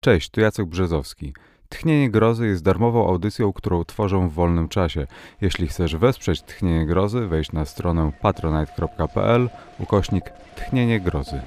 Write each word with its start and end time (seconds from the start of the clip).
Cześć, 0.00 0.30
tu 0.30 0.40
Jacek 0.40 0.66
Brzezowski. 0.66 1.32
Tchnienie 1.68 2.10
Grozy 2.10 2.46
jest 2.46 2.64
darmową 2.64 3.08
audycją, 3.08 3.52
którą 3.52 3.84
tworzę 3.84 4.28
w 4.28 4.32
wolnym 4.32 4.68
czasie. 4.68 5.06
Jeśli 5.40 5.68
chcesz 5.68 5.96
wesprzeć 5.96 6.42
Tchnienie 6.42 6.86
Grozy, 6.86 7.26
wejdź 7.26 7.52
na 7.52 7.64
stronę 7.64 8.12
patronite.pl 8.20 9.48
ukośnik 9.78 10.24
Tchnienie 10.56 11.00
Grozy. 11.00 11.40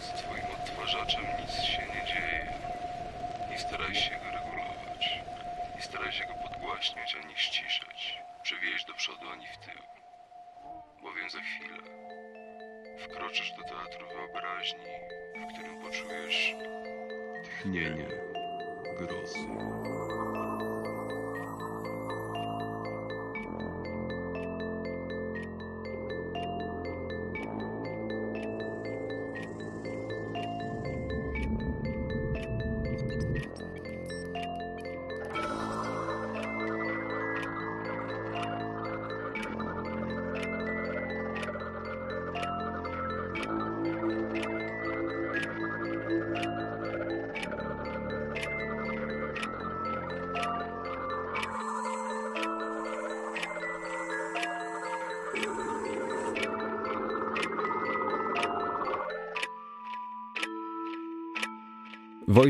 Z 0.00 0.08
twoim 0.08 0.44
odtwarzaczem 0.62 1.23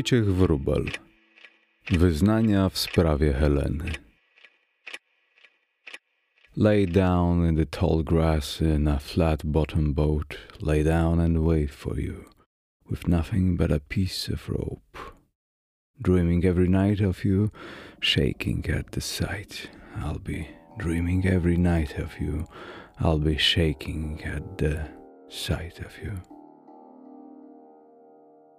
Wojciech 0.05 0.35
Wróbel. 0.35 0.85
Wyznania 1.91 2.69
w 2.69 2.77
sprawie 2.77 3.33
Heleny. 3.33 3.91
Lay 6.55 6.87
down 6.87 7.45
in 7.45 7.55
the 7.55 7.65
tall 7.65 8.03
grass 8.03 8.61
in 8.61 8.87
a 8.87 8.99
flat 8.99 9.43
bottom 9.43 9.93
boat, 9.93 10.37
lay 10.61 10.83
down 10.83 11.19
and 11.19 11.37
wait 11.37 11.71
for 11.71 11.99
you, 11.99 12.25
with 12.89 13.07
nothing 13.07 13.57
but 13.57 13.71
a 13.71 13.79
piece 13.79 14.33
of 14.33 14.49
rope. 14.49 14.97
Dreaming 16.01 16.45
every 16.45 16.69
night 16.69 17.01
of 17.01 17.25
you, 17.25 17.49
shaking 17.99 18.65
at 18.69 18.91
the 18.91 19.01
sight. 19.01 19.69
I'll 19.95 20.19
be 20.19 20.47
dreaming 20.77 21.25
every 21.25 21.57
night 21.57 21.97
of 21.97 22.19
you, 22.19 22.45
I'll 22.99 23.19
be 23.19 23.37
shaking 23.37 24.21
at 24.23 24.57
the 24.57 24.87
sight 25.29 25.79
of 25.79 25.97
you. 26.03 26.34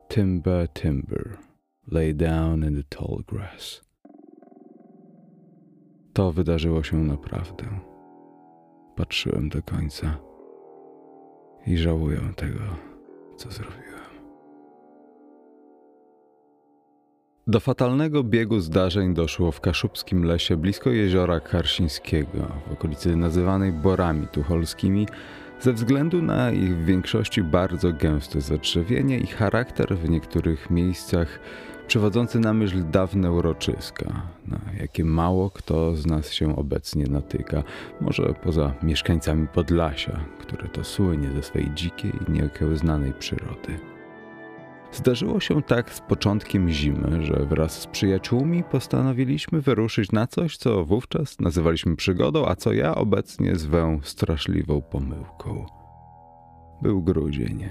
Timber, 0.08 0.68
timber, 0.68 1.38
lay 1.92 2.14
down 2.14 2.64
in 2.64 2.82
the 2.82 2.96
tall 2.96 3.22
grass. 3.26 3.82
To 6.12 6.32
wydarzyło 6.32 6.82
się 6.82 6.96
naprawdę. 6.96 7.64
Patrzyłem 8.96 9.48
do 9.48 9.62
końca 9.62 10.18
i 11.66 11.76
żałuję 11.76 12.20
tego, 12.36 12.60
co 13.36 13.50
zrobiłem. 13.50 13.86
Do 17.46 17.60
fatalnego 17.60 18.24
biegu 18.24 18.60
zdarzeń 18.60 19.14
doszło 19.14 19.52
w 19.52 19.60
kaszubskim 19.60 20.24
lesie 20.24 20.56
blisko 20.56 20.90
jeziora 20.90 21.40
Karsińskiego, 21.40 22.46
w 22.68 22.72
okolicy 22.72 23.16
nazywanej 23.16 23.72
Borami 23.72 24.26
Tucholskimi, 24.26 25.06
ze 25.60 25.72
względu 25.72 26.22
na 26.22 26.50
ich 26.50 26.76
w 26.76 26.84
większości 26.84 27.42
bardzo 27.42 27.92
gęste 27.92 28.40
zadrzewienie 28.40 29.18
i 29.18 29.26
charakter 29.26 29.96
w 29.98 30.10
niektórych 30.10 30.70
miejscach 30.70 31.40
przywodzący 31.86 32.40
na 32.40 32.54
myśl 32.54 32.90
dawne 32.90 33.32
uroczyska, 33.32 34.22
na 34.46 34.58
jakie 34.80 35.04
mało 35.04 35.50
kto 35.50 35.96
z 35.96 36.06
nas 36.06 36.32
się 36.32 36.56
obecnie 36.56 37.06
natyka, 37.06 37.62
może 38.00 38.34
poza 38.42 38.74
mieszkańcami 38.82 39.48
Podlasia, 39.48 40.20
które 40.38 40.68
to 40.68 40.84
słynie 40.84 41.30
ze 41.30 41.42
swej 41.42 41.70
dzikiej 41.74 42.12
nieokiełznanej 42.28 43.12
przyrody. 43.12 43.95
Zdarzyło 44.96 45.40
się 45.40 45.62
tak 45.62 45.94
z 45.94 46.00
początkiem 46.00 46.70
zimy, 46.70 47.22
że 47.22 47.46
wraz 47.46 47.80
z 47.80 47.86
przyjaciółmi 47.86 48.64
postanowiliśmy 48.64 49.60
wyruszyć 49.60 50.12
na 50.12 50.26
coś, 50.26 50.56
co 50.56 50.84
wówczas 50.84 51.40
nazywaliśmy 51.40 51.96
przygodą, 51.96 52.46
a 52.46 52.56
co 52.56 52.72
ja 52.72 52.94
obecnie 52.94 53.56
zwę 53.56 53.98
straszliwą 54.02 54.82
pomyłką. 54.82 55.66
Był 56.82 57.02
grudzień, 57.02 57.68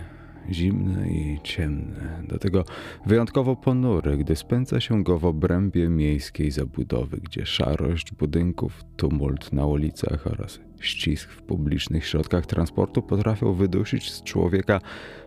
zimny 0.52 1.09
i 1.09 1.40
ciemny, 1.44 2.24
do 2.28 2.40
tego 2.40 2.63
wyjątkowo 3.06 3.56
ponury, 3.56 4.18
gdy 4.18 4.36
spędza 4.36 4.80
się 4.80 5.03
go 5.03 5.19
w 5.19 5.25
obrębie 5.25 5.90
miejskiej 5.90 6.52
zabudowy, 6.52 7.18
gdzie 7.18 7.46
szarość 7.46 8.13
budynków, 8.13 8.84
tumult 8.97 9.53
na 9.53 9.66
ulicach 9.66 10.28
oraz 10.28 10.59
ścisk 10.80 11.30
w 11.30 11.41
publicznych 11.41 12.06
środkach 12.06 12.46
transportu 12.46 13.02
potrafią 13.02 13.53
wydusić 13.53 14.12
z 14.12 14.24
człowieka 14.24 14.80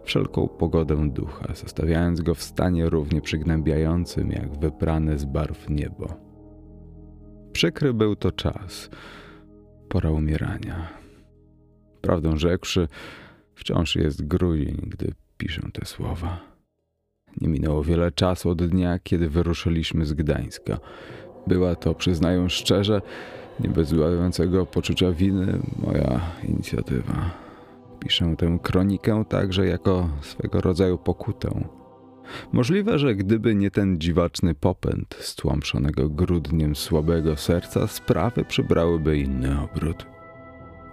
wszelką 0.05 0.49
pogodę 0.49 1.11
ducha, 1.11 1.55
zostawiając 1.55 2.21
go 2.21 2.35
w 2.35 2.43
stanie 2.43 2.91
równie 2.91 3.21
przygnębiającym 3.21 4.31
jak 4.31 4.59
wyprane 4.59 5.19
z 5.19 5.25
barw 5.25 5.69
niebo. 5.71 6.29
Przykry 7.53 7.95
był 7.95 8.17
to 8.17 8.33
czas, 8.33 8.91
pora 9.89 10.11
umierania. 10.11 10.89
Prawdę 12.01 12.39
rzekłszy, 12.39 12.89
wciąż 13.55 13.97
jest 13.97 14.27
grudzień, 14.27 14.77
gdy 14.87 15.13
piszę 15.39 15.63
te 15.73 15.87
słowa. 15.87 16.41
Nie 17.41 17.49
minęło 17.49 17.85
wiele 17.85 18.13
czasu 18.13 18.51
od 18.51 18.67
dnia, 18.67 18.99
kiedy 18.99 19.29
wyruszyliśmy 19.29 20.07
z 20.07 20.13
Gdańska. 20.13 20.79
Była 21.47 21.75
to, 21.75 21.95
przyznaję 21.95 22.51
szczerze, 22.51 23.01
nie 23.61 23.69
bez 23.69 23.95
poczucia 24.73 25.13
winy 25.13 25.59
moja 25.79 26.21
inicjatywa. 26.49 27.31
Piszę 28.01 28.35
tę 28.39 28.59
kronikę 28.63 29.25
także 29.29 29.67
jako 29.67 30.09
swego 30.23 30.61
rodzaju 30.61 30.99
pokutę. 30.99 31.65
Możliwe, 32.53 32.99
że 32.99 33.15
gdyby 33.15 33.55
nie 33.55 33.71
ten 33.71 34.01
dziwaczny 34.01 34.55
popęd 34.55 35.17
stłamszonego 35.21 36.09
grudniem 36.09 36.77
słabego 36.77 37.37
serca, 37.37 37.87
sprawy 37.87 38.45
przybrałyby 38.45 39.19
inny 39.19 39.61
obrót. 39.61 40.18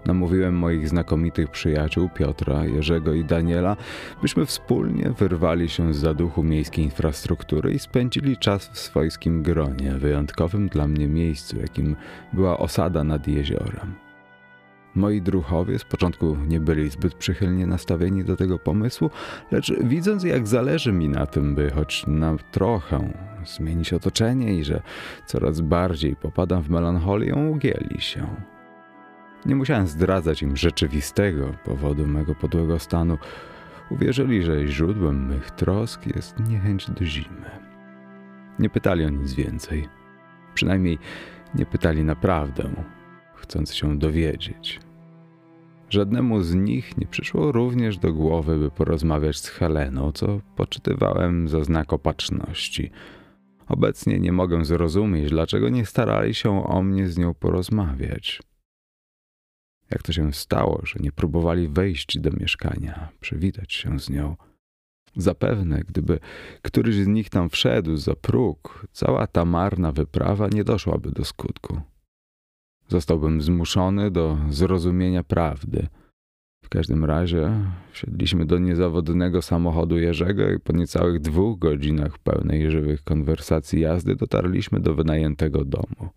Namówiłem 0.05 0.55
moich 0.55 0.89
znakomitych 0.89 1.49
przyjaciół 1.49 2.09
Piotra, 2.09 2.65
Jerzego 2.65 3.13
i 3.13 3.23
Daniela, 3.23 3.77
byśmy 4.21 4.45
wspólnie 4.45 5.09
wyrwali 5.09 5.69
się 5.69 5.93
z 5.93 5.97
zaduchu 5.97 6.43
miejskiej 6.43 6.85
infrastruktury 6.85 7.71
i 7.71 7.79
spędzili 7.79 8.37
czas 8.37 8.67
w 8.67 8.79
swojskim 8.79 9.43
gronie, 9.43 9.91
wyjątkowym 9.91 10.67
dla 10.67 10.87
mnie 10.87 11.07
miejscu, 11.07 11.57
jakim 11.59 11.95
była 12.33 12.57
osada 12.57 13.03
nad 13.03 13.27
jeziorem. 13.27 14.05
Moi 14.95 15.21
druchowie 15.21 15.79
z 15.79 15.83
początku 15.83 16.37
nie 16.47 16.59
byli 16.59 16.89
zbyt 16.89 17.13
przychylnie 17.13 17.67
nastawieni 17.67 18.23
do 18.23 18.35
tego 18.35 18.59
pomysłu, 18.59 19.09
lecz 19.51 19.73
widząc 19.83 20.23
jak 20.23 20.47
zależy 20.47 20.91
mi 20.91 21.09
na 21.09 21.25
tym, 21.25 21.55
by 21.55 21.71
choć 21.71 22.07
na 22.07 22.35
trochę 22.51 23.13
zmienić 23.45 23.93
otoczenie 23.93 24.55
i 24.55 24.63
że 24.63 24.81
coraz 25.25 25.61
bardziej 25.61 26.15
popadam 26.15 26.61
w 26.61 26.69
melancholię, 26.69 27.35
ugięli 27.35 28.01
się. 28.01 28.54
Nie 29.45 29.55
musiałem 29.55 29.87
zdradzać 29.87 30.41
im 30.41 30.57
rzeczywistego 30.57 31.53
powodu 31.65 32.07
mego 32.07 32.35
podłego 32.35 32.79
stanu. 32.79 33.17
Uwierzyli, 33.89 34.43
że 34.43 34.67
źródłem 34.67 35.27
mych 35.27 35.51
trosk 35.51 36.07
jest 36.15 36.39
niechęć 36.39 36.91
do 36.91 37.05
zimy. 37.05 37.49
Nie 38.59 38.69
pytali 38.69 39.05
o 39.05 39.09
nic 39.09 39.33
więcej. 39.33 39.87
Przynajmniej 40.53 40.99
nie 41.55 41.65
pytali 41.65 42.03
naprawdę, 42.03 42.69
chcąc 43.35 43.73
się 43.73 43.99
dowiedzieć. 43.99 44.79
Żadnemu 45.89 46.41
z 46.41 46.55
nich 46.55 46.97
nie 46.97 47.07
przyszło 47.07 47.51
również 47.51 47.97
do 47.97 48.13
głowy, 48.13 48.57
by 48.57 48.71
porozmawiać 48.71 49.37
z 49.37 49.49
Heleną, 49.49 50.11
co 50.11 50.39
poczytywałem 50.55 51.47
za 51.47 51.63
znak 51.63 51.93
opatrzności. 51.93 52.91
Obecnie 53.67 54.19
nie 54.19 54.31
mogę 54.31 54.65
zrozumieć, 54.65 55.29
dlaczego 55.29 55.69
nie 55.69 55.85
starali 55.85 56.33
się 56.33 56.65
o 56.65 56.81
mnie 56.81 57.07
z 57.07 57.17
nią 57.17 57.33
porozmawiać. 57.33 58.41
Jak 59.91 60.03
to 60.03 60.13
się 60.13 60.33
stało, 60.33 60.81
że 60.85 60.99
nie 60.99 61.11
próbowali 61.11 61.67
wejść 61.67 62.19
do 62.19 62.31
mieszkania, 62.31 63.09
przywitać 63.19 63.73
się 63.73 63.99
z 63.99 64.09
nią? 64.09 64.35
Zapewne, 65.15 65.81
gdyby 65.87 66.19
któryś 66.61 66.95
z 66.95 67.07
nich 67.07 67.29
tam 67.29 67.49
wszedł 67.49 67.97
za 67.97 68.15
próg, 68.15 68.87
cała 68.91 69.27
ta 69.27 69.45
marna 69.45 69.91
wyprawa 69.91 70.47
nie 70.47 70.63
doszłaby 70.63 71.11
do 71.11 71.25
skutku. 71.25 71.81
Zostałbym 72.87 73.41
zmuszony 73.41 74.11
do 74.11 74.37
zrozumienia 74.49 75.23
prawdy. 75.23 75.87
W 76.65 76.69
każdym 76.69 77.05
razie 77.05 77.51
wsiedliśmy 77.91 78.45
do 78.45 78.57
niezawodnego 78.59 79.41
samochodu 79.41 79.97
Jerzego 79.97 80.51
i 80.51 80.59
po 80.59 80.73
niecałych 80.73 81.19
dwóch 81.21 81.59
godzinach 81.59 82.17
pełnej 82.17 82.71
żywych 82.71 83.03
konwersacji 83.03 83.81
jazdy 83.81 84.15
dotarliśmy 84.15 84.79
do 84.79 84.95
wynajętego 84.95 85.65
domu. 85.65 86.09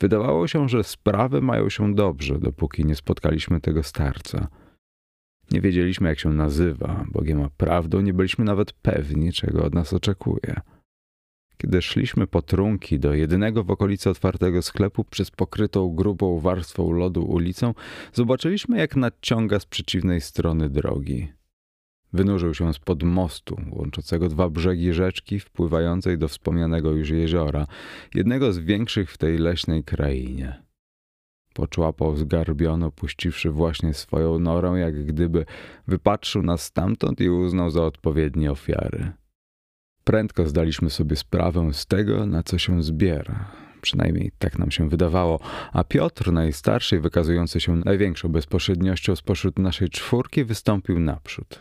Wydawało 0.00 0.46
się, 0.46 0.68
że 0.68 0.84
sprawy 0.84 1.40
mają 1.40 1.68
się 1.68 1.94
dobrze, 1.94 2.38
dopóki 2.38 2.84
nie 2.84 2.94
spotkaliśmy 2.94 3.60
tego 3.60 3.82
starca. 3.82 4.48
Nie 5.50 5.60
wiedzieliśmy, 5.60 6.08
jak 6.08 6.18
się 6.18 6.28
nazywa, 6.28 7.04
Bogiem 7.12 7.42
a 7.42 7.50
prawdą 7.50 8.00
nie 8.00 8.14
byliśmy 8.14 8.44
nawet 8.44 8.72
pewni, 8.72 9.32
czego 9.32 9.64
od 9.64 9.74
nas 9.74 9.92
oczekuje. 9.92 10.60
Kiedy 11.56 11.82
szliśmy 11.82 12.26
po 12.26 12.42
trunki 12.42 12.98
do 12.98 13.14
jedynego 13.14 13.64
w 13.64 13.70
okolicy 13.70 14.10
otwartego 14.10 14.62
sklepu 14.62 15.04
przez 15.04 15.30
pokrytą 15.30 15.94
grubą 15.94 16.40
warstwą 16.40 16.92
lodu 16.92 17.24
ulicą, 17.24 17.74
zobaczyliśmy, 18.12 18.78
jak 18.78 18.96
nadciąga 18.96 19.60
z 19.60 19.66
przeciwnej 19.66 20.20
strony 20.20 20.70
drogi. 20.70 21.37
Wynurzył 22.12 22.54
się 22.54 22.74
spod 22.74 23.02
mostu, 23.02 23.56
łączącego 23.70 24.28
dwa 24.28 24.50
brzegi 24.50 24.92
rzeczki 24.92 25.40
wpływającej 25.40 26.18
do 26.18 26.28
wspomnianego 26.28 26.92
już 26.92 27.10
jeziora, 27.10 27.66
jednego 28.14 28.52
z 28.52 28.58
większych 28.58 29.10
w 29.10 29.18
tej 29.18 29.38
leśnej 29.38 29.84
krainie. 29.84 30.62
Poczłapał 31.54 32.16
zgarbiono, 32.16 32.90
puściwszy 32.90 33.50
właśnie 33.50 33.94
swoją 33.94 34.38
norę, 34.38 34.70
jak 34.80 35.04
gdyby 35.06 35.44
wypatrzył 35.86 36.42
nas 36.42 36.62
stamtąd 36.62 37.20
i 37.20 37.28
uznał 37.28 37.70
za 37.70 37.84
odpowiednie 37.84 38.50
ofiary. 38.50 39.12
Prędko 40.04 40.46
zdaliśmy 40.46 40.90
sobie 40.90 41.16
sprawę 41.16 41.72
z 41.72 41.86
tego, 41.86 42.26
na 42.26 42.42
co 42.42 42.58
się 42.58 42.82
zbiera. 42.82 43.50
Przynajmniej 43.80 44.32
tak 44.38 44.58
nam 44.58 44.70
się 44.70 44.88
wydawało, 44.88 45.40
a 45.72 45.84
Piotr, 45.84 46.32
najstarszy 46.32 47.00
wykazujący 47.00 47.60
się 47.60 47.76
największą 47.76 48.28
bezpośredniością 48.28 49.16
spośród 49.16 49.58
naszej 49.58 49.88
czwórki, 49.88 50.44
wystąpił 50.44 51.00
naprzód. 51.00 51.60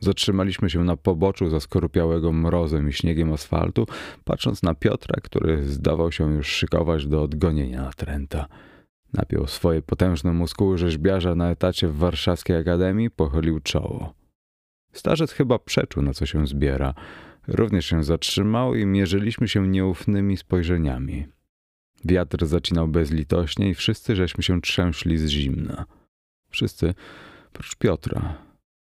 Zatrzymaliśmy 0.00 0.70
się 0.70 0.84
na 0.84 0.96
poboczu 0.96 1.50
zaskorupiałego 1.50 2.32
mrozem 2.32 2.88
i 2.88 2.92
śniegiem 2.92 3.32
asfaltu, 3.32 3.86
patrząc 4.24 4.62
na 4.62 4.74
Piotra, 4.74 5.20
który 5.22 5.64
zdawał 5.64 6.12
się 6.12 6.32
już 6.32 6.48
szykować 6.48 7.06
do 7.06 7.22
odgonienia 7.22 7.82
natręta. 7.82 8.48
Napiął 9.12 9.46
swoje 9.46 9.82
potężne 9.82 10.32
muskuły 10.32 10.78
rzeźbiarza 10.78 11.34
na 11.34 11.50
etacie 11.50 11.88
w 11.88 11.96
warszawskiej 11.96 12.56
akademii, 12.56 13.10
pochylił 13.10 13.60
czoło. 13.60 14.14
Starzec 14.92 15.32
chyba 15.32 15.58
przeczuł, 15.58 16.02
na 16.02 16.12
co 16.12 16.26
się 16.26 16.46
zbiera. 16.46 16.94
Również 17.48 17.86
się 17.86 18.04
zatrzymał 18.04 18.74
i 18.74 18.86
mierzyliśmy 18.86 19.48
się 19.48 19.68
nieufnymi 19.68 20.36
spojrzeniami. 20.36 21.26
Wiatr 22.04 22.46
zacinał 22.46 22.88
bezlitośnie 22.88 23.68
i 23.68 23.74
wszyscy 23.74 24.16
żeśmy 24.16 24.42
się 24.42 24.60
trzęśli 24.60 25.18
z 25.18 25.26
zimna. 25.26 25.84
Wszyscy, 26.50 26.94
prócz 27.52 27.76
Piotra, 27.76 28.34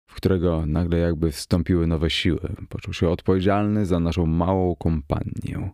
w 0.07 0.15
którego 0.15 0.65
nagle 0.65 0.97
jakby 0.97 1.31
wstąpiły 1.31 1.87
nowe 1.87 2.09
siły. 2.09 2.55
Poczuł 2.69 2.93
się 2.93 3.09
odpowiedzialny 3.09 3.85
za 3.85 3.99
naszą 3.99 4.25
małą 4.25 4.75
kompanię. 4.75 5.71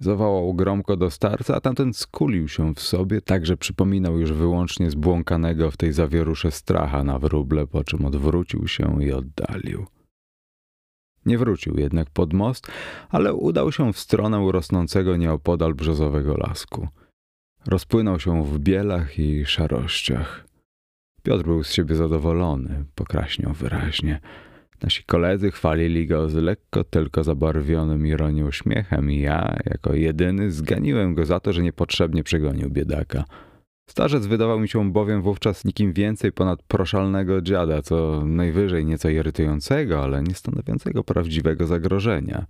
Zawołał 0.00 0.54
gromko 0.54 0.96
do 0.96 1.10
starca, 1.10 1.54
a 1.54 1.60
tamten 1.60 1.94
skulił 1.94 2.48
się 2.48 2.74
w 2.74 2.80
sobie, 2.80 3.20
tak 3.20 3.46
że 3.46 3.56
przypominał 3.56 4.18
już 4.18 4.32
wyłącznie 4.32 4.90
zbłąkanego 4.90 5.70
w 5.70 5.76
tej 5.76 5.92
zawierusze 5.92 6.50
stracha 6.50 7.04
na 7.04 7.18
wróble, 7.18 7.66
po 7.66 7.84
czym 7.84 8.04
odwrócił 8.04 8.68
się 8.68 9.02
i 9.02 9.12
oddalił. 9.12 9.86
Nie 11.26 11.38
wrócił 11.38 11.78
jednak 11.78 12.10
pod 12.10 12.32
most, 12.32 12.66
ale 13.08 13.34
udał 13.34 13.72
się 13.72 13.92
w 13.92 13.98
stronę 13.98 14.52
rosnącego 14.52 15.16
nieopodal 15.16 15.74
brzozowego 15.74 16.36
lasku. 16.36 16.88
Rozpłynął 17.66 18.20
się 18.20 18.44
w 18.44 18.58
bielach 18.58 19.18
i 19.18 19.46
szarościach. 19.46 20.44
Piotr 21.24 21.44
był 21.44 21.64
z 21.64 21.72
siebie 21.72 21.94
zadowolony, 21.94 22.84
pokraśniał 22.94 23.52
wyraźnie. 23.52 24.20
Nasi 24.82 25.04
koledzy 25.04 25.50
chwalili 25.50 26.06
go 26.06 26.28
z 26.28 26.34
lekko 26.34 26.84
tylko 26.84 27.24
zabarwionym 27.24 28.06
ironią 28.06 28.50
śmiechem 28.50 29.10
i 29.10 29.20
ja, 29.20 29.56
jako 29.64 29.94
jedyny, 29.94 30.50
zganiłem 30.50 31.14
go 31.14 31.24
za 31.24 31.40
to, 31.40 31.52
że 31.52 31.62
niepotrzebnie 31.62 32.24
przegonił 32.24 32.70
biedaka. 32.70 33.24
Starzec 33.90 34.26
wydawał 34.26 34.60
mi 34.60 34.68
się 34.68 34.92
bowiem 34.92 35.22
wówczas 35.22 35.64
nikim 35.64 35.92
więcej 35.92 36.32
ponad 36.32 36.62
proszalnego 36.62 37.40
dziada, 37.40 37.82
co 37.82 38.22
najwyżej 38.26 38.86
nieco 38.86 39.08
irytującego, 39.08 40.02
ale 40.02 40.22
nie 40.22 40.34
stanowiącego 40.34 41.04
prawdziwego 41.04 41.66
zagrożenia. 41.66 42.46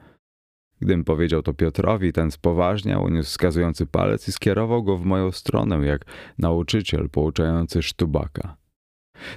Gdym 0.81 1.05
powiedział 1.05 1.43
to 1.43 1.55
Piotrowi, 1.55 2.13
ten 2.13 2.31
spoważniał, 2.31 3.05
uniósł 3.05 3.29
wskazujący 3.29 3.87
palec 3.87 4.29
i 4.29 4.33
skierował 4.33 4.83
go 4.83 4.97
w 4.97 5.05
moją 5.05 5.33
stronę, 5.33 5.87
jak 5.87 6.05
nauczyciel 6.39 7.11
pouczający 7.11 7.83
sztubaka. 7.83 8.64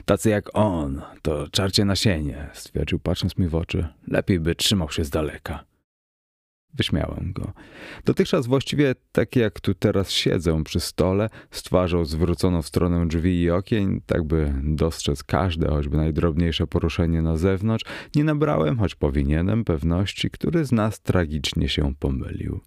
Tacy 0.06 0.29
jak 0.29 0.50
on, 0.53 1.01
to 1.21 1.47
czarcie 1.51 1.85
nasienie, 1.85 2.50
stwierdził 2.53 3.00
patrząc 3.00 3.38
mi 3.38 3.47
w 3.47 3.56
oczy. 3.56 3.88
Lepiej 4.07 4.39
by 4.39 4.56
trzymał 4.56 4.91
się 4.91 5.03
z 5.03 5.09
daleka. 5.09 5.63
Wyśmiałem 6.74 7.33
go. 7.33 7.53
Dotychczas 8.06 8.47
właściwie 8.47 8.95
tak 9.12 9.35
jak 9.35 9.59
tu 9.59 9.74
teraz 9.74 10.12
siedzę 10.12 10.63
przy 10.63 10.79
stole, 10.79 11.29
z 11.51 11.63
twarzą 11.63 12.06
zwróconą 12.06 12.62
w 12.62 12.68
stronę 12.68 13.07
drzwi 13.07 13.41
i 13.41 13.51
okien, 13.51 14.01
tak 14.06 14.24
by 14.24 14.53
dostrzec 14.63 15.24
każde, 15.24 15.68
choćby 15.68 15.97
najdrobniejsze 15.97 16.68
poruszenie 16.68 17.21
na 17.21 17.38
zewnątrz, 17.38 17.85
nie 18.15 18.23
nabrałem, 18.23 18.80
choć 18.80 18.95
powinienem, 18.95 19.65
pewności, 19.65 20.30
który 20.30 20.65
z 20.65 20.71
nas 20.71 21.01
tragicznie 21.01 21.69
się 21.69 21.95
pomylił. 21.95 22.59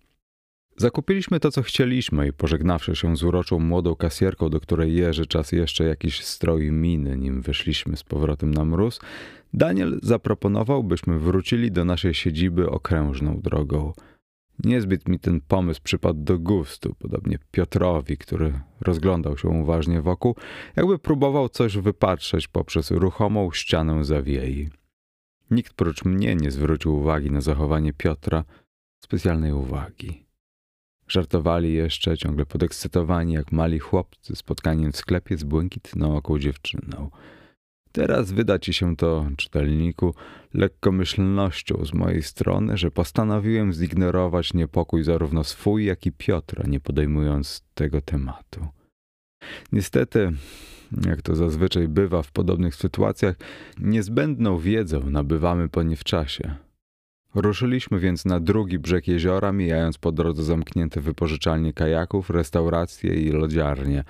Zakupiliśmy 0.80 1.40
to, 1.40 1.50
co 1.50 1.62
chcieliśmy 1.62 2.28
i 2.28 2.32
pożegnawszy 2.32 2.96
się 2.96 3.16
z 3.16 3.22
uroczą 3.22 3.58
młodą 3.58 3.96
kasjerką, 3.96 4.48
do 4.48 4.60
której 4.60 4.94
jeży 4.94 5.26
czas 5.26 5.52
jeszcze 5.52 5.84
jakiś 5.84 6.24
stroj 6.24 6.72
miny, 6.72 7.16
nim 7.16 7.42
wyszliśmy 7.42 7.96
z 7.96 8.02
powrotem 8.02 8.54
na 8.54 8.64
mróz, 8.64 9.00
Daniel 9.54 9.98
zaproponował, 10.02 10.84
byśmy 10.84 11.18
wrócili 11.18 11.72
do 11.72 11.84
naszej 11.84 12.14
siedziby 12.14 12.70
okrężną 12.70 13.40
drogą. 13.40 13.92
Niezbyt 14.64 15.08
mi 15.08 15.18
ten 15.18 15.40
pomysł 15.40 15.80
przypadł 15.84 16.20
do 16.24 16.38
gustu, 16.38 16.94
podobnie 16.98 17.38
Piotrowi, 17.50 18.16
który 18.16 18.60
rozglądał 18.80 19.38
się 19.38 19.48
uważnie 19.48 20.02
wokół, 20.02 20.36
jakby 20.76 20.98
próbował 20.98 21.48
coś 21.48 21.76
wypatrzeć 21.76 22.48
poprzez 22.48 22.90
ruchomą 22.90 23.50
ścianę 23.52 24.04
zawiei. 24.04 24.70
Nikt 25.50 25.72
prócz 25.72 26.04
mnie 26.04 26.36
nie 26.36 26.50
zwrócił 26.50 26.96
uwagi 26.96 27.30
na 27.30 27.40
zachowanie 27.40 27.92
Piotra, 27.92 28.44
specjalnej 29.04 29.52
uwagi. 29.52 30.29
Żartowali 31.10 31.72
jeszcze, 31.72 32.18
ciągle 32.18 32.46
podekscytowani 32.46 33.32
jak 33.32 33.52
mali 33.52 33.78
chłopcy 33.78 34.36
spotkaniem 34.36 34.92
w 34.92 34.96
sklepie 34.96 35.36
z 35.36 35.44
błękitną 35.44 36.16
oką 36.16 36.38
dziewczyną. 36.38 37.10
Teraz 37.92 38.32
wyda 38.32 38.58
ci 38.58 38.72
się 38.72 38.96
to, 38.96 39.26
czytelniku, 39.36 40.14
lekkomyślnością 40.54 41.84
z 41.84 41.94
mojej 41.94 42.22
strony, 42.22 42.76
że 42.76 42.90
postanowiłem 42.90 43.72
zignorować 43.72 44.54
niepokój 44.54 45.04
zarówno 45.04 45.44
swój, 45.44 45.85
jak 45.85 46.06
i 46.06 46.12
Piotra, 46.12 46.64
nie 46.66 46.80
podejmując 46.80 47.62
tego 47.75 48.00
tematu. 48.00 48.66
Niestety, 49.73 50.32
jak 51.06 51.23
to 51.23 51.37
zazwyczaj 51.37 51.88
bywa 51.88 52.23
w 52.23 52.32
podobnych 52.32 52.75
sytuacjach, 52.75 53.37
niezbędną 53.78 54.58
wiedzę 54.58 55.00
nabywamy 55.00 55.68
po 55.68 55.82
nie 55.82 55.96
w 55.96 56.04
czasie. 56.04 56.56
Ruszyliśmy 57.34 58.00
więc 58.00 58.25
na 58.25 58.40
drugi 58.40 58.78
brzeg 58.78 59.08
jeziora, 59.08 59.52
mijając 59.52 59.99
po 59.99 60.12
drodze 60.12 60.42
zamknięte 60.44 61.00
wypożyczalnie 61.00 61.72
kajaków, 61.72 62.30
restauracje 62.30 63.14
i 63.14 63.30
lodziarnie. 63.30 64.04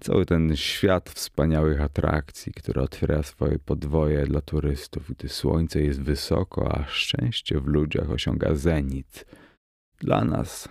Cały 0.00 0.26
ten 0.26 0.56
świat 0.56 1.10
wspaniałych 1.10 1.80
atrakcji, 1.80 2.52
który 2.52 2.80
otwiera 2.80 3.22
swoje 3.22 3.58
podwoje 3.58 4.26
dla 4.26 4.40
turystów, 4.40 5.10
gdy 5.10 5.28
słońce 5.28 5.82
jest 5.82 6.02
wysoko, 6.02 6.78
a 6.78 6.84
szczęście 6.88 7.60
w 7.60 7.66
ludziach 7.66 8.10
osiąga 8.10 8.54
zenit. 8.54 9.26
Dla 9.98 10.24
nas 10.24 10.68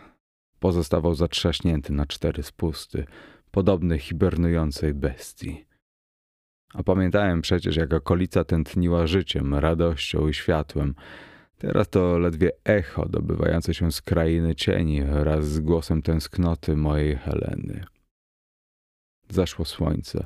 pozostawał 0.60 1.16
zatrzaśnięty 1.16 1.94
na 1.94 2.06
cztery 2.06 2.44
spusty, 2.44 3.06
podobny 3.52 4.00
hibernującej 4.00 4.94
bestii. 4.94 5.66
A 6.74 6.84
pamiętałem 6.84 7.42
przecież, 7.42 7.76
jak 7.76 7.94
okolica 7.94 8.44
tętniła 8.44 9.08
życiem, 9.08 9.56
radością 9.56 10.28
i 10.28 10.34
światłem, 10.34 10.96
Teraz 11.58 11.90
to 11.90 12.18
ledwie 12.20 12.52
echo 12.64 13.06
dobywające 13.10 13.74
się 13.74 13.92
z 13.92 14.02
krainy 14.02 14.56
cieni 14.56 15.04
wraz 15.04 15.46
z 15.46 15.60
głosem 15.60 16.02
tęsknoty 16.02 16.76
mojej 16.76 17.16
Heleny. 17.16 17.86
Zaszło 19.30 19.66
słońce, 19.66 20.26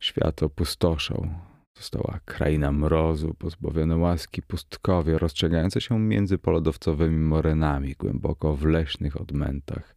świat 0.00 0.42
opustoszał. 0.42 1.28
Została 1.76 2.20
kraina 2.24 2.72
mrozu, 2.72 3.34
pozbawione 3.34 3.96
łaski 3.96 4.42
pustkowie, 4.42 5.18
rozciągające 5.18 5.80
się 5.80 5.98
między 5.98 6.38
polodowcowymi 6.38 7.18
morenami, 7.18 7.94
głęboko 7.98 8.56
w 8.56 8.64
leśnych 8.64 9.20
odmętach. 9.20 9.94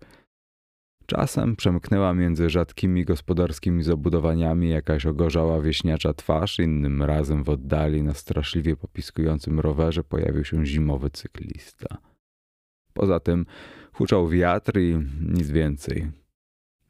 Czasem 1.15 1.55
przemknęła 1.55 2.13
między 2.13 2.49
rzadkimi 2.49 3.05
gospodarskimi 3.05 3.83
zabudowaniami 3.83 4.69
jakaś 4.69 5.05
ogorzała 5.05 5.61
wieśniacza 5.61 6.13
twarz, 6.13 6.59
innym 6.59 7.03
razem 7.03 7.43
w 7.43 7.49
oddali 7.49 8.03
na 8.03 8.13
straszliwie 8.13 8.75
popiskującym 8.75 9.59
rowerze 9.59 10.03
pojawił 10.03 10.43
się 10.43 10.65
zimowy 10.65 11.09
cyklista. 11.09 11.97
Poza 12.93 13.19
tym 13.19 13.45
huczał 13.93 14.27
wiatr 14.27 14.79
i 14.79 14.97
nic 15.21 15.51
więcej. 15.51 16.11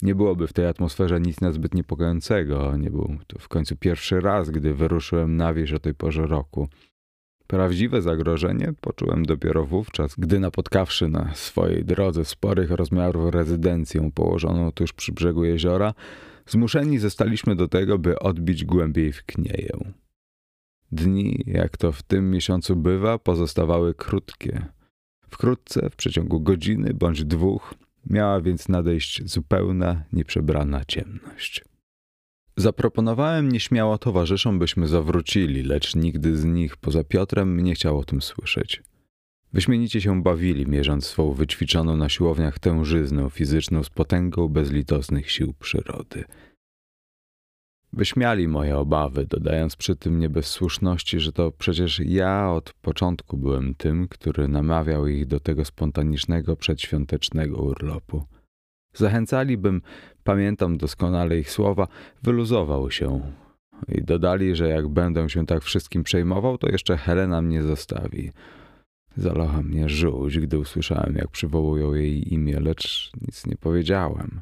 Nie 0.02 0.16
byłoby 0.16 0.48
w 0.48 0.54
tej 0.54 0.68
atmosferze 0.68 1.20
nic 1.20 1.42
nazbyt 1.42 1.74
niepokojącego. 1.74 2.78
Nie 2.78 2.90
był 2.90 3.18
to 3.28 3.40
w 3.40 3.48
końcu 3.48 3.76
pierwszy 3.76 4.20
raz, 4.20 4.50
gdy 4.50 4.74
wyruszyłem 4.74 5.38
na 5.38 5.54
wieś 5.54 5.74
o 5.74 5.80
tej 5.80 5.94
porze 5.94 6.28
roku. 6.28 6.68
Prawdziwe 7.54 8.02
zagrożenie 8.02 8.74
poczułem 8.82 9.26
dopiero 9.26 9.66
wówczas, 9.66 10.16
gdy 10.18 10.40
napotkawszy 10.40 11.08
na 11.08 11.36
swojej 11.36 11.86
drodze 11.86 12.26
sporych 12.26 12.72
rozmiarów 12.72 13.34
rezydencję 13.34 14.12
położoną 14.16 14.72
tuż 14.72 14.94
przy 14.94 15.12
brzegu 15.12 15.44
jeziora, 15.46 15.94
zmuszeni 16.48 17.00
zostaliśmy 17.00 17.56
do 17.56 17.68
tego, 17.68 17.98
by 17.98 18.20
odbić 18.20 18.66
głębiej 18.66 19.12
w 19.12 19.26
knieję. 19.26 19.94
Dni, 20.92 21.44
jak 21.48 21.78
to 21.78 21.92
w 21.92 22.04
tym 22.04 22.32
miesiącu 22.32 22.76
bywa, 22.76 23.20
pozostawały 23.20 23.94
krótkie. 23.94 24.66
Wkrótce, 25.30 25.90
w 25.90 25.96
przeciągu 25.96 26.42
godziny 26.42 26.94
bądź 26.94 27.26
dwóch, 27.26 27.74
miała 28.10 28.42
więc 28.42 28.70
nadejść 28.70 29.30
zupełna, 29.30 30.04
nieprzebrana 30.14 30.86
ciemność. 30.86 31.64
Zaproponowałem 32.58 33.52
nieśmiało 33.52 33.98
towarzyszom, 33.98 34.60
byśmy 34.60 34.88
zawrócili, 34.88 35.64
lecz 35.64 35.96
nigdy 35.96 36.38
z 36.38 36.46
nich 36.46 36.78
poza 36.78 37.04
Piotrem 37.04 37.60
nie 37.60 37.76
chciał 37.76 37.98
o 37.98 38.04
tym 38.04 38.22
słyszeć. 38.22 38.84
Wyśmienicie 39.54 40.02
się 40.02 40.24
bawili, 40.24 40.68
mierząc 40.68 41.06
swą 41.06 41.34
wyćwiczoną 41.34 41.98
na 41.98 42.10
siłowniach 42.10 42.60
tężyznę 42.60 43.30
fizyczną 43.30 43.84
z 43.84 43.90
potęgą 43.90 44.48
bezlitosnych 44.48 45.32
sił 45.32 45.54
przyrody. 45.60 46.24
Wyśmiali 47.94 48.48
moje 48.48 48.78
obawy, 48.78 49.26
dodając 49.26 49.76
przy 49.76 49.96
tym 49.96 50.20
nie 50.20 50.30
bez 50.30 50.48
słuszności, 50.48 51.20
że 51.20 51.32
to 51.32 51.52
przecież 51.52 52.00
ja 52.00 52.52
od 52.52 52.74
początku 52.74 53.38
byłem 53.38 53.76
tym, 53.76 54.08
który 54.08 54.48
namawiał 54.48 55.08
ich 55.08 55.26
do 55.26 55.40
tego 55.40 55.66
spontanicznego 55.66 56.56
przedświątecznego 56.56 57.58
urlopu. 57.58 58.26
Zachęcali 58.94 59.58
pamiętam 60.24 60.78
doskonale 60.78 61.40
ich 61.40 61.52
słowa, 61.52 61.88
wyluzował 62.24 62.92
się. 62.92 63.22
I 63.88 64.04
dodali, 64.04 64.56
że 64.56 64.70
jak 64.70 64.88
będę 64.88 65.30
się 65.30 65.46
tak 65.46 65.64
wszystkim 65.64 66.04
przejmował, 66.04 66.58
to 66.58 66.70
jeszcze 66.70 66.98
Helena 66.98 67.42
mnie 67.42 67.64
zostawi. 67.64 68.32
Zalacha 69.18 69.62
mnie 69.62 69.90
żółć, 69.90 70.40
gdy 70.40 70.60
usłyszałem, 70.60 71.16
jak 71.16 71.28
przywołują 71.28 71.94
jej 71.94 72.34
imię, 72.34 72.60
lecz 72.60 73.12
nic 73.22 73.46
nie 73.46 73.56
powiedziałem. 73.56 74.42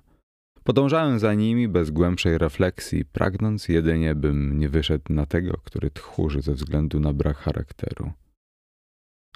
Podążałem 0.64 1.20
za 1.20 1.34
nimi 1.34 1.68
bez 1.68 1.92
głębszej 1.92 2.38
refleksji, 2.38 3.06
pragnąc 3.06 3.70
jedynie, 3.70 4.16
bym 4.16 4.60
nie 4.60 4.70
wyszedł 4.70 5.14
na 5.14 5.26
tego, 5.26 5.58
który 5.64 5.92
tchórzy 5.92 6.42
ze 6.42 6.54
względu 6.54 7.00
na 7.00 7.14
brak 7.14 7.38
charakteru. 7.38 8.12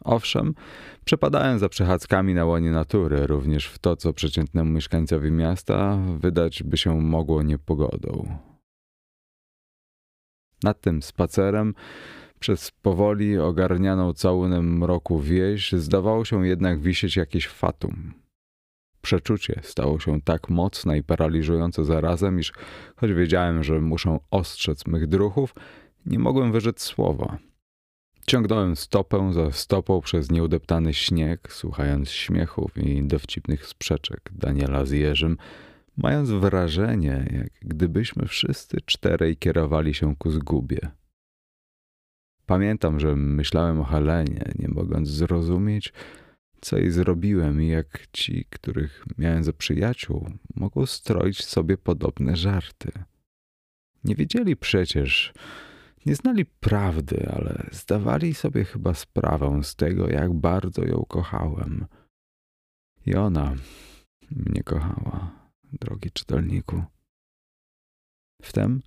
Owszem, 0.03 0.53
przepadałem 1.05 1.59
za 1.59 1.69
przechadzkami 1.69 2.33
na 2.33 2.45
łonie 2.45 2.71
natury, 2.71 3.27
również 3.27 3.65
w 3.65 3.79
to, 3.79 3.95
co 3.95 4.13
przeciętnemu 4.13 4.71
mieszkańcowi 4.71 5.31
miasta 5.31 5.97
wydać 6.19 6.63
by 6.63 6.77
się 6.77 7.01
mogło 7.01 7.43
niepogodą. 7.43 8.37
Nad 10.63 10.81
tym 10.81 11.01
spacerem 11.01 11.73
przez 12.39 12.71
powoli 12.71 13.37
ogarnianą 13.37 14.13
całunem 14.13 14.77
mroku 14.77 15.19
wieś 15.19 15.71
zdawało 15.71 16.25
się 16.25 16.47
jednak 16.47 16.79
wisieć 16.79 17.15
jakieś 17.15 17.47
fatum. 17.47 18.13
Przeczucie 19.01 19.59
stało 19.63 19.99
się 19.99 20.21
tak 20.21 20.49
mocne 20.49 20.97
i 20.97 21.03
paraliżujące 21.03 21.85
zarazem, 21.85 22.39
iż 22.39 22.53
choć 22.95 23.13
wiedziałem, 23.13 23.63
że 23.63 23.81
muszę 23.81 24.17
ostrzec 24.31 24.87
mych 24.87 25.07
druchów, 25.07 25.55
nie 26.05 26.19
mogłem 26.19 26.51
wyrzec 26.51 26.81
słowa. 26.81 27.37
Ciągnąłem 28.27 28.75
stopę 28.75 29.33
za 29.33 29.51
stopą 29.51 30.01
przez 30.01 30.31
nieudeptany 30.31 30.93
śnieg, 30.93 31.51
słuchając 31.51 32.09
śmiechów 32.09 32.77
i 32.77 33.03
dowcipnych 33.03 33.67
sprzeczek 33.67 34.29
Daniela 34.31 34.85
z 34.85 34.91
Jerzym, 34.91 35.37
mając 35.97 36.29
wrażenie, 36.29 37.29
jak 37.31 37.51
gdybyśmy 37.61 38.27
wszyscy 38.27 38.77
czterej 38.85 39.37
kierowali 39.37 39.93
się 39.93 40.15
ku 40.15 40.31
zgubie. 40.31 40.79
Pamiętam, 42.45 42.99
że 42.99 43.15
myślałem 43.15 43.79
o 43.79 43.83
Helenie, 43.83 44.51
nie 44.59 44.67
mogąc 44.67 45.09
zrozumieć, 45.09 45.93
co 46.61 46.77
jej 46.77 46.91
zrobiłem 46.91 47.61
i 47.61 47.67
jak 47.67 48.07
ci, 48.11 48.45
których 48.49 49.05
miałem 49.17 49.43
za 49.43 49.53
przyjaciół, 49.53 50.29
mogą 50.55 50.85
stroić 50.85 51.45
sobie 51.45 51.77
podobne 51.77 52.35
żarty. 52.35 52.91
Nie 54.03 54.15
wiedzieli 54.15 54.55
przecież, 54.55 55.33
nie 56.05 56.15
znali 56.15 56.45
prawdy, 56.45 57.29
ale 57.35 57.69
zdawali 57.71 58.33
sobie 58.33 58.65
chyba 58.65 58.93
sprawę 58.93 59.63
z 59.63 59.75
tego, 59.75 60.09
jak 60.09 60.33
bardzo 60.33 60.85
ją 60.85 61.05
kochałem. 61.07 61.85
I 63.05 63.15
ona 63.15 63.55
mnie 64.31 64.63
kochała, 64.63 65.31
drogi 65.63 66.11
czytelniku. 66.11 66.83
Wtem 68.41 68.81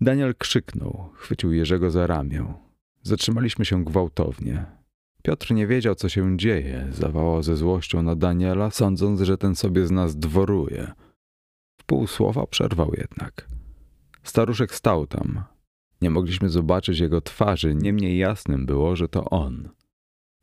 Daniel 0.00 0.34
krzyknął, 0.34 1.10
chwycił 1.14 1.52
Jerzego 1.52 1.90
za 1.90 2.06
ramię. 2.06 2.54
Zatrzymaliśmy 3.02 3.64
się 3.64 3.84
gwałtownie. 3.84 4.66
Piotr 5.22 5.54
nie 5.54 5.66
wiedział, 5.66 5.94
co 5.94 6.08
się 6.08 6.38
dzieje, 6.38 6.88
zawołał 6.92 7.42
ze 7.42 7.56
złością 7.56 8.02
na 8.02 8.16
Daniela, 8.16 8.70
sądząc, 8.70 9.20
że 9.20 9.38
ten 9.38 9.56
sobie 9.56 9.86
z 9.86 9.90
nas 9.90 10.16
dworuje. 10.16 10.92
W 11.80 11.84
pół 11.84 12.06
słowa 12.06 12.46
przerwał 12.46 12.92
jednak. 12.94 13.48
Staruszek 14.22 14.74
stał 14.74 15.06
tam, 15.06 15.44
nie 16.02 16.10
mogliśmy 16.10 16.48
zobaczyć 16.48 16.98
jego 16.98 17.20
twarzy, 17.20 17.74
niemniej 17.74 18.18
jasnym 18.18 18.66
było, 18.66 18.96
że 18.96 19.08
to 19.08 19.24
on. 19.24 19.68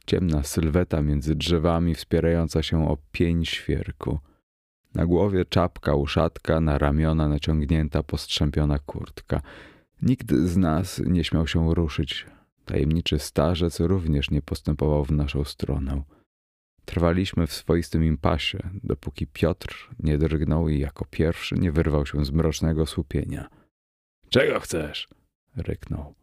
Ciemna 0.06 0.44
sylweta 0.44 1.02
między 1.02 1.36
drzewami 1.36 1.96
wspierająca 1.96 2.64
się 2.64 2.90
o 2.90 2.98
pień 3.12 3.46
świerku. 3.46 4.20
Na 4.94 5.06
głowie 5.06 5.46
czapka, 5.46 5.96
uszatka, 5.96 6.62
na 6.62 6.78
ramiona 6.78 7.28
naciągnięta, 7.28 8.04
postrzępiona 8.04 8.80
kurtka. 8.80 9.42
Nikt 10.02 10.32
z 10.32 10.58
nas 10.58 11.02
nie 11.06 11.24
śmiał 11.24 11.48
się 11.48 11.76
ruszyć. 11.76 12.26
Tajemniczy 12.66 13.20
starzec 13.20 13.80
również 13.80 14.32
nie 14.32 14.42
postępował 14.42 15.06
w 15.06 15.12
naszą 15.12 15.44
stronę. 15.44 16.02
Trwaliśmy 16.86 17.48
w 17.48 17.54
swoistym 17.54 18.04
impasie, 18.04 18.70
dopóki 18.84 19.28
Piotr 19.28 19.90
nie 20.00 20.18
drgnął 20.18 20.70
i 20.70 20.80
jako 20.80 21.06
pierwszy 21.06 21.56
nie 21.56 21.72
wyrwał 21.72 22.06
się 22.06 22.26
z 22.26 22.32
mrocznego 22.32 22.86
słupienia. 22.86 23.50
Czego 24.30 24.60
chcesz? 24.60 25.08
Ryknął. 25.58 26.14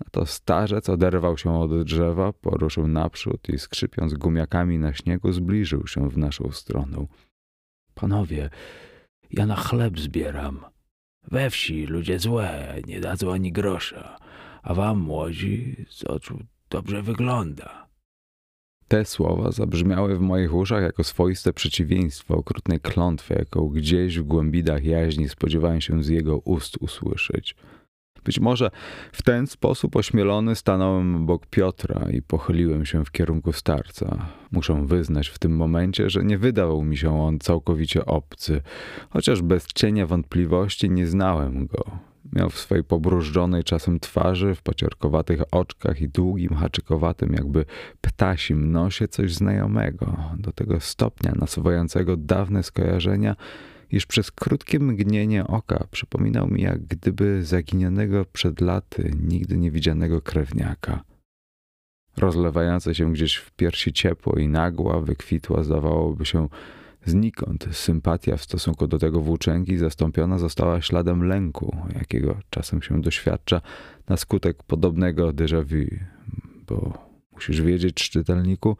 Na 0.00 0.06
to 0.10 0.26
starzec 0.26 0.88
oderwał 0.88 1.38
się 1.38 1.60
od 1.60 1.82
drzewa, 1.82 2.32
poruszył 2.32 2.88
naprzód 2.88 3.48
i 3.48 3.58
skrzypiąc 3.58 4.14
gumiakami 4.14 4.78
na 4.78 4.94
śniegu 4.94 5.32
zbliżył 5.32 5.86
się 5.86 6.10
w 6.10 6.18
naszą 6.18 6.50
stronę. 6.52 7.06
Panowie, 7.94 8.50
ja 9.30 9.46
na 9.46 9.56
chleb 9.56 10.00
zbieram. 10.00 10.64
We 11.30 11.50
wsi 11.50 11.86
ludzie 11.86 12.18
złe, 12.18 12.76
nie 12.86 13.00
dadzą 13.00 13.32
ani 13.32 13.52
grosza, 13.52 14.18
a 14.62 14.74
wam 14.74 14.98
młodzi 14.98 15.86
z 15.88 16.04
oczu 16.04 16.38
dobrze 16.70 17.02
wygląda. 17.02 17.90
Te 18.88 19.04
słowa 19.04 19.52
zabrzmiały 19.52 20.16
w 20.16 20.20
moich 20.20 20.54
uszach 20.54 20.82
jako 20.82 21.04
swoiste 21.04 21.52
przeciwieństwo 21.52 22.36
okrutnej 22.36 22.80
klątwy, 22.80 23.34
jaką 23.34 23.68
gdzieś 23.68 24.18
w 24.18 24.22
głębinach 24.22 24.84
jaźni 24.84 25.28
spodziewałem 25.28 25.80
się 25.80 26.02
z 26.02 26.08
jego 26.08 26.38
ust 26.38 26.76
usłyszeć. 26.80 27.56
Być 28.24 28.40
może 28.40 28.70
w 29.12 29.22
ten 29.22 29.46
sposób 29.46 29.96
ośmielony 29.96 30.54
stanąłem 30.54 31.16
obok 31.16 31.46
Piotra 31.46 32.10
i 32.10 32.22
pochyliłem 32.22 32.86
się 32.86 33.04
w 33.04 33.10
kierunku 33.10 33.52
starca. 33.52 34.26
Muszę 34.52 34.86
wyznać 34.86 35.28
w 35.28 35.38
tym 35.38 35.56
momencie, 35.56 36.10
że 36.10 36.24
nie 36.24 36.38
wydał 36.38 36.82
mi 36.82 36.96
się 36.96 37.20
on 37.20 37.38
całkowicie 37.38 38.06
obcy, 38.06 38.62
chociaż 39.10 39.42
bez 39.42 39.66
cienia 39.66 40.06
wątpliwości 40.06 40.90
nie 40.90 41.06
znałem 41.06 41.66
go. 41.66 42.10
Miał 42.32 42.50
w 42.50 42.58
swojej 42.58 42.84
pobrużdżonej 42.84 43.64
czasem 43.64 44.00
twarzy, 44.00 44.54
w 44.54 44.62
pociorkowatych 44.62 45.40
oczkach 45.50 46.00
i 46.00 46.08
długim, 46.08 46.54
haczykowatym, 46.54 47.32
jakby 47.32 47.64
ptasim 48.00 48.72
nosie 48.72 49.08
coś 49.08 49.34
znajomego, 49.34 50.16
do 50.38 50.52
tego 50.52 50.80
stopnia 50.80 51.32
nasuwającego 51.36 52.16
dawne 52.16 52.62
skojarzenia, 52.62 53.36
iż 53.92 54.06
przez 54.06 54.30
krótkie 54.30 54.80
mgnienie 54.80 55.46
oka 55.46 55.86
przypominał 55.90 56.48
mi 56.48 56.62
jak 56.62 56.86
gdyby 56.86 57.44
zaginionego 57.44 58.24
przed 58.32 58.60
laty, 58.60 59.10
nigdy 59.22 59.58
nie 59.58 59.70
widzianego 59.70 60.22
krewniaka. 60.22 61.04
Rozlewające 62.16 62.94
się 62.94 63.12
gdzieś 63.12 63.36
w 63.36 63.50
piersi 63.50 63.92
ciepło 63.92 64.38
i 64.38 64.48
nagła, 64.48 65.00
wykwitła, 65.00 65.62
zdawałoby 65.62 66.26
się 66.26 66.48
znikąd. 67.04 67.66
Sympatia 67.72 68.36
w 68.36 68.42
stosunku 68.42 68.86
do 68.86 68.98
tego 68.98 69.20
włóczęgi 69.20 69.76
zastąpiona 69.76 70.38
została 70.38 70.82
śladem 70.82 71.22
lęku, 71.24 71.76
jakiego 71.94 72.36
czasem 72.50 72.82
się 72.82 73.00
doświadcza 73.00 73.60
na 74.08 74.16
skutek 74.16 74.62
podobnego 74.62 75.32
déjà 75.32 75.64
vu, 75.64 75.96
bo 76.66 77.09
musisz 77.40 77.62
wiedzieć, 77.62 78.10
czytelniku, 78.10 78.76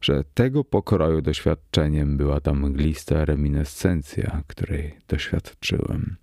że 0.00 0.24
tego 0.34 0.64
pokroju 0.64 1.20
doświadczeniem 1.20 2.16
była 2.16 2.40
ta 2.40 2.54
mglista 2.54 3.24
reminiscencja, 3.24 4.42
której 4.46 4.96
doświadczyłem. 5.08 6.16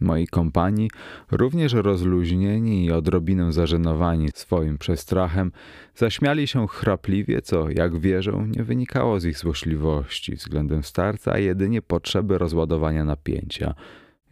Moi 0.00 0.26
kompani, 0.26 0.90
również 1.30 1.72
rozluźnieni 1.72 2.84
i 2.84 2.92
odrobinę 2.92 3.52
zażenowani 3.52 4.28
swoim 4.34 4.78
przestrachem, 4.78 5.52
zaśmiali 5.94 6.46
się 6.46 6.68
chrapliwie, 6.68 7.42
co, 7.42 7.70
jak 7.70 7.98
wierzą, 7.98 8.46
nie 8.46 8.64
wynikało 8.64 9.20
z 9.20 9.24
ich 9.24 9.38
złośliwości 9.38 10.36
względem 10.36 10.82
starca, 10.82 11.32
a 11.32 11.38
jedynie 11.38 11.82
potrzeby 11.82 12.38
rozładowania 12.38 13.04
napięcia. 13.04 13.74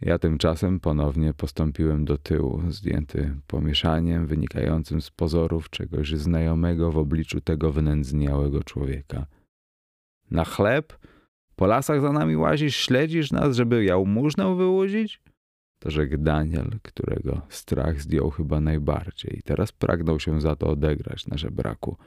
Ja 0.01 0.19
tymczasem 0.19 0.79
ponownie 0.79 1.33
postąpiłem 1.33 2.05
do 2.05 2.17
tyłu, 2.17 2.61
zdjęty 2.69 3.35
pomieszaniem 3.47 4.27
wynikającym 4.27 5.01
z 5.01 5.11
pozorów 5.11 5.69
czegoś 5.69 6.09
znajomego 6.09 6.91
w 6.91 6.97
obliczu 6.97 7.41
tego 7.41 7.71
wynędzniałego 7.71 8.63
człowieka. 8.63 9.25
Na 10.31 10.45
chleb? 10.45 10.97
Po 11.55 11.67
lasach 11.67 12.01
za 12.01 12.11
nami 12.11 12.37
łazisz, 12.37 12.75
śledzisz 12.75 13.31
nas, 13.31 13.55
żeby 13.55 13.83
jałmużnę 13.83 14.55
wyłudzić? 14.55 15.21
To 15.79 15.91
rzekł 15.91 16.17
Daniel, 16.17 16.69
którego 16.81 17.41
strach 17.49 18.01
zdjął 18.01 18.29
chyba 18.29 18.61
najbardziej. 18.61 19.41
Teraz 19.45 19.71
pragnął 19.71 20.19
się 20.19 20.41
za 20.41 20.55
to 20.55 20.67
odegrać 20.67 21.27
na 21.27 21.37
żebraku. 21.37 21.97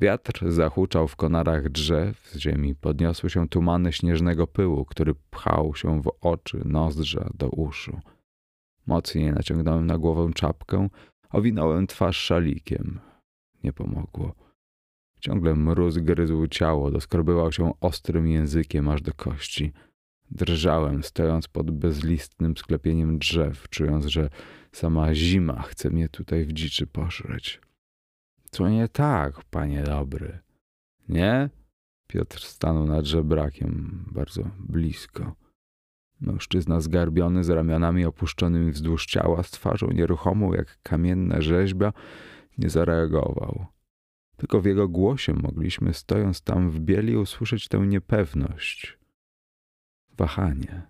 Wiatr 0.00 0.50
zahuczał 0.50 1.08
w 1.08 1.16
konarach 1.16 1.68
drzew, 1.68 2.28
z 2.28 2.38
ziemi 2.38 2.74
podniosły 2.74 3.30
się 3.30 3.48
tumany 3.48 3.92
śnieżnego 3.92 4.46
pyłu, 4.46 4.84
który 4.84 5.14
pchał 5.30 5.74
się 5.74 6.02
w 6.02 6.12
oczy, 6.20 6.62
nozdrza 6.64 7.30
do 7.34 7.48
uszu. 7.48 8.00
Mocniej 8.86 9.32
naciągnąłem 9.32 9.86
na 9.86 9.98
głowę 9.98 10.30
czapkę, 10.34 10.88
owinąłem 11.30 11.86
twarz 11.86 12.16
szalikiem. 12.16 13.00
Nie 13.64 13.72
pomogło. 13.72 14.34
Ciągle 15.20 15.54
mróz 15.54 15.98
gryzł 15.98 16.46
ciało, 16.46 16.90
doskorbywał 16.90 17.52
się 17.52 17.72
ostrym 17.80 18.28
językiem 18.28 18.88
aż 18.88 19.02
do 19.02 19.12
kości. 19.12 19.72
Drżałem, 20.30 21.02
stojąc 21.02 21.48
pod 21.48 21.70
bezlistnym 21.70 22.56
sklepieniem 22.56 23.18
drzew, 23.18 23.68
czując, 23.68 24.06
że 24.06 24.28
sama 24.72 25.14
zima 25.14 25.62
chce 25.62 25.90
mnie 25.90 26.08
tutaj 26.08 26.44
w 26.44 26.52
dziczy 26.52 26.86
poszreć. 26.86 27.60
Co 28.50 28.68
nie 28.68 28.88
tak, 28.88 29.44
panie 29.44 29.82
dobry? 29.82 30.38
Nie? 31.08 31.50
Piotr 32.06 32.40
stanął 32.40 32.86
nad 32.86 33.04
żebrakiem, 33.04 34.04
bardzo 34.12 34.42
blisko. 34.58 35.34
Mężczyzna 36.20 36.80
zgarbiony, 36.80 37.44
z 37.44 37.50
ramionami 37.50 38.04
opuszczonymi 38.04 38.72
wzdłuż 38.72 39.06
ciała, 39.06 39.42
z 39.42 39.50
twarzą 39.50 39.90
nieruchomą 39.90 40.52
jak 40.52 40.78
kamienna 40.82 41.40
rzeźba, 41.40 41.92
nie 42.58 42.70
zareagował. 42.70 43.66
Tylko 44.36 44.60
w 44.60 44.64
jego 44.64 44.88
głosie 44.88 45.34
mogliśmy, 45.34 45.94
stojąc 45.94 46.42
tam 46.42 46.70
w 46.70 46.80
bieli, 46.80 47.16
usłyszeć 47.16 47.68
tę 47.68 47.78
niepewność, 47.78 48.98
wahanie. 50.16 50.82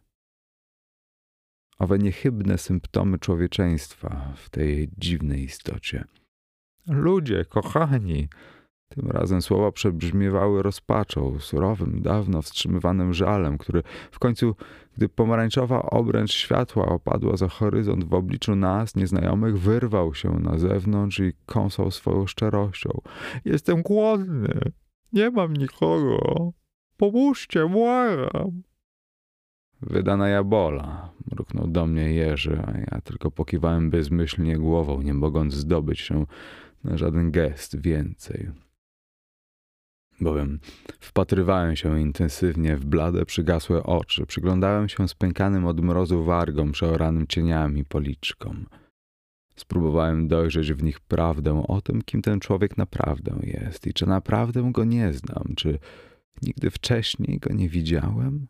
Owe 1.78 1.98
niechybne 1.98 2.58
symptomy 2.58 3.18
człowieczeństwa 3.18 4.34
w 4.36 4.50
tej 4.50 4.90
dziwnej 4.98 5.44
istocie. 5.44 6.04
Ludzie, 6.86 7.44
kochani! 7.44 8.28
Tym 8.88 9.10
razem 9.10 9.42
słowa 9.42 9.72
przebrzmiewały 9.72 10.62
rozpaczą, 10.62 11.38
surowym, 11.38 12.02
dawno 12.02 12.42
wstrzymywanym 12.42 13.14
żalem, 13.14 13.58
który 13.58 13.82
w 14.10 14.18
końcu, 14.18 14.56
gdy 14.96 15.08
pomarańczowa 15.08 15.82
obręcz 15.82 16.32
światła 16.32 16.86
opadła 16.86 17.36
za 17.36 17.48
horyzont 17.48 18.04
w 18.04 18.14
obliczu 18.14 18.56
nas, 18.56 18.96
nieznajomych, 18.96 19.58
wyrwał 19.58 20.14
się 20.14 20.30
na 20.30 20.58
zewnątrz 20.58 21.20
i 21.20 21.32
kąsał 21.46 21.90
swoją 21.90 22.26
szczerością. 22.26 22.90
Jestem 23.44 23.82
głodny, 23.82 24.60
nie 25.12 25.30
mam 25.30 25.52
nikogo. 25.52 26.52
Pomóżcie, 26.96 27.68
błagam. 27.68 28.62
Wydana 29.82 30.28
jabola, 30.28 31.12
mruknął 31.32 31.66
do 31.66 31.86
mnie 31.86 32.12
Jerzy, 32.12 32.62
a 32.66 32.78
ja 32.78 33.00
tylko 33.04 33.30
pokiwałem 33.30 33.90
bezmyślnie 33.90 34.58
głową, 34.58 35.02
nie 35.02 35.14
mogąc 35.14 35.54
zdobyć 35.54 36.00
się 36.00 36.26
na 36.84 36.96
żaden 36.96 37.30
gest 37.30 37.80
więcej. 37.80 38.50
Bowiem 40.20 40.58
wpatrywałem 41.00 41.76
się 41.76 42.00
intensywnie 42.00 42.76
w 42.76 42.84
blade, 42.84 43.26
przygasłe 43.26 43.82
oczy, 43.82 44.26
przyglądałem 44.26 44.88
się 44.88 45.08
spękanym 45.08 45.66
od 45.66 45.80
mrozu 45.80 46.24
wargom 46.24 46.72
przeoranym 46.72 47.26
cieniami 47.26 47.84
policzkom. 47.84 48.66
Spróbowałem 49.56 50.28
dojrzeć 50.28 50.72
w 50.72 50.82
nich 50.82 51.00
prawdę 51.00 51.64
o 51.68 51.80
tym, 51.80 52.02
kim 52.02 52.22
ten 52.22 52.40
człowiek 52.40 52.76
naprawdę 52.76 53.38
jest 53.42 53.86
i 53.86 53.92
czy 53.92 54.06
naprawdę 54.06 54.72
go 54.72 54.84
nie 54.84 55.12
znam, 55.12 55.54
czy 55.56 55.78
nigdy 56.42 56.70
wcześniej 56.70 57.38
go 57.38 57.54
nie 57.54 57.68
widziałem. 57.68 58.46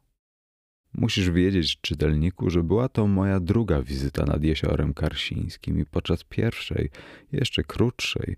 Musisz 0.94 1.30
wiedzieć, 1.30 1.80
czytelniku, 1.80 2.50
że 2.50 2.62
była 2.62 2.88
to 2.88 3.06
moja 3.06 3.40
druga 3.40 3.82
wizyta 3.82 4.24
nad 4.24 4.44
jeziorem 4.44 4.94
karsińskim 4.94 5.80
i 5.80 5.84
podczas 5.84 6.24
pierwszej, 6.24 6.90
jeszcze 7.32 7.64
krótszej, 7.64 8.36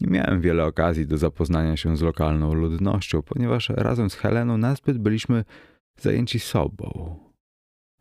nie 0.00 0.08
miałem 0.10 0.40
wiele 0.40 0.64
okazji 0.64 1.06
do 1.06 1.18
zapoznania 1.18 1.76
się 1.76 1.96
z 1.96 2.02
lokalną 2.02 2.54
ludnością, 2.54 3.22
ponieważ 3.22 3.68
razem 3.68 4.10
z 4.10 4.14
Heleną 4.14 4.58
nazbyt 4.58 4.98
byliśmy 4.98 5.44
zajęci 6.00 6.40
sobą. 6.40 7.16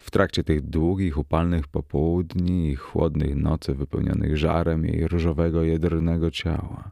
W 0.01 0.11
trakcie 0.11 0.43
tych 0.43 0.61
długich, 0.61 1.17
upalnych 1.17 1.67
popołudni 1.67 2.69
i 2.69 2.75
chłodnych 2.75 3.35
nocy 3.35 3.73
wypełnionych 3.73 4.37
żarem 4.37 4.85
jej 4.85 5.07
różowego, 5.07 5.63
jedrnego 5.63 6.31
ciała. 6.31 6.91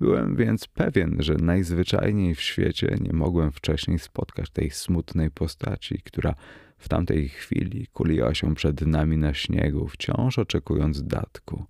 Byłem 0.00 0.36
więc 0.36 0.66
pewien, 0.68 1.16
że 1.18 1.34
najzwyczajniej 1.34 2.34
w 2.34 2.40
świecie 2.40 2.96
nie 3.00 3.12
mogłem 3.12 3.52
wcześniej 3.52 3.98
spotkać 3.98 4.50
tej 4.50 4.70
smutnej 4.70 5.30
postaci, 5.30 6.02
która 6.04 6.34
w 6.78 6.88
tamtej 6.88 7.28
chwili 7.28 7.86
kuliła 7.86 8.34
się 8.34 8.54
przed 8.54 8.86
nami 8.86 9.16
na 9.16 9.34
śniegu, 9.34 9.88
wciąż 9.88 10.38
oczekując 10.38 11.02
datku. 11.02 11.64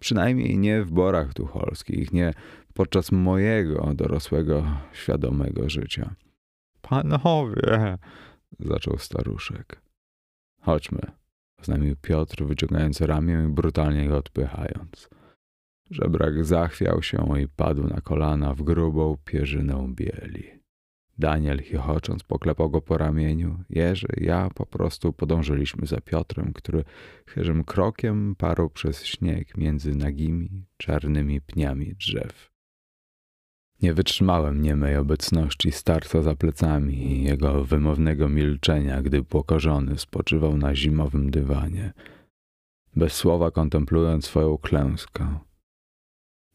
Przynajmniej 0.00 0.58
nie 0.58 0.82
w 0.82 0.90
borach 0.90 1.34
tucholskich, 1.34 2.12
nie 2.12 2.34
podczas 2.74 3.12
mojego 3.12 3.94
dorosłego, 3.94 4.66
świadomego 4.92 5.70
życia. 5.70 6.14
Panowie, 6.80 7.98
zaczął 8.60 8.98
staruszek. 8.98 9.80
Chodźmy, 10.60 11.00
oznajmił 11.60 11.96
Piotr, 11.96 12.44
wyciągając 12.44 13.00
ramię 13.00 13.44
i 13.48 13.52
brutalnie 13.52 14.08
go 14.08 14.16
odpychając. 14.16 15.08
Żebrak 15.90 16.44
zachwiał 16.44 17.02
się 17.02 17.40
i 17.42 17.48
padł 17.48 17.88
na 17.88 18.00
kolana 18.00 18.54
w 18.54 18.62
grubą 18.62 19.16
pierzynę 19.24 19.92
bieli. 19.94 20.64
Daniel 21.18 21.62
chichocząc 21.62 22.22
poklepał 22.22 22.70
go 22.70 22.80
po 22.80 22.98
ramieniu. 22.98 23.64
Jerzy, 23.70 24.08
ja 24.16 24.50
po 24.54 24.66
prostu 24.66 25.12
podążyliśmy 25.12 25.86
za 25.86 26.00
Piotrem, 26.00 26.52
który 26.52 26.84
chyżym 27.26 27.64
krokiem 27.64 28.34
parł 28.38 28.70
przez 28.70 29.04
śnieg 29.04 29.56
między 29.56 29.94
nagimi, 29.94 30.66
czarnymi 30.76 31.40
pniami 31.40 31.94
drzew. 31.94 32.50
Nie 33.82 33.94
wytrzymałem 33.94 34.62
niemej 34.62 34.96
obecności 34.96 35.72
starca 35.72 36.22
za 36.22 36.34
plecami 36.34 37.12
i 37.12 37.24
jego 37.24 37.64
wymownego 37.64 38.28
milczenia, 38.28 39.02
gdy 39.02 39.22
pokorzony 39.22 39.98
spoczywał 39.98 40.56
na 40.56 40.74
zimowym 40.74 41.30
dywanie, 41.30 41.92
bez 42.96 43.12
słowa 43.12 43.50
kontemplując 43.50 44.24
swoją 44.24 44.58
klęskę. 44.58 45.38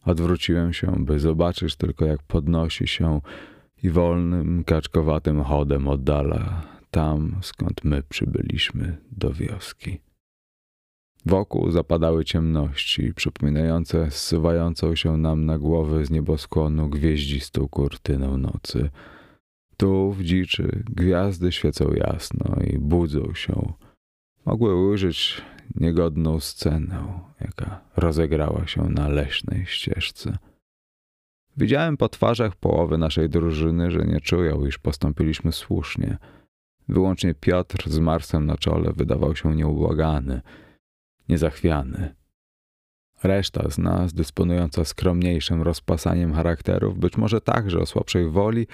Odwróciłem 0.09 0.73
się, 0.73 0.95
by 0.99 1.19
zobaczyć 1.19 1.75
tylko, 1.75 2.05
jak 2.05 2.23
podnosi 2.23 2.87
się 2.87 3.21
i 3.83 3.89
wolnym, 3.89 4.63
kaczkowatym 4.63 5.43
chodem 5.43 5.87
oddala 5.87 6.67
tam, 6.91 7.35
skąd 7.41 7.83
my 7.83 8.03
przybyliśmy 8.03 8.97
do 9.11 9.33
wioski. 9.33 9.99
Wokół 11.25 11.71
zapadały 11.71 12.25
ciemności, 12.25 13.13
przypominające 13.13 14.11
zsuwającą 14.11 14.95
się 14.95 15.17
nam 15.17 15.45
na 15.45 15.57
głowy 15.57 16.05
z 16.05 16.11
nieboskłonu 16.11 16.89
gwieździstą 16.89 17.67
kurtynę 17.67 18.37
nocy. 18.37 18.89
Tu, 19.77 20.11
w 20.11 20.23
dziczy, 20.23 20.83
gwiazdy 20.89 21.51
świecą 21.51 21.91
jasno 21.93 22.55
i 22.73 22.77
budzą 22.77 23.33
się. 23.33 23.73
Mogły 24.45 24.89
ujrzeć 24.89 25.41
niegodną 25.75 26.39
scenę, 26.39 27.19
jaka 27.41 27.81
rozegrała 27.97 28.67
się 28.67 28.89
na 28.89 29.07
leśnej 29.07 29.65
ścieżce. 29.65 30.37
Widziałem 31.57 31.97
po 31.97 32.09
twarzach 32.09 32.55
połowy 32.55 32.97
naszej 32.97 33.29
drużyny, 33.29 33.91
że 33.91 33.99
nie 33.99 34.21
czują, 34.21 34.65
iż 34.65 34.77
postąpiliśmy 34.77 35.51
słusznie. 35.51 36.17
Wyłącznie 36.89 37.33
Piotr 37.33 37.89
z 37.89 37.99
Marsem 37.99 38.45
na 38.45 38.57
czole 38.57 38.93
wydawał 38.93 39.35
się 39.35 39.55
nieubłagany, 39.55 40.41
niezachwiany. 41.29 42.15
Reszta 43.23 43.69
z 43.69 43.77
nas, 43.77 44.13
dysponująca 44.13 44.85
skromniejszym 44.85 45.61
rozpasaniem 45.61 46.33
charakterów, 46.33 46.99
być 46.99 47.17
może 47.17 47.41
także 47.41 47.79
o 47.79 47.85
słabszej 47.85 48.29
woli, 48.29 48.67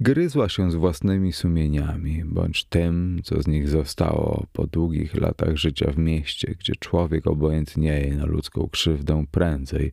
gryzła 0.00 0.48
się 0.48 0.70
z 0.70 0.74
własnymi 0.74 1.32
sumieniami, 1.32 2.22
bądź 2.24 2.64
tym, 2.64 3.20
co 3.24 3.42
z 3.42 3.46
nich 3.46 3.68
zostało 3.68 4.46
po 4.52 4.66
długich 4.66 5.14
latach 5.14 5.56
życia 5.56 5.90
w 5.92 5.98
mieście, 5.98 6.54
gdzie 6.58 6.72
człowiek 6.76 7.26
obojętnieje 7.26 8.16
na 8.16 8.26
ludzką 8.26 8.68
krzywdę 8.72 9.24
prędzej, 9.30 9.90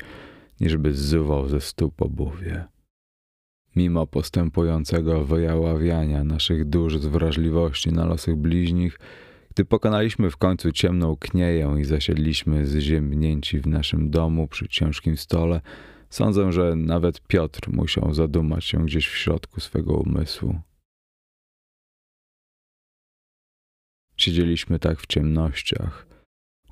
niżby 0.60 0.94
zzuwał 0.94 1.50
ze 1.50 1.62
stóp 1.62 2.02
obuwie. 2.02 2.66
Mimo 3.76 4.08
postępującego 4.08 5.26
wyjaławiania 5.26 6.24
naszych 6.24 6.66
dusz 6.66 6.98
z 6.98 7.06
wrażliwości 7.06 7.92
na 7.92 8.06
losy 8.06 8.36
bliźnich, 8.36 9.00
Gdy 9.56 9.66
pokonaliśmy 9.66 10.32
w 10.32 10.38
końcu 10.38 10.72
ciemną 10.72 11.16
knieję 11.16 11.76
i 11.80 11.84
zasiedliśmy 11.84 12.66
zziemnięci 12.66 13.60
w 13.60 13.68
naszym 13.68 14.10
domu 14.10 14.48
przy 14.48 14.68
ciężkim 14.68 15.18
stole, 15.18 15.62
sądzę, 16.10 16.52
że 16.52 16.76
nawet 16.76 17.22
Piotr 17.28 17.70
musiał 17.70 18.14
zadumać 18.14 18.66
się 18.66 18.86
gdzieś 18.86 19.08
w 19.08 19.18
środku 19.18 19.60
swego 19.60 19.94
umysłu. 19.94 20.60
Siedzieliśmy 24.18 24.80
tak 24.80 25.00
w 25.00 25.08
ciemnościach. 25.08 26.08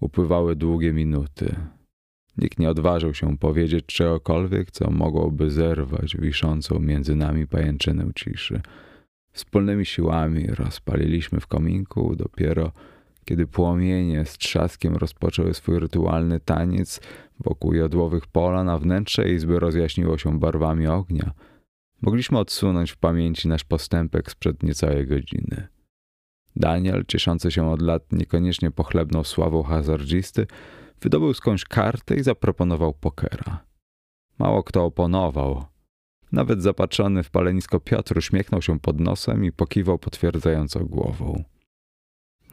Upływały 0.01 0.55
długie 0.55 0.93
minuty. 0.93 1.55
Nikt 2.37 2.59
nie 2.59 2.69
odważył 2.69 3.13
się 3.13 3.37
powiedzieć 3.37 3.85
czegokolwiek, 3.85 4.71
co 4.71 4.91
mogłoby 4.91 5.51
zerwać 5.51 6.17
wiszącą 6.17 6.79
między 6.79 7.15
nami 7.15 7.47
pajęczynę 7.47 8.11
ciszy. 8.15 8.61
Wspólnymi 9.33 9.85
siłami 9.85 10.47
rozpaliliśmy 10.47 11.39
w 11.39 11.47
kominku 11.47 12.15
dopiero 12.15 12.71
kiedy 13.25 13.47
płomienie 13.47 14.25
z 14.25 14.37
trzaskiem 14.37 14.95
rozpoczęły 14.95 15.53
swój 15.53 15.79
rytualny 15.79 16.39
taniec 16.39 17.01
wokół 17.39 17.73
jodłowych 17.73 18.27
polan, 18.27 18.69
a 18.69 18.77
wnętrze 18.77 19.29
izby 19.29 19.59
rozjaśniło 19.59 20.17
się 20.17 20.39
barwami 20.39 20.87
ognia. 20.87 21.31
Mogliśmy 22.01 22.39
odsunąć 22.39 22.91
w 22.91 22.97
pamięci 22.97 23.47
nasz 23.47 23.63
postępek 23.63 24.31
sprzed 24.31 24.63
niecałej 24.63 25.07
godziny. 25.07 25.67
Daniel, 26.55 27.05
cieszący 27.07 27.51
się 27.51 27.71
od 27.71 27.81
lat 27.81 28.11
niekoniecznie 28.11 28.71
pochlebną 28.71 29.23
sławą 29.23 29.63
hazardzisty, 29.63 30.47
wydobył 31.01 31.33
skądś 31.33 31.63
kartę 31.63 32.15
i 32.15 32.23
zaproponował 32.23 32.93
pokera. 32.93 33.65
Mało 34.39 34.63
kto 34.63 34.85
oponował. 34.85 35.65
Nawet 36.33 36.63
zapatrzony 36.63 37.23
w 37.23 37.29
palenisko 37.29 37.79
Piotr 37.79 38.17
uśmiechnął 38.17 38.61
się 38.61 38.79
pod 38.79 38.99
nosem 38.99 39.45
i 39.45 39.51
pokiwał 39.51 39.99
potwierdzająco 39.99 40.85
głową. 40.85 41.43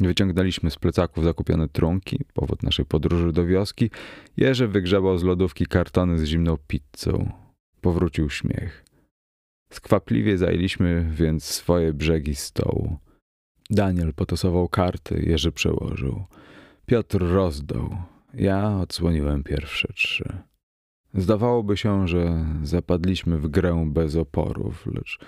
Wyciągnęliśmy 0.01 0.71
z 0.71 0.77
plecaków 0.77 1.25
zakupione 1.25 1.69
trunki, 1.69 2.25
powód 2.35 2.63
naszej 2.63 2.85
podróży 2.85 3.33
do 3.33 3.47
wioski. 3.47 3.91
Jerzy 4.37 4.69
wygrzebał 4.69 5.19
z 5.19 5.23
lodówki 5.23 5.67
kartony 5.67 6.19
z 6.19 6.25
zimną 6.25 6.57
pizzą. 6.67 7.33
Powrócił 7.81 8.31
śmiech. 8.31 8.85
Skwapliwie 9.73 10.39
zajęliśmy 10.39 11.11
więc 11.13 11.45
swoje 11.45 11.93
brzegi 11.93 12.35
stołu. 12.35 12.99
Daniel 13.71 14.15
potosował 14.15 14.69
karty, 14.69 15.23
Jerzy 15.27 15.53
przełożył. 15.53 16.25
Piotr 16.87 17.19
rozdał. 17.19 17.97
Ja 18.35 18.79
odsłoniłem 18.79 19.45
pierwsze 19.45 19.93
trzy. 19.93 20.50
Zdawałoby 21.15 21.77
się, 21.77 22.09
że 22.09 22.45
zapadliśmy 22.63 23.39
w 23.39 23.49
grę 23.49 23.85
bez 23.93 24.17
oporów, 24.17 24.87
lecz 24.87 25.19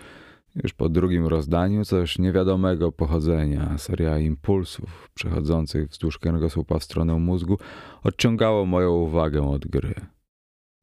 już 0.54 0.72
po 0.72 0.88
drugim 0.88 1.26
rozdaniu 1.26 1.84
coś 1.84 2.18
niewiadomego 2.18 2.92
pochodzenia, 2.92 3.78
seria 3.78 4.18
impulsów 4.18 5.10
przechodzących 5.14 5.88
wzdłuż 5.88 6.18
kręgosłupa 6.18 6.78
w 6.78 6.84
stronę 6.84 7.14
mózgu 7.14 7.58
odciągało 8.02 8.66
moją 8.66 8.90
uwagę 8.90 9.48
od 9.48 9.66
gry. 9.66 9.94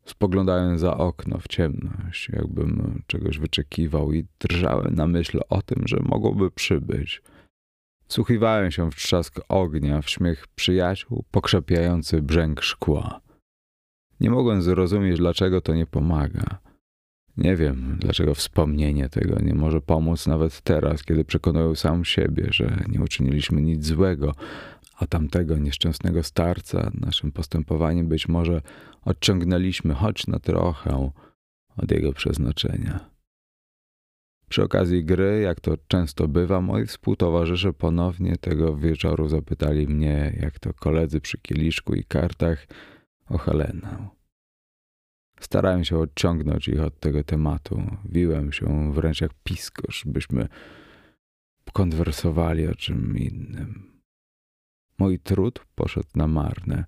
Spoglądałem 0.05 0.77
za 0.77 0.97
okno 0.97 1.37
w 1.37 1.47
ciemność, 1.47 2.29
jakbym 2.29 3.01
czegoś 3.07 3.39
wyczekiwał 3.39 4.13
i 4.13 4.25
drżałem 4.39 4.95
na 4.95 5.07
myśl 5.07 5.39
o 5.49 5.61
tym, 5.61 5.87
że 5.87 5.97
mogłoby 6.03 6.51
przybyć. 6.51 7.21
Wsłuchiwałem 8.07 8.71
się 8.71 8.91
w 8.91 8.95
trzask 8.95 9.39
ognia, 9.49 10.01
w 10.01 10.09
śmiech 10.09 10.47
przyjaciół, 10.47 11.23
pokrzepiający 11.31 12.21
brzęk 12.21 12.61
szkła. 12.61 13.21
Nie 14.19 14.29
mogłem 14.29 14.61
zrozumieć, 14.61 15.17
dlaczego 15.17 15.61
to 15.61 15.75
nie 15.75 15.85
pomaga. 15.85 16.59
Nie 17.37 17.55
wiem, 17.55 17.97
dlaczego 17.99 18.35
wspomnienie 18.35 19.09
tego 19.09 19.39
nie 19.39 19.53
może 19.53 19.81
pomóc 19.81 20.27
nawet 20.27 20.61
teraz, 20.61 21.03
kiedy 21.03 21.25
przekonuję 21.25 21.75
sam 21.75 22.05
siebie, 22.05 22.47
że 22.51 22.83
nie 22.87 23.01
uczyniliśmy 23.01 23.61
nic 23.61 23.85
złego, 23.85 24.35
a 24.97 25.07
tamtego 25.07 25.57
nieszczęsnego 25.57 26.23
starca 26.23 26.91
naszym 26.93 27.31
postępowaniem 27.31 28.07
być 28.07 28.27
może 28.27 28.61
odciągnęliśmy 29.05 29.93
choć 29.93 30.27
na 30.27 30.39
trochę 30.39 31.11
od 31.77 31.91
jego 31.91 32.13
przeznaczenia. 32.13 33.09
Przy 34.49 34.63
okazji 34.63 35.05
gry, 35.05 35.41
jak 35.41 35.59
to 35.59 35.77
często 35.87 36.27
bywa, 36.27 36.61
moi 36.61 36.85
współtowarzysze 36.85 37.73
ponownie 37.73 38.35
tego 38.37 38.77
wieczoru 38.77 39.27
zapytali 39.27 39.87
mnie, 39.87 40.37
jak 40.41 40.59
to 40.59 40.73
koledzy 40.73 41.21
przy 41.21 41.37
kieliszku 41.37 41.95
i 41.95 42.03
kartach, 42.03 42.67
o 43.29 43.37
Helenę. 43.37 44.09
Starałem 45.39 45.85
się 45.85 45.97
odciągnąć 45.97 46.67
ich 46.67 46.81
od 46.81 46.99
tego 46.99 47.23
tematu. 47.23 47.83
Wiłem 48.05 48.51
się 48.51 48.93
wręcz 48.93 49.21
jak 49.21 49.31
piskosz, 49.43 50.03
byśmy 50.05 50.47
konwersowali 51.73 52.67
o 52.67 52.75
czym 52.75 53.17
innym. 53.17 54.01
Mój 54.97 55.19
trud 55.19 55.65
poszedł 55.75 56.09
na 56.15 56.27
marne. 56.27 56.85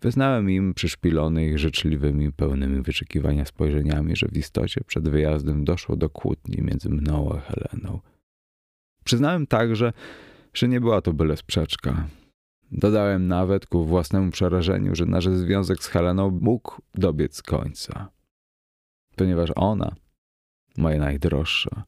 Wyznałem 0.00 0.50
im, 0.50 0.74
przyszpilony 0.74 1.46
ich 1.46 1.58
życzliwymi, 1.58 2.32
pełnymi 2.32 2.82
wyczekiwania 2.82 3.44
spojrzeniami, 3.44 4.16
że 4.16 4.28
w 4.28 4.36
istocie 4.36 4.80
przed 4.86 5.08
wyjazdem 5.08 5.64
doszło 5.64 5.96
do 5.96 6.10
kłótni 6.10 6.62
między 6.62 6.88
mną 6.88 7.32
a 7.34 7.40
Heleną. 7.40 8.00
Przyznałem 9.04 9.46
także, 9.46 9.92
że 10.54 10.68
nie 10.68 10.80
była 10.80 11.00
to 11.00 11.12
byle 11.12 11.36
sprzeczka. 11.36 12.06
Dodałem 12.72 13.28
nawet 13.28 13.66
ku 13.66 13.84
własnemu 13.84 14.30
przerażeniu, 14.30 14.94
że 14.94 15.06
nasz 15.06 15.28
związek 15.28 15.82
z 15.82 15.86
Heleną 15.86 16.38
mógł 16.40 16.82
dobiec 16.94 17.42
końca. 17.42 18.10
Ponieważ 19.16 19.50
ona, 19.56 19.94
moja 20.76 20.98
najdroższa, 20.98 21.84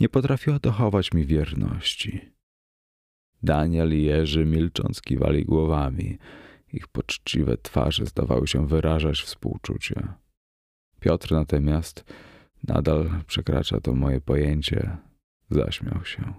nie 0.00 0.08
potrafiła 0.08 0.58
dochować 0.58 1.12
mi 1.12 1.26
wierności. 1.26 2.32
Daniel 3.42 3.98
i 3.98 4.02
Jerzy 4.02 4.44
milcząc 4.44 5.02
kiwali 5.02 5.44
głowami. 5.44 6.18
Ich 6.72 6.88
poczciwe 6.88 7.56
twarze 7.56 8.06
zdawały 8.06 8.46
się 8.46 8.66
wyrażać 8.66 9.20
współczucie. 9.20 10.08
Piotr 11.00 11.32
natomiast, 11.32 12.04
nadal 12.68 13.10
przekracza 13.26 13.80
to 13.80 13.94
moje 13.94 14.20
pojęcie, 14.20 14.96
zaśmiał 15.50 16.04
się 16.04 16.34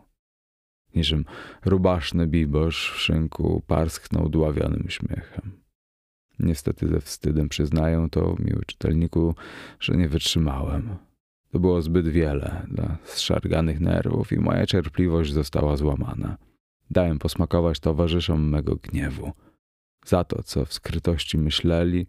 niczym 0.95 1.25
rubaszny 1.65 2.27
bibosz 2.27 2.91
w 2.91 2.99
szynku 2.99 3.63
parsknął 3.67 4.29
dławionym 4.29 4.85
śmiechem. 4.89 5.63
Niestety 6.39 6.87
ze 6.87 6.99
wstydem 7.01 7.49
przyznaję 7.49 8.07
to, 8.11 8.35
miły 8.39 8.61
czytelniku, 8.65 9.35
że 9.79 9.97
nie 9.97 10.09
wytrzymałem. 10.09 10.95
To 11.51 11.59
było 11.59 11.81
zbyt 11.81 12.07
wiele 12.07 12.65
dla 12.67 12.97
zszarganych 13.03 13.79
nerwów 13.79 14.31
i 14.31 14.39
moja 14.39 14.65
cierpliwość 14.65 15.33
została 15.33 15.77
złamana. 15.77 16.37
Dałem 16.91 17.19
posmakować 17.19 17.79
towarzyszom 17.79 18.49
mego 18.49 18.75
gniewu. 18.75 19.31
Za 20.05 20.23
to, 20.23 20.43
co 20.43 20.65
w 20.65 20.73
skrytości 20.73 21.37
myśleli 21.37 22.07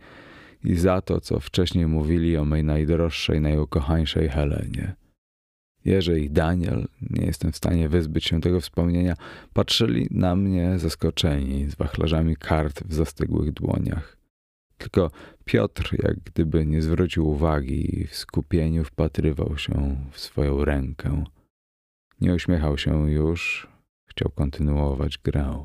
i 0.64 0.74
za 0.74 1.00
to, 1.00 1.20
co 1.20 1.40
wcześniej 1.40 1.86
mówili 1.86 2.36
o 2.36 2.44
mej 2.44 2.64
najdroższej, 2.64 3.40
najukochańszej 3.40 4.28
Helenie. 4.28 4.94
Jerzy 5.84 6.20
i 6.20 6.30
Daniel, 6.30 6.86
nie 7.10 7.26
jestem 7.26 7.52
w 7.52 7.56
stanie 7.56 7.88
wyzbyć 7.88 8.24
się 8.24 8.40
tego 8.40 8.60
wspomnienia, 8.60 9.14
patrzyli 9.52 10.08
na 10.10 10.36
mnie 10.36 10.78
zaskoczeni, 10.78 11.70
z 11.70 11.74
wachlarzami 11.74 12.36
kart 12.36 12.84
w 12.84 12.94
zastygłych 12.94 13.52
dłoniach. 13.52 14.16
Tylko 14.78 15.10
Piotr, 15.44 15.96
jak 16.02 16.20
gdyby 16.20 16.66
nie 16.66 16.82
zwrócił 16.82 17.28
uwagi 17.28 18.06
w 18.10 18.16
skupieniu 18.16 18.84
wpatrywał 18.84 19.58
się 19.58 19.96
w 20.12 20.20
swoją 20.20 20.64
rękę. 20.64 21.24
Nie 22.20 22.34
uśmiechał 22.34 22.78
się 22.78 23.10
już, 23.10 23.68
chciał 24.10 24.30
kontynuować 24.30 25.18
grę. 25.18 25.64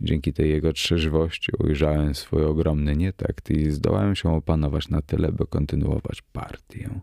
Dzięki 0.00 0.32
tej 0.32 0.50
jego 0.50 0.72
trzeźwości 0.72 1.52
ujrzałem 1.58 2.14
swój 2.14 2.44
ogromny 2.44 2.96
nietakt 2.96 3.50
i 3.50 3.70
zdołałem 3.70 4.16
się 4.16 4.32
opanować 4.34 4.88
na 4.88 5.02
tyle, 5.02 5.32
by 5.32 5.46
kontynuować 5.46 6.22
partię. 6.22 7.00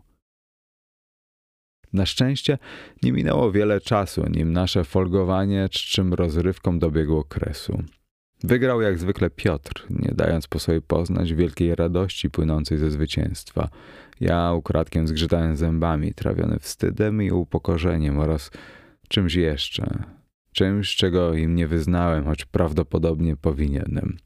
Na 1.94 2.06
szczęście 2.06 2.58
nie 3.02 3.12
minęło 3.12 3.52
wiele 3.52 3.80
czasu, 3.80 4.24
nim 4.30 4.52
nasze 4.52 4.84
folgowanie 4.84 5.68
czczym 5.68 6.14
rozrywką 6.14 6.78
dobiegło 6.78 7.24
kresu. 7.24 7.82
Wygrał 8.44 8.80
jak 8.80 8.98
zwykle 8.98 9.30
Piotr, 9.30 9.86
nie 9.90 10.12
dając 10.14 10.46
po 10.46 10.58
sobie 10.58 10.80
poznać 10.80 11.34
wielkiej 11.34 11.74
radości 11.74 12.30
płynącej 12.30 12.78
ze 12.78 12.90
zwycięstwa. 12.90 13.68
Ja 14.20 14.52
ukradkiem 14.52 15.08
zgrzytałem 15.08 15.56
zębami, 15.56 16.14
trawiony 16.14 16.58
wstydem 16.58 17.22
i 17.22 17.30
upokorzeniem 17.30 18.18
oraz 18.18 18.50
czymś 19.08 19.34
jeszcze. 19.34 20.04
Czymś, 20.52 20.96
czego 20.96 21.34
im 21.34 21.54
nie 21.54 21.66
wyznałem, 21.66 22.24
choć 22.24 22.44
prawdopodobnie 22.44 23.36
powinienem. 23.36 24.16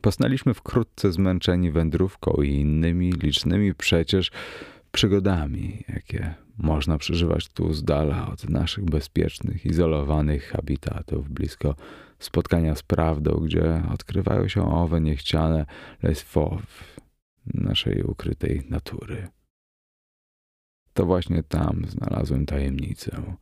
Posnęliśmy 0.00 0.54
wkrótce 0.54 1.12
zmęczeni 1.12 1.70
wędrówką 1.70 2.42
i 2.42 2.50
innymi 2.50 3.12
licznymi 3.12 3.74
przecież 3.74 4.30
przygodami, 4.92 5.84
jakie 5.88 6.34
można 6.58 6.98
przeżywać 6.98 7.48
tu 7.48 7.72
z 7.72 7.84
dala 7.84 8.28
od 8.28 8.48
naszych 8.48 8.84
bezpiecznych, 8.84 9.66
izolowanych 9.66 10.48
habitatów, 10.48 11.30
blisko 11.30 11.74
spotkania 12.18 12.74
z 12.74 12.82
prawdą, 12.82 13.32
gdzie 13.32 13.82
odkrywają 13.92 14.48
się 14.48 14.74
owe 14.74 15.00
niechciane 15.00 15.66
les 16.02 16.22
fauve 16.22 17.00
naszej 17.54 18.02
ukrytej 18.02 18.62
natury. 18.68 19.28
To 20.92 21.06
właśnie 21.06 21.42
tam 21.42 21.84
znalazłem 21.88 22.46
tajemnicę, 22.46 23.36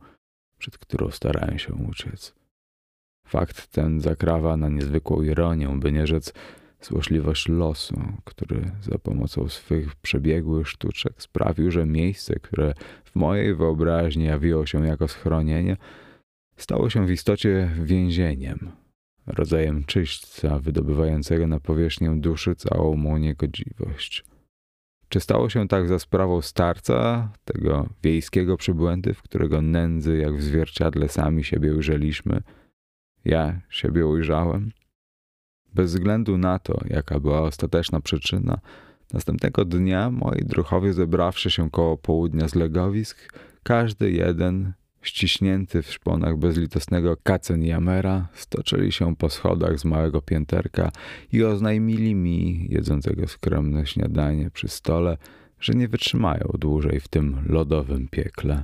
przed 0.57 0.77
którą 0.77 1.11
starałem 1.11 1.59
się 1.59 1.73
uciec. 1.73 2.35
Fakt 3.27 3.67
ten 3.67 4.01
zakrawa 4.01 4.57
na 4.57 4.69
niezwykłą 4.69 5.21
ironię, 5.21 5.69
by 5.79 5.91
nie 5.91 6.07
rzec 6.07 6.33
złośliwość 6.81 7.47
losu, 7.47 8.01
który 8.23 8.71
za 8.81 8.97
pomocą 8.97 9.49
swych 9.49 9.95
przebiegłych 9.95 10.67
sztuczek 10.67 11.13
sprawił, 11.17 11.71
że 11.71 11.85
miejsce, 11.85 12.39
które 12.39 12.73
w 13.03 13.15
mojej 13.15 13.55
wyobraźni 13.55 14.25
jawiło 14.25 14.65
się 14.65 14.87
jako 14.87 15.07
schronienie, 15.07 15.77
stało 16.55 16.89
się 16.89 17.05
w 17.05 17.11
istocie 17.11 17.71
więzieniem, 17.83 18.71
rodzajem 19.27 19.83
czyśćca 19.83 20.59
wydobywającego 20.59 21.47
na 21.47 21.59
powierzchnię 21.59 22.15
duszy 22.15 22.55
całą 22.55 22.95
mą 22.95 23.17
niegodziwość. 23.17 24.25
Czy 25.09 25.19
stało 25.19 25.49
się 25.49 25.67
tak 25.67 25.87
za 25.87 25.99
sprawą 25.99 26.41
starca, 26.41 27.31
tego 27.45 27.89
wiejskiego 28.03 28.57
przybłędy, 28.57 29.13
w 29.13 29.21
którego 29.21 29.61
nędzy 29.61 30.17
jak 30.17 30.35
w 30.35 30.41
zwierciadle 30.41 31.09
sami 31.09 31.43
siebie 31.43 31.73
ujrzeliśmy? 31.73 32.41
Ja 33.25 33.61
siebie 33.69 34.07
ujrzałem? 34.07 34.71
Bez 35.79 35.93
względu 35.93 36.37
na 36.37 36.59
to, 36.59 36.79
jaka 36.89 37.19
była 37.19 37.41
ostateczna 37.41 38.01
przyczyna, 38.01 38.59
następnego 39.13 39.65
dnia 39.65 40.11
moi 40.11 40.45
druchowie 40.45 40.93
zebrawszy 40.93 41.51
się 41.51 41.71
koło 41.71 41.97
południa 41.97 42.47
z 42.47 42.55
legowisk, 42.55 43.33
każdy 43.63 44.11
jeden, 44.11 44.73
ściśnięty 45.01 45.81
w 45.81 45.91
szponach 45.91 46.37
bezlitosnego 46.37 47.17
Kaceniamera, 47.23 48.27
stoczyli 48.33 48.91
się 48.91 49.15
po 49.15 49.29
schodach 49.29 49.79
z 49.79 49.85
małego 49.85 50.21
pięterka 50.21 50.91
i 51.31 51.43
oznajmili 51.43 52.15
mi, 52.15 52.67
jedzącego 52.69 53.27
skromne 53.27 53.85
śniadanie 53.85 54.51
przy 54.51 54.67
stole, 54.67 55.17
że 55.59 55.73
nie 55.73 55.87
wytrzymają 55.87 56.47
dłużej 56.59 56.99
w 56.99 57.07
tym 57.07 57.45
lodowym 57.45 58.07
piekle. 58.07 58.63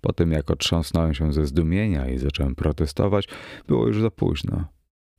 Po 0.00 0.12
tym, 0.12 0.32
jak 0.32 0.50
otrząsnąłem 0.50 1.14
się 1.14 1.32
ze 1.32 1.46
zdumienia 1.46 2.08
i 2.08 2.18
zacząłem 2.18 2.54
protestować, 2.54 3.28
było 3.68 3.86
już 3.86 4.00
za 4.00 4.10
późno. 4.10 4.74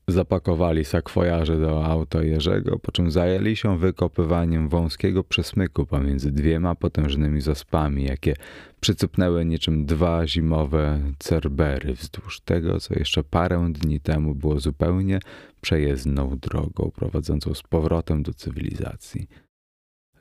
Zapakowali 0.08 0.86
sakwojarze 0.86 1.60
do 1.60 1.86
auta 1.86 2.24
Jerzego, 2.24 2.80
po 2.80 2.92
czym 2.92 3.12
zajęli 3.12 3.56
się 3.56 3.78
wykopywaniem 3.78 4.70
wąskiego 4.70 5.24
przesmyku 5.24 5.86
pomiędzy 5.86 6.32
dwiema 6.32 6.76
potężnymi 6.76 7.42
zaspami, 7.42 8.04
jakie 8.04 8.36
przycupnęły 8.80 9.46
niczym 9.46 9.86
dwa 9.86 10.28
zimowe 10.28 11.00
cerbery 11.20 11.94
wzdłuż 11.94 12.40
tego, 12.40 12.80
co 12.80 13.00
jeszcze 13.00 13.24
parę 13.24 13.70
dni 13.74 14.00
temu 14.00 14.36
było 14.36 14.60
zupełnie 14.60 15.20
przejezdną 15.62 16.38
drogą 16.38 16.92
prowadzącą 16.96 17.54
z 17.54 17.64
powrotem 17.64 18.24
do 18.24 18.34
cywilizacji. 18.34 19.28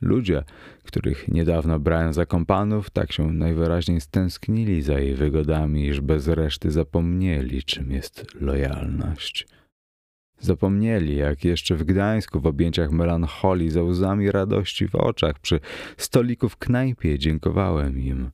Ludzie, 0.01 0.45
których 0.85 1.29
niedawno 1.29 1.79
brałem 1.79 2.13
za 2.13 2.27
kompanów, 2.27 2.91
tak 2.91 3.13
się 3.13 3.33
najwyraźniej 3.33 4.01
stęsknili 4.01 4.83
za 4.83 4.99
jej 4.99 5.15
wygodami, 5.15 5.87
iż 5.87 6.01
bez 6.01 6.29
reszty 6.29 6.71
zapomnieli, 6.71 7.63
czym 7.63 7.93
jest 7.93 8.27
lojalność. 8.41 9.47
Zapomnieli, 10.39 11.17
jak 11.17 11.45
jeszcze 11.45 11.77
w 11.77 11.85
Gdańsku 11.85 12.41
w 12.41 12.47
objęciach 12.47 12.91
melancholii, 12.91 13.71
za 13.71 13.83
łzami 13.83 14.31
radości 14.31 14.89
w 14.89 14.95
oczach, 14.95 15.39
przy 15.39 15.61
stoliku 15.97 16.49
w 16.49 16.57
knajpie 16.57 17.19
dziękowałem 17.19 17.99
im. 17.99 18.31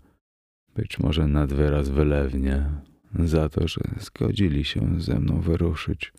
Być 0.77 0.99
może 0.99 1.27
nad 1.27 1.53
wyraz 1.53 1.89
wylewnie, 1.89 2.71
za 3.15 3.49
to, 3.49 3.69
że 3.69 3.81
zgodzili 4.01 4.65
się 4.65 5.01
ze 5.01 5.21
mną 5.21 5.41
wyruszyć. 5.41 6.13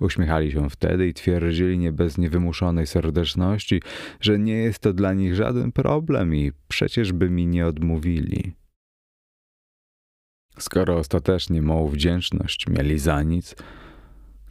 Uśmiechali 0.00 0.52
się 0.52 0.70
wtedy 0.70 1.08
i 1.08 1.14
twierdzili 1.14 1.78
nie 1.78 1.92
bez 1.92 2.18
niewymuszonej 2.18 2.86
serdeczności, 2.86 3.82
że 4.20 4.38
nie 4.38 4.54
jest 4.54 4.78
to 4.78 4.92
dla 4.92 5.12
nich 5.12 5.34
żaden 5.34 5.72
problem 5.72 6.34
i 6.34 6.52
przecież 6.68 7.12
by 7.12 7.30
mi 7.30 7.46
nie 7.46 7.66
odmówili. 7.66 8.52
Skoro 10.58 10.96
ostatecznie 10.96 11.62
mą 11.62 11.88
wdzięczność 11.88 12.66
mieli 12.68 12.98
za 12.98 13.22
nic, 13.22 13.54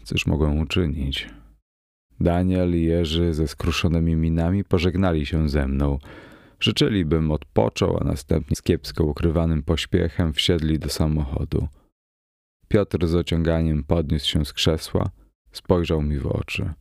Cóż 0.08 0.26
mogłem 0.26 0.60
uczynić? 0.60 1.30
Daniel 2.20 2.76
i 2.76 2.82
Jerzy 2.82 3.34
ze 3.34 3.48
skruszonymi 3.48 4.16
minami 4.16 4.64
pożegnali 4.64 5.26
się 5.26 5.50
ze 5.50 5.68
mną. 5.68 6.00
Życzyli, 6.60 7.06
bym 7.06 7.32
odpoczął, 7.32 7.98
a 8.02 8.04
następnie 8.04 8.56
z 8.56 8.62
kiepsko 8.62 9.04
ukrywanym 9.04 9.64
pośpiechem 9.64 10.34
wsiedli 10.34 10.80
do 10.80 10.90
samochodu. 10.90 11.68
Piotr 12.68 13.08
z 13.08 13.16
ociąganiem 13.16 13.84
podniósł 13.84 14.28
się 14.28 14.46
z 14.46 14.54
krzesła, 14.54 15.10
spojrzał 15.52 16.02
mi 16.02 16.20
w 16.20 16.28
oczy. 16.28 16.74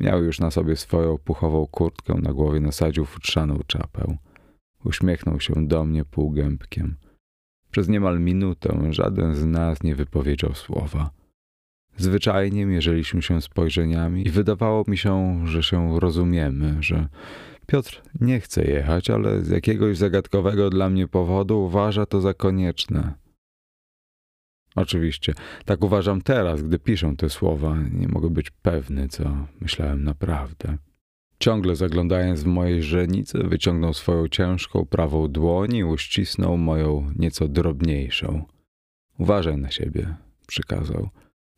Miał 0.00 0.24
już 0.24 0.40
na 0.40 0.50
sobie 0.50 0.76
swoją 0.76 1.18
puchową 1.18 1.66
kurtkę, 1.66 2.14
na 2.14 2.32
głowie 2.32 2.60
nasadził 2.60 3.04
futrzaną 3.04 3.58
czapę. 3.66 4.16
Uśmiechnął 4.84 5.40
się 5.40 5.68
do 5.68 5.84
mnie 5.84 6.04
półgębkiem. 6.04 6.96
Przez 7.70 7.88
niemal 7.88 8.20
minutę 8.20 8.88
żaden 8.90 9.34
z 9.34 9.44
nas 9.44 9.82
nie 9.82 9.94
wypowiedział 9.94 10.54
słowa. 10.54 11.19
Zwyczajnie 12.00 12.66
mierzyliśmy 12.66 13.22
się 13.22 13.40
spojrzeniami 13.40 14.26
i 14.26 14.30
wydawało 14.30 14.84
mi 14.88 14.98
się, 14.98 15.42
że 15.46 15.62
się 15.62 16.00
rozumiemy, 16.00 16.76
że 16.80 17.08
Piotr 17.66 18.02
nie 18.20 18.40
chce 18.40 18.64
jechać, 18.64 19.10
ale 19.10 19.44
z 19.44 19.48
jakiegoś 19.48 19.96
zagadkowego 19.96 20.70
dla 20.70 20.90
mnie 20.90 21.08
powodu 21.08 21.64
uważa 21.64 22.06
to 22.06 22.20
za 22.20 22.34
konieczne. 22.34 23.14
Oczywiście, 24.76 25.34
tak 25.64 25.84
uważam 25.84 26.22
teraz, 26.22 26.62
gdy 26.62 26.78
piszę 26.78 27.14
te 27.18 27.30
słowa. 27.30 27.76
Nie 27.92 28.08
mogę 28.08 28.30
być 28.30 28.50
pewny, 28.50 29.08
co 29.08 29.46
myślałem 29.60 30.04
naprawdę. 30.04 30.76
Ciągle 31.38 31.76
zaglądając 31.76 32.42
w 32.42 32.46
mojej 32.46 32.82
źrenicy, 32.82 33.38
wyciągnął 33.38 33.94
swoją 33.94 34.28
ciężką 34.28 34.86
prawą 34.86 35.28
dłoń 35.28 35.74
i 35.74 35.84
uścisnął 35.84 36.56
moją 36.56 37.12
nieco 37.16 37.48
drobniejszą. 37.48 38.44
Uważaj 39.18 39.56
na 39.56 39.70
siebie, 39.70 40.14
przykazał. 40.46 41.08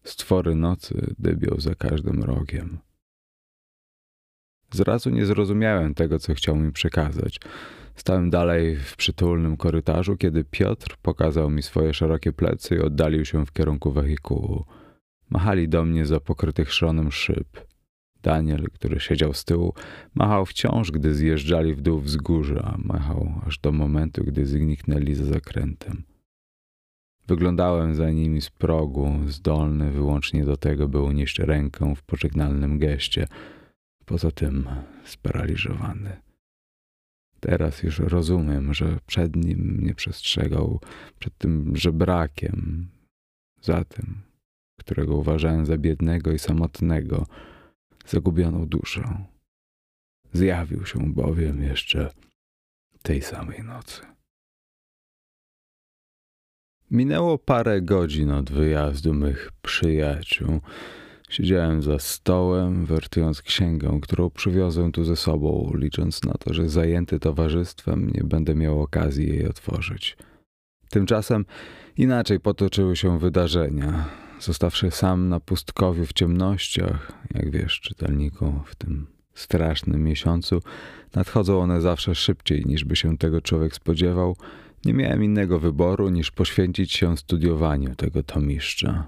Stwory 0.04 0.54
nocy 0.54 1.14
dybią 1.18 1.56
za 1.58 1.74
każdym 1.74 2.22
rogiem. 2.22 2.78
Zrazu 4.70 5.10
nie 5.10 5.26
zrozumiałem 5.26 5.94
tego, 5.94 6.18
co 6.18 6.34
chciał 6.34 6.56
mi 6.56 6.72
przekazać. 6.72 7.40
Stałem 7.96 8.30
dalej 8.30 8.76
w 8.76 8.96
przytulnym 8.96 9.56
korytarzu, 9.56 10.16
kiedy 10.16 10.44
Piotr 10.44 10.96
pokazał 11.02 11.50
mi 11.50 11.62
swoje 11.62 11.94
szerokie 11.94 12.32
plecy 12.32 12.74
i 12.74 12.80
oddalił 12.80 13.24
się 13.24 13.46
w 13.46 13.52
kierunku 13.52 13.92
wehikułu. 13.92 14.64
Machali 15.30 15.68
do 15.68 15.84
mnie 15.84 16.06
za 16.06 16.20
pokrytych 16.20 16.72
szronem 16.72 17.12
szyb. 17.12 17.48
Daniel, 18.22 18.64
który 18.74 19.00
siedział 19.00 19.34
z 19.34 19.44
tyłu, 19.44 19.74
machał 20.14 20.46
wciąż, 20.46 20.90
gdy 20.90 21.14
zjeżdżali 21.14 21.74
w 21.74 21.80
dół 21.80 22.00
wzgórza, 22.00 22.76
machał 22.78 23.40
aż 23.46 23.58
do 23.58 23.72
momentu, 23.72 24.24
gdy 24.24 24.46
zniknęli 24.46 25.14
za 25.14 25.24
zakrętem. 25.24 26.02
Wyglądałem 27.26 27.94
za 27.94 28.10
nimi 28.10 28.40
z 28.40 28.50
progu, 28.50 29.10
zdolny 29.26 29.90
wyłącznie 29.90 30.44
do 30.44 30.56
tego, 30.56 30.88
by 30.88 31.00
unieść 31.00 31.38
rękę 31.38 31.94
w 31.96 32.02
pożegnalnym 32.02 32.78
geście. 32.78 33.26
Poza 34.04 34.30
tym 34.30 34.68
sparaliżowany. 35.04 36.16
Teraz 37.40 37.82
już 37.82 37.98
rozumiem, 37.98 38.74
że 38.74 38.98
przed 39.06 39.36
nim 39.36 39.58
mnie 39.58 39.94
przestrzegał, 39.94 40.80
przed 41.18 41.38
tym 41.38 41.76
żebrakiem, 41.76 42.88
za 43.60 43.84
tym, 43.84 44.22
którego 44.78 45.16
uważałem 45.16 45.66
za 45.66 45.78
biednego 45.78 46.32
i 46.32 46.38
samotnego, 46.38 47.26
zagubioną 48.06 48.66
duszą. 48.66 49.24
Zjawił 50.32 50.86
się 50.86 51.12
bowiem 51.12 51.62
jeszcze 51.62 52.10
tej 53.02 53.22
samej 53.22 53.62
nocy. 53.62 54.11
Minęło 56.92 57.38
parę 57.38 57.82
godzin 57.82 58.30
od 58.30 58.50
wyjazdu 58.50 59.14
mych 59.14 59.52
przyjaciół. 59.62 60.60
Siedziałem 61.28 61.82
za 61.82 61.98
stołem, 61.98 62.86
wertując 62.86 63.42
księgę, 63.42 63.98
którą 64.02 64.30
przywiozłem 64.30 64.92
tu 64.92 65.04
ze 65.04 65.16
sobą, 65.16 65.72
licząc 65.74 66.24
na 66.24 66.32
to, 66.32 66.54
że 66.54 66.68
zajęty 66.68 67.18
towarzystwem 67.18 68.10
nie 68.14 68.24
będę 68.24 68.54
miał 68.54 68.82
okazji 68.82 69.28
jej 69.28 69.48
otworzyć. 69.48 70.16
Tymczasem 70.90 71.44
inaczej 71.96 72.40
potoczyły 72.40 72.96
się 72.96 73.18
wydarzenia. 73.18 74.04
Zostawszy 74.40 74.90
sam 74.90 75.28
na 75.28 75.40
pustkowiu 75.40 76.06
w 76.06 76.12
ciemnościach, 76.12 77.12
jak 77.34 77.50
wiesz, 77.50 77.80
czytelniku, 77.80 78.54
w 78.66 78.74
tym 78.74 79.06
strasznym 79.34 80.04
miesiącu, 80.04 80.62
nadchodzą 81.14 81.60
one 81.60 81.80
zawsze 81.80 82.14
szybciej, 82.14 82.66
niż 82.66 82.84
by 82.84 82.96
się 82.96 83.18
tego 83.18 83.40
człowiek 83.40 83.74
spodziewał, 83.74 84.36
nie 84.84 84.94
miałem 84.94 85.24
innego 85.24 85.58
wyboru 85.58 86.08
niż 86.08 86.30
poświęcić 86.30 86.92
się 86.92 87.16
studiowaniu 87.16 87.94
tego 87.94 88.22
tomiszcza. 88.22 89.06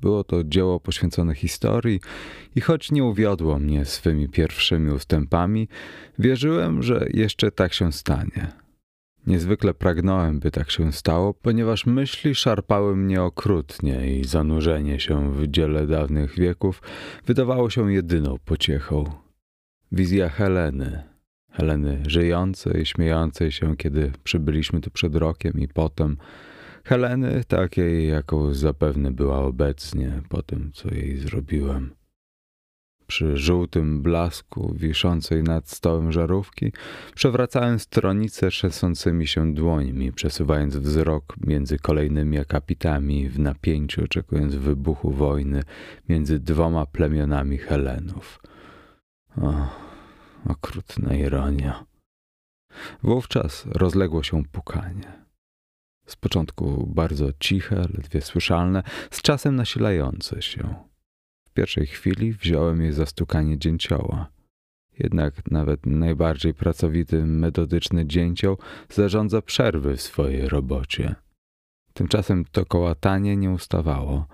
Było 0.00 0.24
to 0.24 0.44
dzieło 0.44 0.80
poświęcone 0.80 1.34
historii 1.34 2.00
i 2.56 2.60
choć 2.60 2.92
nie 2.92 3.04
uwiodło 3.04 3.58
mnie 3.58 3.84
swymi 3.84 4.28
pierwszymi 4.28 4.90
ustępami, 4.90 5.68
wierzyłem, 6.18 6.82
że 6.82 7.06
jeszcze 7.14 7.50
tak 7.50 7.72
się 7.72 7.92
stanie. 7.92 8.52
Niezwykle 9.26 9.74
pragnąłem, 9.74 10.40
by 10.40 10.50
tak 10.50 10.70
się 10.70 10.92
stało, 10.92 11.34
ponieważ 11.34 11.86
myśli 11.86 12.34
szarpały 12.34 12.96
mnie 12.96 13.22
okrutnie 13.22 14.18
i 14.18 14.24
zanurzenie 14.24 15.00
się 15.00 15.32
w 15.32 15.46
dziele 15.46 15.86
dawnych 15.86 16.34
wieków 16.38 16.82
wydawało 17.26 17.70
się 17.70 17.92
jedyną 17.92 18.36
pociechą. 18.44 19.04
Wizja 19.92 20.28
Heleny, 20.28 21.02
Heleny 21.56 22.02
żyjącej, 22.06 22.86
śmiejącej 22.86 23.52
się, 23.52 23.76
kiedy 23.76 24.12
przybyliśmy 24.24 24.80
tu 24.80 24.90
przed 24.90 25.16
rokiem 25.16 25.52
i 25.58 25.68
potem 25.68 26.16
Heleny, 26.84 27.44
takiej, 27.48 28.08
jaką 28.08 28.54
zapewne 28.54 29.10
była 29.10 29.38
obecnie 29.38 30.22
po 30.28 30.42
tym, 30.42 30.70
co 30.74 30.94
jej 30.94 31.16
zrobiłem. 31.16 31.90
Przy 33.06 33.36
żółtym 33.36 34.02
blasku 34.02 34.74
wiszącej 34.76 35.42
nad 35.42 35.70
stołem 35.70 36.12
żarówki 36.12 36.72
przewracałem 37.14 37.78
stronicę 37.78 38.48
trzęsącymi 38.48 39.26
się 39.26 39.54
dłońmi, 39.54 40.12
przesuwając 40.12 40.76
wzrok 40.76 41.34
między 41.46 41.78
kolejnymi 41.78 42.38
akapitami 42.38 43.28
w 43.28 43.38
napięciu, 43.38 44.04
oczekując 44.04 44.54
wybuchu 44.54 45.10
wojny 45.10 45.62
między 46.08 46.38
dwoma 46.38 46.86
plemionami 46.86 47.58
Helenów. 47.58 48.40
Okrutna 50.48 51.14
ironia. 51.14 51.84
Wówczas 53.02 53.66
rozległo 53.66 54.22
się 54.22 54.44
pukanie. 54.44 55.24
Z 56.06 56.16
początku 56.16 56.86
bardzo 56.86 57.28
ciche, 57.40 57.76
ledwie 57.76 58.20
słyszalne, 58.20 58.82
z 59.10 59.22
czasem 59.22 59.56
nasilające 59.56 60.42
się. 60.42 60.74
W 61.44 61.52
pierwszej 61.52 61.86
chwili 61.86 62.32
wziąłem 62.32 62.82
je 62.82 62.92
za 62.92 63.06
stukanie 63.06 63.58
dzięcioła. 63.58 64.28
Jednak 64.98 65.50
nawet 65.50 65.86
najbardziej 65.86 66.54
pracowity, 66.54 67.26
metodyczny 67.26 68.06
dzięcioł 68.06 68.58
zarządza 68.88 69.42
przerwy 69.42 69.96
w 69.96 70.02
swojej 70.02 70.48
robocie. 70.48 71.14
Tymczasem 71.94 72.44
to 72.52 72.66
kołatanie 72.66 73.36
nie 73.36 73.50
ustawało. 73.50 74.26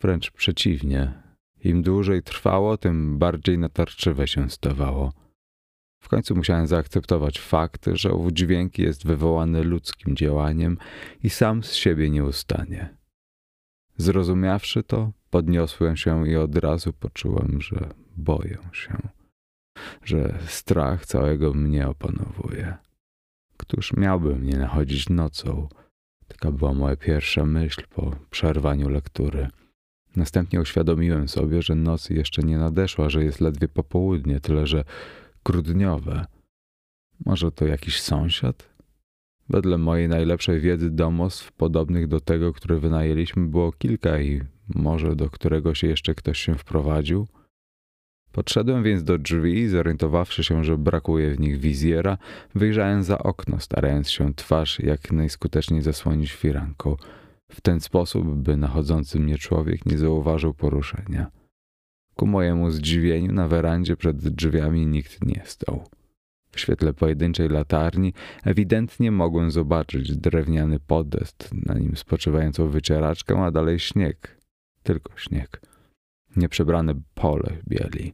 Wręcz 0.00 0.30
przeciwnie. 0.30 1.22
Im 1.64 1.82
dłużej 1.82 2.22
trwało, 2.22 2.76
tym 2.76 3.18
bardziej 3.18 3.58
natarczywe 3.58 4.28
się 4.28 4.50
stawało. 4.50 5.12
W 6.02 6.08
końcu 6.08 6.36
musiałem 6.36 6.66
zaakceptować 6.66 7.40
fakt, 7.40 7.86
że 7.92 8.12
ów 8.12 8.32
dźwięk 8.32 8.78
jest 8.78 9.06
wywołany 9.06 9.64
ludzkim 9.64 10.16
działaniem 10.16 10.78
i 11.22 11.30
sam 11.30 11.62
z 11.62 11.72
siebie 11.72 12.10
nie 12.10 12.24
ustanie. 12.24 12.96
Zrozumiawszy 13.96 14.82
to, 14.82 15.12
podniosłem 15.30 15.96
się 15.96 16.28
i 16.28 16.36
od 16.36 16.56
razu 16.56 16.92
poczułem, 16.92 17.60
że 17.60 17.88
boję 18.16 18.58
się, 18.72 19.08
że 20.04 20.38
strach 20.46 21.06
całego 21.06 21.54
mnie 21.54 21.88
opanowuje. 21.88 22.76
Któż 23.56 23.92
miałby 23.92 24.36
mnie 24.36 24.56
nachodzić 24.56 25.08
nocą? 25.08 25.68
Taka 26.28 26.50
była 26.50 26.74
moja 26.74 26.96
pierwsza 26.96 27.44
myśl 27.44 27.82
po 27.94 28.16
przerwaniu 28.30 28.88
lektury. 28.88 29.48
Następnie 30.16 30.60
uświadomiłem 30.60 31.28
sobie, 31.28 31.62
że 31.62 31.74
noc 31.74 32.10
jeszcze 32.10 32.42
nie 32.42 32.58
nadeszła, 32.58 33.10
że 33.10 33.24
jest 33.24 33.40
ledwie 33.40 33.68
popołudnie, 33.68 34.40
tyle 34.40 34.66
że 34.66 34.84
grudniowe. 35.44 36.26
Może 37.26 37.52
to 37.52 37.66
jakiś 37.66 38.00
sąsiad? 38.00 38.68
Wedle 39.48 39.78
mojej 39.78 40.08
najlepszej 40.08 40.60
wiedzy 40.60 40.90
domostw 40.90 41.52
podobnych 41.52 42.06
do 42.06 42.20
tego, 42.20 42.52
które 42.52 42.78
wynajęliśmy, 42.78 43.46
było 43.46 43.72
kilka 43.72 44.20
i 44.20 44.40
może 44.74 45.16
do 45.16 45.30
którego 45.30 45.74
się 45.74 45.86
jeszcze 45.86 46.14
ktoś 46.14 46.38
się 46.38 46.54
wprowadził. 46.54 47.28
Podszedłem 48.32 48.82
więc 48.82 49.04
do 49.04 49.18
drzwi 49.18 49.68
zorientowawszy 49.68 50.44
się, 50.44 50.64
że 50.64 50.78
brakuje 50.78 51.34
w 51.34 51.40
nich 51.40 51.58
wizjera, 51.58 52.18
wyjrzałem 52.54 53.02
za 53.02 53.18
okno, 53.18 53.60
starając 53.60 54.10
się 54.10 54.34
twarz 54.34 54.80
jak 54.80 55.12
najskuteczniej 55.12 55.82
zasłonić 55.82 56.32
firanką, 56.32 56.96
w 57.50 57.60
ten 57.60 57.80
sposób, 57.80 58.34
by 58.34 58.56
nachodzący 58.56 59.20
mnie 59.20 59.38
człowiek 59.38 59.86
nie 59.86 59.98
zauważył 59.98 60.54
poruszenia. 60.54 61.41
Ku 62.22 62.26
mojemu 62.26 62.70
zdziwieniu 62.70 63.32
na 63.32 63.48
werandzie 63.48 63.96
przed 63.96 64.16
drzwiami 64.16 64.86
nikt 64.86 65.26
nie 65.26 65.42
stał. 65.44 65.84
W 66.50 66.60
świetle 66.60 66.92
pojedynczej 66.92 67.48
latarni 67.48 68.12
ewidentnie 68.44 69.10
mogłem 69.10 69.50
zobaczyć 69.50 70.16
drewniany 70.16 70.78
podest, 70.78 71.50
na 71.66 71.74
nim 71.74 71.96
spoczywającą 71.96 72.68
wycieraczkę, 72.68 73.44
a 73.44 73.50
dalej 73.50 73.78
śnieg. 73.78 74.38
Tylko 74.82 75.12
śnieg. 75.16 75.60
Nieprzebrane 76.36 76.94
pole 77.14 77.50
bieli. 77.68 78.12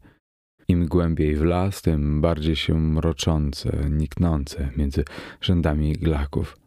Im 0.68 0.86
głębiej 0.86 1.36
w 1.36 1.42
las, 1.42 1.82
tym 1.82 2.20
bardziej 2.20 2.56
się 2.56 2.74
mroczące, 2.80 3.90
niknące 3.90 4.70
między 4.76 5.04
rzędami 5.40 5.90
iglaków. 5.90 6.58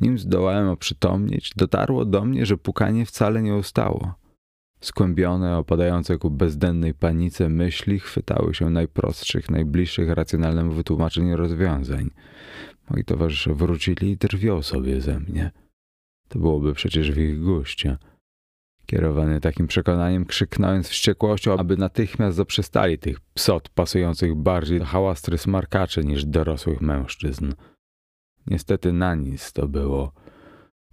Nim 0.00 0.18
zdołałem 0.18 0.68
oprzytomnieć, 0.68 1.50
dotarło 1.56 2.04
do 2.04 2.24
mnie, 2.24 2.46
że 2.46 2.56
pukanie 2.56 3.06
wcale 3.06 3.42
nie 3.42 3.54
ustało. 3.54 4.21
Skłębione, 4.82 5.58
opadające 5.58 6.18
ku 6.18 6.30
bezdennej 6.30 6.94
panice 6.94 7.48
myśli 7.48 8.00
chwytały 8.00 8.54
się 8.54 8.70
najprostszych, 8.70 9.50
najbliższych 9.50 10.10
racjonalnemu 10.10 10.72
wytłumaczeniu 10.72 11.36
rozwiązań. 11.36 12.10
Moi 12.90 13.04
towarzysze 13.04 13.54
wrócili 13.54 14.10
i 14.10 14.16
drwią 14.16 14.62
sobie 14.62 15.00
ze 15.00 15.20
mnie. 15.20 15.50
To 16.28 16.38
byłoby 16.38 16.74
przecież 16.74 17.12
w 17.12 17.18
ich 17.18 17.40
guście. 17.40 17.98
Kierowany 18.86 19.40
takim 19.40 19.66
przekonaniem, 19.66 20.24
krzyknąłem 20.24 20.84
z 20.84 20.88
wściekłością, 20.88 21.58
aby 21.58 21.76
natychmiast 21.76 22.36
zaprzestali 22.36 22.98
tych 22.98 23.20
psot 23.20 23.68
pasujących 23.68 24.34
bardziej 24.34 24.78
do 24.78 24.84
hałastry 24.84 25.38
smarkaczy 25.38 26.04
niż 26.04 26.24
dorosłych 26.24 26.80
mężczyzn. 26.80 27.52
Niestety 28.46 28.92
na 28.92 29.14
nic 29.14 29.52
to 29.52 29.68
było. 29.68 30.12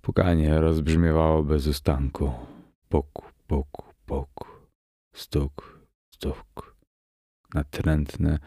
Pukanie 0.02 0.62
rozbrzmiewało 0.62 1.44
bez 1.44 1.68
ustanku. 1.68 2.32
Puk, 2.90 3.34
puk, 3.50 3.94
puk. 4.06 4.30
Stuk, 5.16 5.80
stuk. 6.14 6.76
Natrętne, 7.54 8.40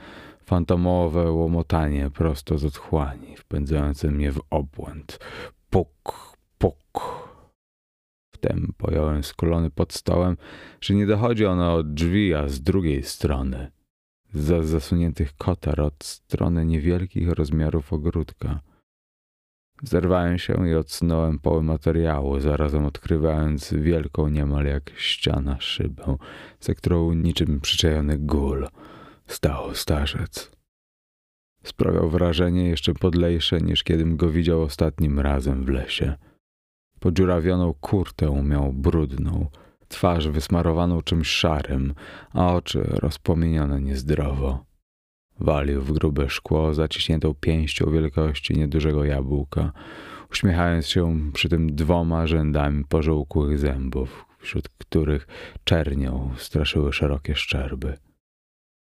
fantomowe 0.45 1.31
łomotanie 1.31 2.11
prosto 2.11 2.59
z 2.59 2.65
otchłani, 2.65 3.37
wpędzające 3.37 4.11
mnie 4.11 4.33
w 4.33 4.41
obłęd. 4.51 5.19
Puk, 5.71 6.37
puk. 6.59 6.79
Wtem 8.35 8.73
pojąłem 8.77 9.23
skulony 9.23 9.71
pod 9.71 9.93
stołem, 9.93 10.37
że 10.81 10.95
nie 10.95 11.07
dochodzi 11.07 11.47
ono 11.47 11.75
od 11.75 11.95
drzwi, 11.95 12.35
a 12.35 12.49
z 12.49 12.61
drugiej 12.61 13.03
strony. 13.03 13.71
Z 14.35 14.67
zasuniętych 14.67 15.37
kotar 15.37 15.81
od 15.81 16.05
strony 16.05 16.65
niewielkich 16.65 17.31
rozmiarów 17.31 17.93
ogródka. 17.93 18.61
Zerwałem 19.83 20.39
się 20.39 20.69
i 20.69 20.75
odsunąłem 20.75 21.39
połę 21.39 21.63
materiału, 21.63 22.41
zarazem 22.41 22.85
odkrywając 22.85 23.75
wielką 23.75 24.29
niemal 24.29 24.65
jak 24.65 24.91
ściana 24.97 25.57
szybę, 25.61 26.17
za 26.61 26.75
którą 26.75 27.13
niczym 27.13 27.61
przyczajony 27.61 28.19
gól 28.19 28.69
stał 29.27 29.75
starzec. 29.75 30.51
Sprawiał 31.65 32.11
wrażenie 32.11 32.69
jeszcze 32.69 32.95
podlejsze 32.95 33.59
niż 33.59 33.85
kiedym 33.85 34.17
go 34.17 34.31
widział 34.31 34.63
ostatnim 34.63 35.21
razem 35.21 35.65
w 35.65 35.69
lesie. 35.69 36.15
Podziurawioną 37.01 37.75
kurtę 37.81 38.43
miał 38.43 38.73
brudną, 38.73 39.47
twarz 39.89 40.29
wysmarowaną 40.29 41.03
czymś 41.03 41.29
szarym, 41.29 41.95
a 42.33 42.55
oczy 42.55 42.83
rozpłomienione 42.83 43.81
niezdrowo. 43.81 44.72
Walił 45.43 45.83
w 45.83 45.93
grube 45.93 46.31
szkło 46.31 46.75
zaciśniętą 46.75 47.35
pięścią 47.35 47.91
wielkości 47.91 48.55
niedużego 48.55 49.05
jabłka, 49.05 49.73
uśmiechając 50.31 50.87
się 50.87 51.31
przy 51.33 51.49
tym 51.49 51.75
dwoma 51.75 52.27
rzędami 52.27 52.85
pożółkłych 52.85 53.59
zębów, 53.59 54.27
wśród 54.39 54.69
których 54.69 55.27
czernią 55.65 56.31
straszyły 56.37 56.93
szerokie 56.93 57.35
szczerby. 57.35 57.99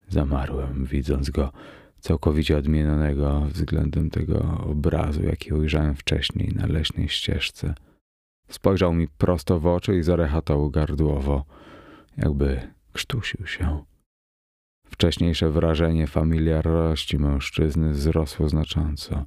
Zamarłem, 0.07 0.85
widząc 0.85 1.29
go 1.29 1.51
całkowicie 1.99 2.57
odmienionego 2.57 3.41
względem 3.41 4.09
tego 4.09 4.57
obrazu, 4.69 5.23
jaki 5.23 5.53
ujrzałem 5.53 5.95
wcześniej 5.95 6.51
na 6.55 6.65
leśnej 6.65 7.09
ścieżce. 7.09 7.73
Spojrzał 8.49 8.93
mi 8.93 9.07
prosto 9.07 9.59
w 9.59 9.67
oczy 9.67 9.97
i 9.97 10.03
zarechotał 10.03 10.69
gardłowo, 10.69 11.45
jakby 12.17 12.61
krztusił 12.93 13.47
się. 13.47 13.90
Wcześniejsze 14.91 15.49
wrażenie 15.49 16.07
familiarności 16.07 17.17
mężczyzny 17.19 17.91
wzrosło 17.91 18.49
znacząco. 18.49 19.25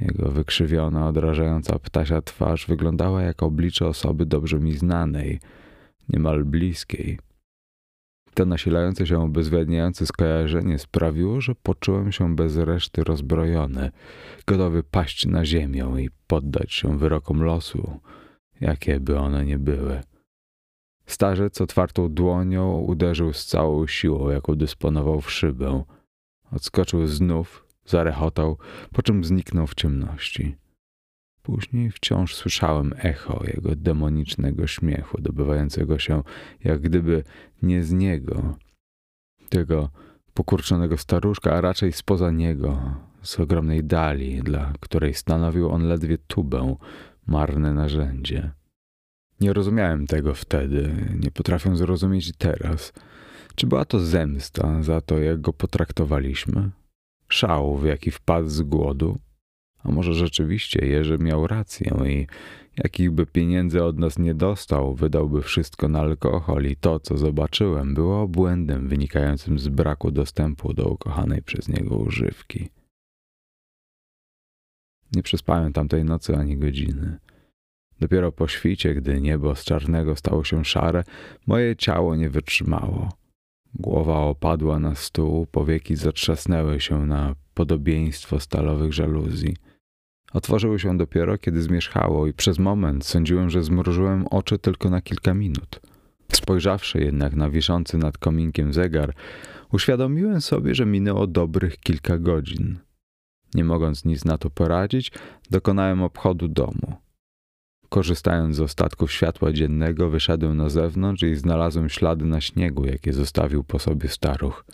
Jego 0.00 0.30
wykrzywiona, 0.30 1.08
odrażająca 1.08 1.78
ptasia 1.78 2.22
twarz 2.22 2.66
wyglądała 2.66 3.22
jak 3.22 3.42
oblicze 3.42 3.86
osoby 3.86 4.26
dobrze 4.26 4.60
mi 4.60 4.72
znanej, 4.72 5.40
niemal 6.08 6.44
bliskiej. 6.44 7.18
To 8.34 8.44
nasilające 8.44 9.06
się 9.06 9.22
obezwładniające 9.22 10.06
skojarzenie 10.06 10.78
sprawiło, 10.78 11.40
że 11.40 11.54
poczułem 11.54 12.12
się 12.12 12.36
bez 12.36 12.56
reszty 12.56 13.04
rozbrojony, 13.04 13.90
gotowy 14.46 14.82
paść 14.82 15.26
na 15.26 15.44
ziemię 15.44 15.92
i 15.98 16.10
poddać 16.26 16.72
się 16.72 16.98
wyrokom 16.98 17.42
losu, 17.42 18.00
jakie 18.60 19.00
by 19.00 19.18
one 19.18 19.44
nie 19.44 19.58
były. 19.58 20.00
Starzec 21.08 21.60
otwartą 21.60 22.14
dłonią 22.14 22.78
uderzył 22.78 23.32
z 23.32 23.46
całą 23.46 23.86
siłą, 23.86 24.30
jaką 24.30 24.54
dysponował 24.54 25.20
w 25.20 25.30
szybę. 25.30 25.84
Odskoczył 26.52 27.06
znów, 27.06 27.66
zarechotał, 27.86 28.58
po 28.92 29.02
czym 29.02 29.24
zniknął 29.24 29.66
w 29.66 29.74
ciemności. 29.74 30.56
Później 31.42 31.90
wciąż 31.90 32.34
słyszałem 32.34 32.94
echo 32.98 33.40
jego 33.46 33.76
demonicznego 33.76 34.66
śmiechu, 34.66 35.20
dobywającego 35.20 35.98
się 35.98 36.22
jak 36.64 36.80
gdyby 36.80 37.24
nie 37.62 37.84
z 37.84 37.92
niego, 37.92 38.56
tego 39.48 39.90
pokurczonego 40.34 40.96
staruszka, 40.96 41.52
a 41.52 41.60
raczej 41.60 41.92
spoza 41.92 42.30
niego, 42.30 42.94
z 43.22 43.40
ogromnej 43.40 43.84
dali, 43.84 44.42
dla 44.42 44.72
której 44.80 45.14
stanowił 45.14 45.70
on 45.70 45.82
ledwie 45.82 46.18
tubę, 46.18 46.76
marne 47.26 47.72
narzędzie. 47.72 48.57
Nie 49.40 49.52
rozumiałem 49.52 50.06
tego 50.06 50.34
wtedy, 50.34 51.06
nie 51.20 51.30
potrafię 51.30 51.76
zrozumieć 51.76 52.32
teraz. 52.38 52.92
Czy 53.54 53.66
była 53.66 53.84
to 53.84 54.00
zemsta 54.00 54.82
za 54.82 55.00
to, 55.00 55.18
jak 55.18 55.40
go 55.40 55.52
potraktowaliśmy? 55.52 56.70
Szał, 57.28 57.76
w 57.76 57.84
jaki 57.84 58.10
wpadł 58.10 58.48
z 58.48 58.62
głodu? 58.62 59.18
A 59.84 59.90
może 59.90 60.14
rzeczywiście 60.14 60.86
Jerzy 60.86 61.18
miał 61.18 61.46
rację 61.46 61.96
i 62.06 62.26
jakich 62.76 63.10
by 63.10 63.26
pieniędzy 63.26 63.84
od 63.84 63.98
nas 63.98 64.18
nie 64.18 64.34
dostał, 64.34 64.94
wydałby 64.94 65.42
wszystko 65.42 65.88
na 65.88 66.00
alkohol 66.00 66.64
i 66.64 66.76
to, 66.76 67.00
co 67.00 67.16
zobaczyłem, 67.16 67.94
było 67.94 68.28
błędem 68.28 68.88
wynikającym 68.88 69.58
z 69.58 69.68
braku 69.68 70.10
dostępu 70.10 70.74
do 70.74 70.88
ukochanej 70.88 71.42
przez 71.42 71.68
niego 71.68 71.96
używki. 71.96 72.68
Nie 75.12 75.22
przespałem 75.22 75.72
tamtej 75.72 76.04
nocy 76.04 76.36
ani 76.36 76.56
godziny. 76.56 77.18
Dopiero 78.00 78.32
po 78.32 78.48
świcie, 78.48 78.94
gdy 78.94 79.20
niebo 79.20 79.54
z 79.54 79.64
czarnego 79.64 80.16
stało 80.16 80.44
się 80.44 80.64
szare, 80.64 81.04
moje 81.46 81.76
ciało 81.76 82.16
nie 82.16 82.30
wytrzymało. 82.30 83.08
Głowa 83.74 84.18
opadła 84.18 84.78
na 84.78 84.94
stół, 84.94 85.46
powieki 85.46 85.96
zatrzasnęły 85.96 86.80
się 86.80 87.06
na 87.06 87.34
podobieństwo 87.54 88.40
stalowych 88.40 88.92
żaluzji. 88.92 89.56
Otworzyły 90.32 90.78
się 90.78 90.96
dopiero, 90.96 91.38
kiedy 91.38 91.62
zmierzchało 91.62 92.26
i 92.26 92.32
przez 92.32 92.58
moment 92.58 93.04
sądziłem, 93.06 93.50
że 93.50 93.62
zmrużyłem 93.62 94.26
oczy 94.26 94.58
tylko 94.58 94.90
na 94.90 95.00
kilka 95.00 95.34
minut. 95.34 95.80
Spojrzawszy 96.32 97.00
jednak 97.00 97.36
na 97.36 97.50
wiszący 97.50 97.98
nad 97.98 98.18
kominkiem 98.18 98.72
zegar, 98.72 99.14
uświadomiłem 99.72 100.40
sobie, 100.40 100.74
że 100.74 100.86
minęło 100.86 101.26
dobrych 101.26 101.78
kilka 101.80 102.18
godzin. 102.18 102.78
Nie 103.54 103.64
mogąc 103.64 104.04
nic 104.04 104.24
na 104.24 104.38
to 104.38 104.50
poradzić, 104.50 105.12
dokonałem 105.50 106.02
obchodu 106.02 106.48
domu. 106.48 107.07
Korzystając 107.88 108.56
z 108.56 108.60
ostatków 108.60 109.12
światła 109.12 109.52
dziennego, 109.52 110.10
wyszedłem 110.10 110.56
na 110.56 110.68
zewnątrz 110.68 111.22
i 111.22 111.34
znalazłem 111.34 111.88
ślady 111.88 112.24
na 112.24 112.40
śniegu, 112.40 112.84
jakie 112.84 113.12
zostawił 113.12 113.64
po 113.64 113.78
sobie 113.78 114.08
staruch. 114.08 114.64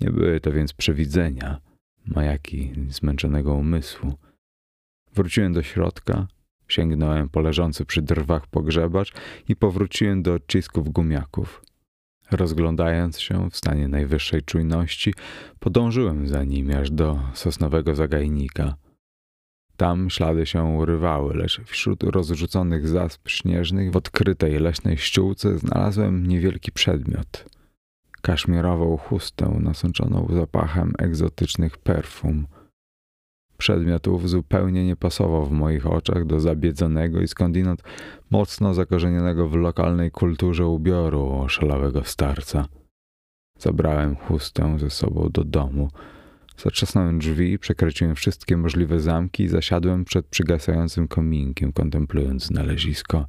Nie 0.00 0.10
były 0.10 0.40
to 0.40 0.52
więc 0.52 0.72
przewidzenia, 0.72 1.60
majaki 2.06 2.72
zmęczonego 2.88 3.54
umysłu. 3.54 4.14
Wróciłem 5.14 5.52
do 5.52 5.62
środka, 5.62 6.26
sięgnąłem 6.68 7.28
po 7.28 7.40
leżący 7.40 7.84
przy 7.84 8.02
drwach 8.02 8.46
pogrzebacz 8.46 9.12
i 9.48 9.56
powróciłem 9.56 10.22
do 10.22 10.34
odcisków 10.34 10.88
gumiaków. 10.88 11.62
Rozglądając 12.30 13.20
się 13.20 13.50
w 13.50 13.56
stanie 13.56 13.88
najwyższej 13.88 14.42
czujności, 14.42 15.14
podążyłem 15.60 16.28
za 16.28 16.44
nimi 16.44 16.74
aż 16.74 16.90
do 16.90 17.20
sosnowego 17.34 17.94
zagajnika. 17.94 18.76
Tam 19.82 20.10
ślady 20.10 20.46
się 20.46 20.64
urywały, 20.64 21.34
lecz 21.34 21.60
wśród 21.60 22.02
rozrzuconych 22.02 22.88
zasp 22.88 23.28
śnieżnych 23.28 23.90
w 23.90 23.96
odkrytej 23.96 24.58
leśnej 24.58 24.96
ściółce 24.96 25.58
znalazłem 25.58 26.26
niewielki 26.26 26.72
przedmiot. 26.72 27.44
Kaszmirową 28.20 28.96
chustę 28.96 29.58
nasączoną 29.60 30.28
zapachem 30.30 30.92
egzotycznych 30.98 31.78
perfum. 31.78 32.46
Przedmiot 33.58 34.08
ów 34.08 34.28
zupełnie 34.28 34.86
nie 34.86 34.96
pasował 34.96 35.46
w 35.46 35.50
moich 35.50 35.86
oczach 35.86 36.26
do 36.26 36.40
zabiedzonego 36.40 37.20
i 37.20 37.28
skądinąd 37.28 37.82
mocno 38.30 38.74
zakorzenionego 38.74 39.48
w 39.48 39.56
lokalnej 39.56 40.10
kulturze 40.10 40.66
ubioru 40.66 41.32
oszalałego 41.32 42.04
starca. 42.04 42.66
Zabrałem 43.58 44.16
chustę 44.16 44.78
ze 44.78 44.90
sobą 44.90 45.28
do 45.28 45.44
domu– 45.44 45.88
Zatrzasnąłem 46.56 47.18
drzwi, 47.18 47.58
przekręciłem 47.58 48.14
wszystkie 48.14 48.56
możliwe 48.56 49.00
zamki 49.00 49.42
i 49.42 49.48
zasiadłem 49.48 50.04
przed 50.04 50.26
przygasającym 50.26 51.08
kominkiem, 51.08 51.72
kontemplując 51.72 52.44
znalezisko. 52.44 53.26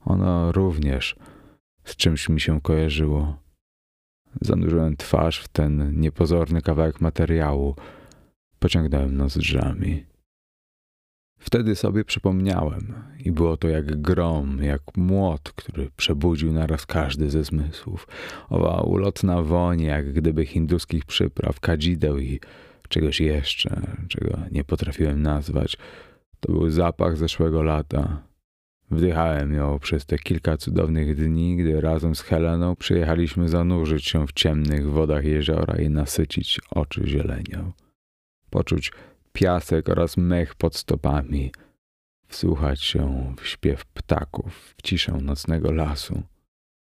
Ono 0.00 0.52
również 0.52 1.16
z 1.84 1.96
czymś 1.96 2.28
mi 2.28 2.40
się 2.40 2.60
kojarzyło. 2.60 3.42
Zanurzyłem 4.40 4.96
twarz 4.96 5.40
w 5.40 5.48
ten 5.48 6.00
niepozorny 6.00 6.62
kawałek 6.62 7.00
materiału. 7.00 7.74
Pociągnąłem 8.58 9.16
nozdrzami. 9.16 10.04
Wtedy 11.38 11.76
sobie 11.76 12.04
przypomniałem 12.04 12.94
i 13.24 13.32
było 13.32 13.56
to 13.56 13.68
jak 13.68 14.00
grom, 14.00 14.58
jak 14.62 14.80
młot, 14.96 15.52
który 15.52 15.90
przebudził 15.96 16.52
naraz 16.52 16.86
każdy 16.86 17.30
ze 17.30 17.44
zmysłów. 17.44 18.08
Owa 18.48 18.80
ulotna 18.80 19.42
woń, 19.42 19.80
jak 19.80 20.12
gdyby 20.12 20.46
hinduskich 20.46 21.04
przypraw, 21.04 21.60
kadzideł 21.60 22.18
i 22.18 22.40
czegoś 22.88 23.20
jeszcze, 23.20 23.80
czego 24.08 24.38
nie 24.50 24.64
potrafiłem 24.64 25.22
nazwać. 25.22 25.76
To 26.40 26.52
był 26.52 26.70
zapach 26.70 27.16
zeszłego 27.16 27.62
lata. 27.62 28.22
Wdychałem 28.90 29.54
ją 29.54 29.78
przez 29.78 30.06
te 30.06 30.18
kilka 30.18 30.56
cudownych 30.56 31.16
dni, 31.16 31.56
gdy 31.56 31.80
razem 31.80 32.14
z 32.14 32.20
Heleną 32.20 32.76
przyjechaliśmy 32.76 33.48
zanurzyć 33.48 34.04
się 34.04 34.26
w 34.26 34.32
ciemnych 34.32 34.90
wodach 34.90 35.24
jeziora 35.24 35.78
i 35.78 35.90
nasycić 35.90 36.60
oczy 36.70 37.02
zielenią. 37.06 37.72
Poczuć 38.50 38.92
piasek 39.38 39.88
oraz 39.88 40.16
mech 40.16 40.54
pod 40.54 40.76
stopami, 40.76 41.52
wsłuchać 42.28 42.82
się 42.82 43.34
w 43.40 43.46
śpiew 43.46 43.86
ptaków, 43.86 44.74
w 44.76 44.82
ciszę 44.82 45.12
nocnego 45.12 45.72
lasu, 45.72 46.22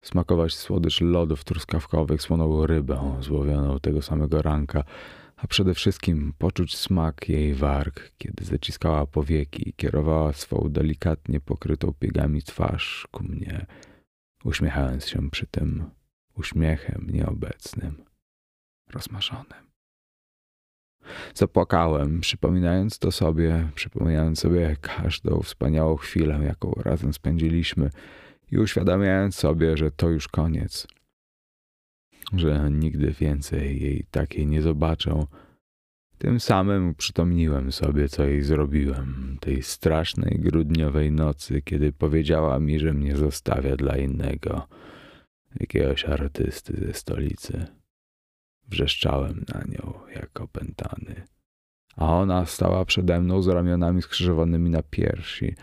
smakować 0.05 0.55
słodycz 0.55 1.01
lodów 1.01 1.43
truskawkowych, 1.43 2.21
słoną 2.21 2.65
rybę 2.65 3.17
złowioną 3.19 3.79
tego 3.79 4.01
samego 4.01 4.41
ranka, 4.41 4.83
a 5.37 5.47
przede 5.47 5.73
wszystkim 5.73 6.33
poczuć 6.37 6.77
smak 6.77 7.29
jej 7.29 7.53
warg, 7.53 8.11
kiedy 8.17 8.45
zaciskała 8.45 9.05
powieki 9.05 9.69
i 9.69 9.73
kierowała 9.73 10.33
swą 10.33 10.69
delikatnie 10.69 11.39
pokrytą 11.39 11.93
piegami 11.99 12.41
twarz 12.41 13.07
ku 13.11 13.23
mnie, 13.23 13.65
uśmiechając 14.43 15.07
się 15.07 15.29
przy 15.29 15.47
tym 15.47 15.89
uśmiechem 16.35 17.07
nieobecnym, 17.13 18.03
rozmarzonym. 18.93 19.72
Zapłakałem, 21.33 22.21
przypominając 22.21 22.99
to 22.99 23.11
sobie, 23.11 23.69
przypominając 23.75 24.39
sobie 24.39 24.75
każdą 24.81 25.41
wspaniałą 25.41 25.95
chwilę, 25.95 26.39
jaką 26.45 26.71
razem 26.75 27.13
spędziliśmy 27.13 27.89
i 28.51 28.57
uświadamiając 28.57 29.35
sobie, 29.35 29.77
że 29.77 29.91
to 29.91 30.09
już 30.09 30.27
koniec, 30.27 30.87
że 32.33 32.69
nigdy 32.71 33.11
więcej 33.11 33.81
jej 33.81 34.05
takiej 34.11 34.47
nie 34.47 34.61
zobaczę. 34.61 35.25
Tym 36.17 36.39
samym 36.39 36.89
uprzytomniłem 36.89 37.71
sobie, 37.71 38.09
co 38.09 38.23
jej 38.23 38.41
zrobiłem 38.41 39.37
tej 39.41 39.63
strasznej 39.63 40.39
grudniowej 40.39 41.11
nocy, 41.11 41.61
kiedy 41.61 41.91
powiedziała 41.91 42.59
mi, 42.59 42.79
że 42.79 42.93
mnie 42.93 43.15
zostawia 43.15 43.75
dla 43.75 43.97
innego, 43.97 44.67
jakiegoś 45.59 46.05
artysty 46.05 46.85
ze 46.87 46.93
stolicy. 46.93 47.65
Wrzeszczałem 48.67 49.45
na 49.53 49.63
nią, 49.63 49.93
jak 50.15 50.41
opętany. 50.41 50.72
A 51.95 52.15
ona 52.15 52.45
stała 52.45 52.85
przede 52.85 53.21
mną 53.21 53.41
z 53.41 53.47
ramionami 53.47 54.01
skrzyżowanymi 54.01 54.69
na 54.69 54.83
piersi, 54.83 55.55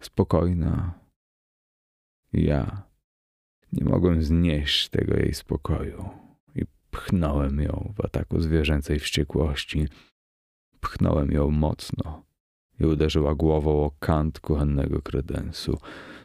spokojna. 0.00 0.94
Ja 2.32 2.82
nie 3.72 3.84
mogłem 3.84 4.22
znieść 4.22 4.88
tego 4.88 5.16
jej 5.16 5.34
spokoju 5.34 6.08
i 6.54 6.62
pchnąłem 6.90 7.60
ją 7.60 7.92
w 7.96 8.04
ataku 8.04 8.40
zwierzęcej 8.40 8.98
wściekłości. 8.98 9.88
Pchnąłem 10.80 11.32
ją 11.32 11.50
mocno 11.50 12.22
i 12.80 12.86
uderzyła 12.86 13.34
głową 13.34 13.84
o 13.84 13.90
kant 13.98 14.40
kuchennego 14.40 15.02
kredensu. 15.02 15.78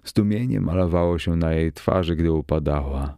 Zdumienie 0.03 0.61
malowało 0.61 1.19
się 1.19 1.35
na 1.35 1.53
jej 1.53 1.73
twarzy, 1.73 2.15
gdy 2.15 2.31
upadała. 2.31 3.17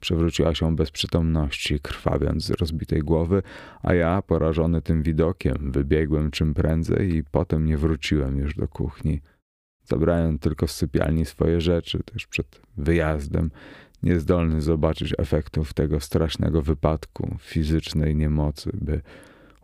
Przewróciła 0.00 0.54
się 0.54 0.76
bez 0.76 0.90
przytomności, 0.90 1.80
krwawiąc 1.80 2.44
z 2.44 2.50
rozbitej 2.50 3.00
głowy, 3.00 3.42
a 3.82 3.94
ja, 3.94 4.22
porażony 4.22 4.82
tym 4.82 5.02
widokiem, 5.02 5.72
wybiegłem 5.72 6.30
czym 6.30 6.54
prędzej 6.54 7.14
i 7.14 7.24
potem 7.24 7.64
nie 7.64 7.76
wróciłem 7.76 8.36
już 8.36 8.54
do 8.54 8.68
kuchni. 8.68 9.20
Zabrałem 9.84 10.38
tylko 10.38 10.66
z 10.66 10.74
sypialni 10.74 11.24
swoje 11.24 11.60
rzeczy, 11.60 11.98
też 12.02 12.26
przed 12.26 12.60
wyjazdem, 12.76 13.50
niezdolny 14.02 14.60
zobaczyć 14.60 15.14
efektów 15.18 15.74
tego 15.74 16.00
strasznego 16.00 16.62
wypadku, 16.62 17.36
fizycznej 17.40 18.16
niemocy, 18.16 18.70
by 18.74 19.00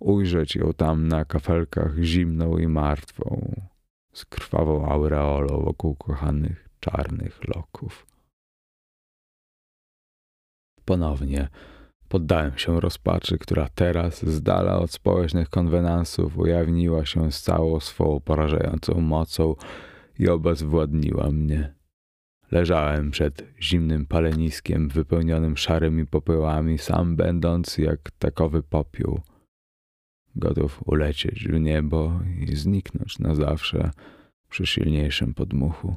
ujrzeć 0.01 0.57
ją 0.57 0.72
tam 0.72 1.09
na 1.09 1.24
kafelkach 1.24 1.99
zimną 1.99 2.59
i 2.59 2.66
martwą, 2.68 3.55
z 4.12 4.24
krwawą 4.24 4.89
aureolą 4.89 5.64
wokół 5.64 5.95
kochanych 5.95 6.68
czarnych 6.80 7.49
loków. 7.57 8.14
Ponownie 10.85 11.49
poddałem 12.09 12.59
się 12.59 12.80
rozpaczy, 12.80 13.39
która 13.39 13.68
teraz, 13.74 14.26
z 14.26 14.43
dala 14.43 14.78
od 14.78 14.91
społecznych 14.91 15.49
konwenansów, 15.49 16.39
ujawniła 16.39 17.07
się 17.07 17.32
z 17.32 17.43
całą 17.43 17.80
swą 17.80 18.20
porażającą 18.20 19.01
mocą 19.01 19.55
i 20.18 20.28
obezwładniła 20.28 21.30
mnie. 21.30 21.74
Leżałem 22.51 23.11
przed 23.11 23.45
zimnym 23.61 24.07
paleniskiem 24.07 24.89
wypełnionym 24.89 25.57
szarymi 25.57 26.07
popyłami, 26.07 26.78
sam 26.78 27.16
będąc 27.16 27.78
jak 27.78 28.11
takowy 28.18 28.62
popiół. 28.62 29.20
Gotów 30.37 30.80
ulecieć 30.87 31.49
w 31.49 31.61
niebo 31.61 32.20
i 32.41 32.57
zniknąć 32.57 33.18
na 33.18 33.35
zawsze, 33.35 33.91
przy 34.49 34.66
silniejszym 34.66 35.35
podmuchu. 35.35 35.97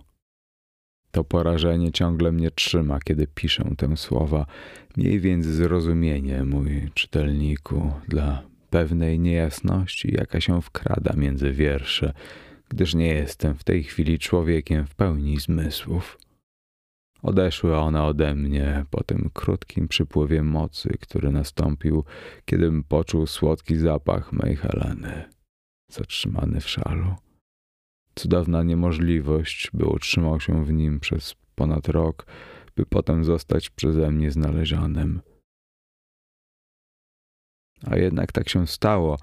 To 1.12 1.24
porażenie 1.24 1.92
ciągle 1.92 2.32
mnie 2.32 2.52
trzyma, 2.52 3.00
kiedy 3.00 3.28
piszę 3.28 3.64
te 3.78 3.98
słowa. 3.98 4.46
Miej 4.98 5.20
więc 5.20 5.46
zrozumienie, 5.46 6.44
mój 6.44 6.90
czytelniku, 6.94 7.92
dla 8.08 8.44
pewnej 8.70 9.20
niejasności, 9.20 10.14
jaka 10.18 10.42
się 10.42 10.62
wkrada 10.62 11.14
między 11.18 11.52
wiersze, 11.52 12.14
gdyż 12.70 12.96
nie 12.96 13.08
jestem 13.08 13.56
w 13.56 13.64
tej 13.64 13.84
chwili 13.84 14.20
człowiekiem 14.20 14.88
w 14.88 14.96
pełni 14.96 15.40
zmysłów. 15.40 16.18
Odeszły 17.22 17.78
one 17.78 18.04
ode 18.04 18.36
mnie 18.36 18.86
po 18.92 19.04
tym 19.04 19.30
krótkim 19.34 19.88
przypływie 19.88 20.44
mocy, 20.44 20.90
który 21.02 21.32
nastąpił, 21.32 22.04
kiedym 22.46 22.84
poczuł 22.84 23.28
słodki 23.28 23.76
zapach 23.76 24.34
mej 24.34 24.56
Heleny, 24.56 25.24
zatrzymany 25.92 26.62
w 26.62 26.70
szalu. 26.70 27.16
Cudowna 28.18 28.64
niemożliwość, 28.64 29.70
by 29.74 29.86
utrzymał 29.86 30.40
się 30.40 30.66
w 30.66 30.74
nim 30.74 31.00
przez 31.00 31.36
ponad 31.56 31.88
rok, 31.88 32.26
by 32.76 32.86
potem 32.86 33.24
zostać 33.24 33.70
przeze 33.70 34.12
mnie 34.12 34.32
znalezionym. 34.32 35.22
A 37.86 37.98
jednak 37.98 38.32
tak 38.32 38.50
się 38.50 38.68
stało. 38.68 39.18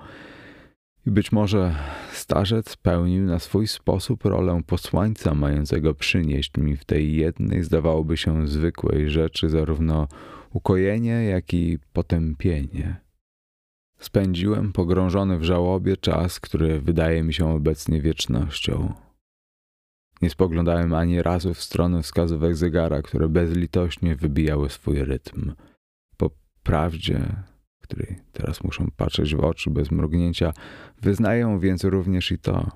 I 1.06 1.10
być 1.10 1.32
może 1.32 1.74
starzec 2.12 2.76
pełnił 2.76 3.24
na 3.24 3.38
swój 3.38 3.66
sposób 3.66 4.24
rolę 4.24 4.60
posłańca 4.66 5.34
mającego 5.34 5.94
przynieść 5.94 6.56
mi 6.56 6.76
w 6.76 6.84
tej 6.84 7.16
jednej, 7.16 7.62
zdawałoby 7.62 8.16
się, 8.16 8.48
zwykłej 8.48 9.10
rzeczy 9.10 9.48
zarówno 9.48 10.08
ukojenie, 10.50 11.24
jak 11.24 11.54
i 11.54 11.78
potępienie. 11.92 13.03
Spędziłem 14.04 14.72
pogrążony 14.72 15.38
w 15.38 15.44
żałobie 15.44 15.96
czas, 15.96 16.40
który 16.40 16.80
wydaje 16.80 17.22
mi 17.22 17.34
się 17.34 17.48
obecnie 17.48 18.00
wiecznością. 18.00 18.92
Nie 20.22 20.30
spoglądałem 20.30 20.94
ani 20.94 21.22
razu 21.22 21.54
w 21.54 21.62
stronę 21.62 22.02
wskazówek 22.02 22.56
zegara, 22.56 23.02
które 23.02 23.28
bezlitośnie 23.28 24.16
wybijały 24.16 24.70
swój 24.70 25.04
rytm. 25.04 25.52
Po 26.16 26.30
prawdzie, 26.62 27.20
której 27.82 28.16
teraz 28.32 28.64
muszę 28.64 28.86
patrzeć 28.96 29.34
w 29.34 29.40
oczy 29.40 29.70
bez 29.70 29.90
mrugnięcia, 29.90 30.52
wyznaję 31.02 31.58
więc 31.60 31.84
również 31.84 32.32
i 32.32 32.38
to. 32.38 32.70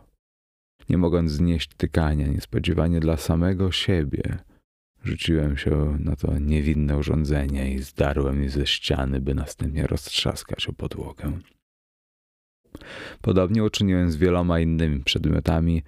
Nie 0.89 0.99
mogąc 0.99 1.31
znieść 1.31 1.71
tykania, 1.77 2.27
niespodziewanie 2.27 3.01
dla 3.01 3.17
samego 3.17 3.73
siebie, 3.73 4.39
Rzuciłem 5.05 5.57
się 5.57 5.97
na 6.01 6.17
to 6.17 6.39
niewinne 6.39 6.97
urządzenie 6.97 7.75
i 7.75 7.79
zdarłem 7.79 8.43
je 8.43 8.51
ze 8.51 8.67
ściany, 8.67 9.21
by 9.21 9.35
następnie 9.35 9.87
roztrzaskać 9.87 10.69
o 10.69 10.73
podłogę. 10.73 11.39
Podobnie 13.21 13.65
uczyniłem 13.65 14.11
z 14.11 14.17
wieloma 14.17 14.61
innymi 14.61 15.05
przedmiotami, 15.05 15.83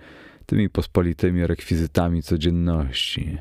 tymi 0.46 0.70
pospolitymi 0.70 1.46
rekwizytami 1.46 2.22
codzienności. 2.22 3.38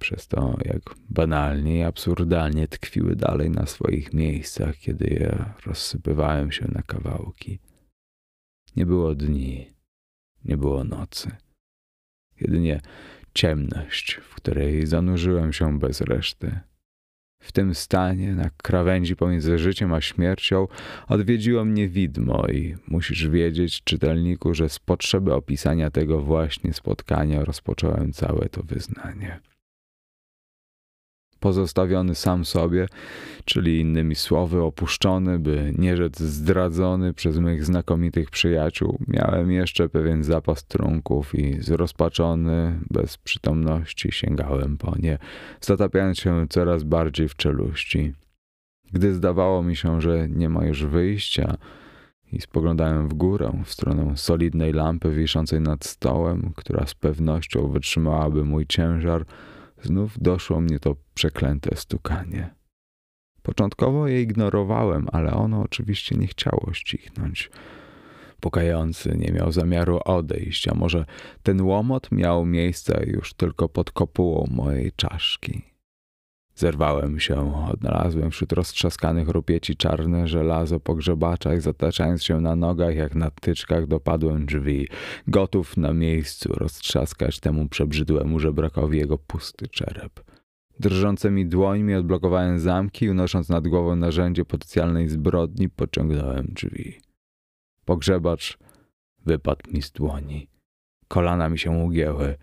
Przez 0.00 0.28
to, 0.28 0.56
jak 0.64 0.94
banalnie 1.10 1.78
i 1.78 1.82
absurdalnie 1.82 2.68
tkwiły 2.68 3.16
dalej 3.16 3.50
na 3.50 3.66
swoich 3.66 4.12
miejscach, 4.12 4.76
kiedy 4.76 5.06
je 5.06 5.44
rozsypywałem 5.66 6.52
się 6.52 6.68
na 6.68 6.82
kawałki. 6.82 7.58
Nie 8.76 8.86
było 8.86 9.14
dni, 9.14 9.66
nie 10.44 10.56
było 10.56 10.84
nocy. 10.84 11.30
Jedynie 12.40 12.80
ciemność, 13.38 14.14
w 14.14 14.34
której 14.34 14.86
zanurzyłem 14.86 15.52
się 15.52 15.78
bez 15.78 16.00
reszty. 16.00 16.60
W 17.42 17.52
tym 17.52 17.74
stanie, 17.74 18.34
na 18.34 18.50
krawędzi 18.56 19.16
pomiędzy 19.16 19.58
życiem 19.58 19.92
a 19.92 20.00
śmiercią, 20.00 20.68
odwiedziło 21.08 21.64
mnie 21.64 21.88
widmo 21.88 22.46
i 22.46 22.76
musisz 22.88 23.28
wiedzieć, 23.28 23.84
czytelniku, 23.84 24.54
że 24.54 24.68
z 24.68 24.78
potrzeby 24.78 25.34
opisania 25.34 25.90
tego 25.90 26.20
właśnie 26.22 26.72
spotkania 26.72 27.44
rozpocząłem 27.44 28.12
całe 28.12 28.48
to 28.48 28.62
wyznanie 28.62 29.40
pozostawiony 31.40 32.14
sam 32.14 32.44
sobie, 32.44 32.86
czyli 33.44 33.80
innymi 33.80 34.14
słowy 34.14 34.62
opuszczony, 34.62 35.38
by 35.38 35.74
nie 35.78 35.96
rzec 35.96 36.18
zdradzony 36.18 37.14
przez 37.14 37.38
moich 37.38 37.64
znakomitych 37.64 38.30
przyjaciół, 38.30 38.98
miałem 39.08 39.52
jeszcze 39.52 39.88
pewien 39.88 40.24
zapas 40.24 40.64
trunków 40.64 41.34
i 41.34 41.62
zrozpaczony, 41.62 42.80
bez 42.90 43.16
przytomności 43.16 44.12
sięgałem 44.12 44.76
po 44.76 44.94
nie, 44.98 45.18
zatapiając 45.60 46.18
się 46.18 46.46
coraz 46.48 46.82
bardziej 46.82 47.28
w 47.28 47.36
czeluści. 47.36 48.12
Gdy 48.92 49.14
zdawało 49.14 49.62
mi 49.62 49.76
się, 49.76 50.00
że 50.00 50.28
nie 50.28 50.48
ma 50.48 50.66
już 50.66 50.84
wyjścia, 50.84 51.56
i 52.32 52.40
spoglądałem 52.40 53.08
w 53.08 53.14
górę, 53.14 53.52
w 53.64 53.70
stronę 53.70 54.16
solidnej 54.16 54.72
lampy 54.72 55.14
wiszącej 55.14 55.60
nad 55.60 55.84
stołem, 55.84 56.52
która 56.56 56.86
z 56.86 56.94
pewnością 56.94 57.68
wytrzymałaby 57.68 58.44
mój 58.44 58.66
ciężar, 58.66 59.24
Znów 59.82 60.18
doszło 60.20 60.60
mnie 60.60 60.78
to 60.78 60.96
przeklęte 61.14 61.76
stukanie. 61.76 62.54
Początkowo 63.42 64.08
je 64.08 64.22
ignorowałem, 64.22 65.06
ale 65.12 65.32
ono 65.32 65.60
oczywiście 65.60 66.16
nie 66.16 66.26
chciało 66.26 66.70
ścichnąć. 66.72 67.50
Pukający 68.40 69.16
nie 69.16 69.32
miał 69.32 69.52
zamiaru 69.52 70.00
odejść, 70.04 70.68
a 70.68 70.74
może 70.74 71.04
ten 71.42 71.60
łomot 71.60 72.12
miał 72.12 72.46
miejsce 72.46 73.04
już 73.06 73.34
tylko 73.34 73.68
pod 73.68 73.90
kopułą 73.90 74.46
mojej 74.50 74.92
czaszki. 74.92 75.62
Zerwałem 76.58 77.20
się, 77.20 77.66
odnalazłem 77.66 78.30
wśród 78.30 78.52
roztrzaskanych 78.52 79.28
rupieci 79.28 79.76
czarne 79.76 80.28
żelazo 80.28 80.80
po 80.80 80.94
grzebaczach, 80.94 81.60
zataczając 81.60 82.24
się 82.24 82.40
na 82.40 82.56
nogach 82.56 82.96
jak 82.96 83.14
na 83.14 83.30
tyczkach 83.30 83.86
dopadłem 83.86 84.46
drzwi, 84.46 84.88
gotów 85.28 85.76
na 85.76 85.92
miejscu 85.92 86.52
roztrzaskać 86.52 87.40
temu 87.40 87.68
przebrzydłemu 87.68 88.38
żebrakowi 88.40 88.98
jego 88.98 89.18
pusty 89.18 89.68
czerep. 89.68 90.20
Drżącymi 90.80 91.46
dłońmi 91.46 91.94
odblokowałem 91.94 92.58
zamki, 92.58 93.10
unosząc 93.10 93.48
nad 93.48 93.68
głową 93.68 93.96
narzędzie 93.96 94.44
potencjalnej 94.44 95.08
zbrodni, 95.08 95.68
pociągnąłem 95.68 96.46
drzwi. 96.46 96.98
Pogrzebacz 97.84 98.58
wypadł 99.26 99.70
mi 99.72 99.82
z 99.82 99.90
dłoni. 99.90 100.48
Kolana 101.08 101.48
mi 101.48 101.58
się 101.58 101.70
ugięły. 101.70 102.36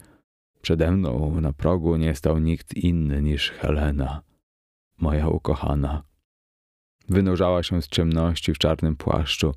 Przede 0.66 0.92
mną 0.92 1.42
na 1.42 1.54
progu 1.54 1.96
nie 1.96 2.16
stał 2.16 2.40
nikt 2.40 2.74
inny 2.74 3.22
niż 3.22 3.52
Helena, 3.52 4.22
moja 5.00 5.28
ukochana. 5.28 6.04
Wynurzała 7.10 7.64
się 7.64 7.82
z 7.82 7.88
ciemności 7.88 8.54
w 8.54 8.58
czarnym 8.58 8.96
płaszczu, 8.96 9.54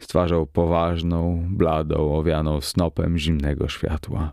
z 0.00 0.06
twarzą 0.06 0.46
poważną, 0.46 1.46
bladą, 1.50 2.16
owianą 2.16 2.60
snopem 2.60 3.18
zimnego 3.18 3.68
światła. 3.68 4.32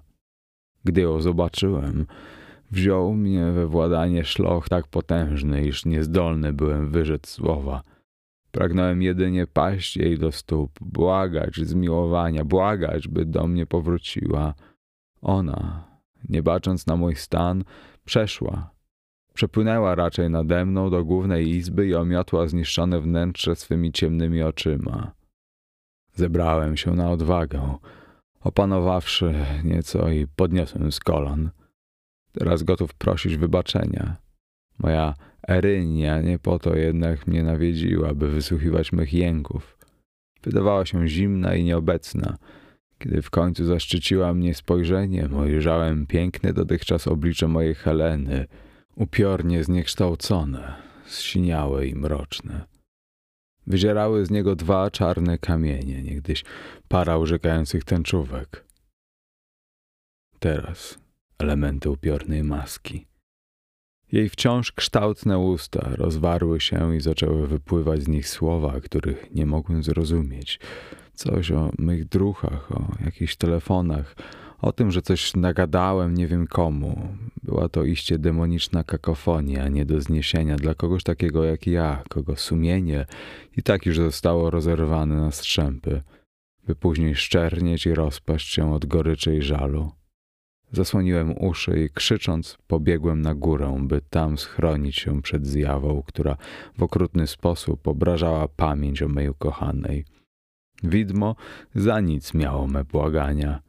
Gdy 0.83 1.01
ją 1.01 1.21
zobaczyłem, 1.21 2.05
wziął 2.71 3.13
mnie 3.13 3.51
we 3.51 3.67
władanie 3.67 4.25
szloch 4.25 4.69
tak 4.69 4.87
potężny, 4.87 5.65
iż 5.65 5.85
niezdolny 5.85 6.53
byłem 6.53 6.91
wyrzec 6.91 7.29
słowa. 7.29 7.83
Pragnąłem 8.51 9.01
jedynie 9.01 9.47
paść 9.47 9.97
jej 9.97 10.17
do 10.17 10.31
stóp, 10.31 10.71
błagać 10.81 11.55
zmiłowania, 11.55 12.45
błagać, 12.45 13.07
by 13.07 13.25
do 13.25 13.47
mnie 13.47 13.65
powróciła. 13.65 14.53
Ona, 15.21 15.92
nie 16.29 16.43
bacząc 16.43 16.87
na 16.87 16.95
mój 16.95 17.15
stan, 17.15 17.63
przeszła. 18.05 18.69
Przepłynęła 19.33 19.95
raczej 19.95 20.29
nade 20.29 20.65
mną 20.65 20.89
do 20.89 21.05
głównej 21.05 21.49
izby 21.49 21.87
i 21.87 21.95
omiotła 21.95 22.47
zniszczone 22.47 23.01
wnętrze 23.01 23.55
swymi 23.55 23.91
ciemnymi 23.91 24.43
oczyma. 24.43 25.11
Zebrałem 26.15 26.77
się 26.77 26.91
na 26.91 27.11
odwagę, 27.11 27.77
opanowawszy 28.39 29.33
nieco 29.63 30.09
i 30.09 30.27
podniosłem 30.35 30.91
z 30.91 30.99
kolan. 30.99 31.49
Teraz 32.31 32.63
gotów 32.63 32.93
prosić 32.93 33.37
wybaczenia. 33.37 34.15
Moja 34.79 35.13
Erynia 35.47 36.21
nie 36.21 36.39
po 36.39 36.59
to 36.59 36.75
jednak 36.75 37.27
mnie 37.27 37.43
nawiedziła, 37.43 38.13
by 38.13 38.29
wysłuchiwać 38.29 38.91
mych 38.91 39.13
jęków. 39.13 39.77
Wydawała 40.43 40.85
się 40.85 41.07
zimna 41.07 41.55
i 41.55 41.63
nieobecna, 41.63 42.37
kiedy 42.99 43.21
w 43.21 43.29
końcu 43.29 43.65
zaszczyciła 43.65 44.33
mnie 44.33 44.55
spojrzeniem, 44.55 45.33
ujrzałem 45.33 46.07
piękne 46.07 46.53
dotychczas 46.53 47.07
oblicze 47.07 47.47
mojej 47.47 47.75
Heleny, 47.75 48.47
upiornie 48.95 49.63
zniekształcone, 49.63 50.75
zsiniałe 51.05 51.87
i 51.87 51.95
mroczne. 51.95 52.65
Wyzierały 53.67 54.25
z 54.25 54.31
niego 54.31 54.55
dwa 54.55 54.91
czarne 54.91 55.37
kamienie, 55.37 56.03
niegdyś 56.03 56.43
para 56.87 57.17
urzekających 57.17 57.83
tęczówek. 57.83 58.65
Teraz 60.39 60.97
elementy 61.39 61.89
upiornej 61.89 62.43
maski. 62.43 63.05
Jej 64.11 64.29
wciąż 64.29 64.71
kształtne 64.71 65.39
usta 65.39 65.89
rozwarły 65.95 66.61
się 66.61 66.95
i 66.95 67.01
zaczęły 67.01 67.47
wypływać 67.47 68.03
z 68.03 68.07
nich 68.07 68.29
słowa, 68.29 68.81
których 68.81 69.31
nie 69.31 69.45
mogłem 69.45 69.83
zrozumieć. 69.83 70.59
Coś 71.13 71.51
o 71.51 71.71
mych 71.79 72.05
druchach, 72.05 72.71
o 72.71 72.87
jakichś 73.05 73.35
telefonach, 73.35 74.15
o 74.61 74.71
tym, 74.71 74.91
że 74.91 75.01
coś 75.01 75.35
nagadałem 75.35 76.13
nie 76.13 76.27
wiem 76.27 76.47
komu. 76.47 77.07
Była 77.43 77.69
to 77.69 77.83
iście 77.83 78.17
demoniczna 78.17 78.83
kakofonia, 78.83 79.67
nie 79.67 79.85
do 79.85 80.01
zniesienia 80.01 80.55
dla 80.55 80.73
kogoś 80.73 81.03
takiego 81.03 81.43
jak 81.43 81.67
ja, 81.67 82.03
kogo 82.09 82.35
sumienie 82.35 83.05
i 83.57 83.63
tak 83.63 83.85
już 83.85 83.97
zostało 83.97 84.49
rozerwane 84.49 85.15
na 85.15 85.31
strzępy. 85.31 86.01
by 86.67 86.75
później 86.75 87.15
szczernieć 87.15 87.85
i 87.85 87.93
rozpaść 87.93 88.53
się 88.53 88.73
od 88.73 88.85
goryczy 88.85 89.35
i 89.37 89.41
żalu. 89.41 89.91
Zasłoniłem 90.71 91.37
uszy 91.37 91.83
i 91.83 91.89
krzycząc 91.89 92.57
pobiegłem 92.67 93.21
na 93.21 93.33
górę, 93.35 93.77
by 93.81 94.01
tam 94.09 94.37
schronić 94.37 94.95
się 94.95 95.21
przed 95.21 95.47
zjawą, 95.47 96.03
która 96.05 96.37
w 96.77 96.83
okrutny 96.83 97.27
sposób 97.27 97.87
obrażała 97.87 98.47
pamięć 98.47 99.01
o 99.01 99.07
mej 99.07 99.29
ukochanej. 99.29 100.05
Widmo 100.83 101.35
za 101.75 101.99
nic 101.99 102.33
miało 102.33 102.67
me 102.67 102.83
błagania. 102.83 103.61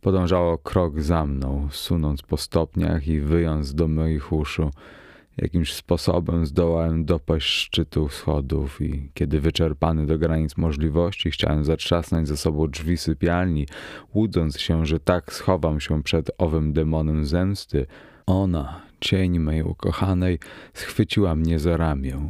Podążało 0.00 0.58
krok 0.58 1.00
za 1.00 1.26
mną, 1.26 1.68
sunąc 1.70 2.22
po 2.22 2.36
stopniach 2.36 3.08
i 3.08 3.20
wyjąc 3.20 3.74
do 3.74 3.88
moich 3.88 4.32
uszu. 4.32 4.70
Jakimś 5.36 5.72
sposobem 5.72 6.46
zdołałem 6.46 7.04
dopaść 7.04 7.46
szczytu 7.46 8.08
schodów 8.08 8.80
i 8.80 9.10
kiedy 9.14 9.40
wyczerpany 9.40 10.06
do 10.06 10.18
granic 10.18 10.56
możliwości 10.56 11.30
chciałem 11.30 11.64
zatrzasnąć 11.64 12.28
ze 12.28 12.36
sobą 12.36 12.68
drzwi 12.68 12.96
sypialni, 12.96 13.66
łudząc 14.14 14.60
się, 14.60 14.86
że 14.86 15.00
tak 15.00 15.32
schowam 15.32 15.80
się 15.80 16.02
przed 16.02 16.30
owym 16.38 16.72
demonem 16.72 17.24
zemsty, 17.24 17.86
ona, 18.26 18.82
cień 19.00 19.38
mej 19.38 19.62
ukochanej, 19.62 20.38
schwyciła 20.74 21.34
mnie 21.34 21.58
za 21.58 21.76
ramię. 21.76 22.28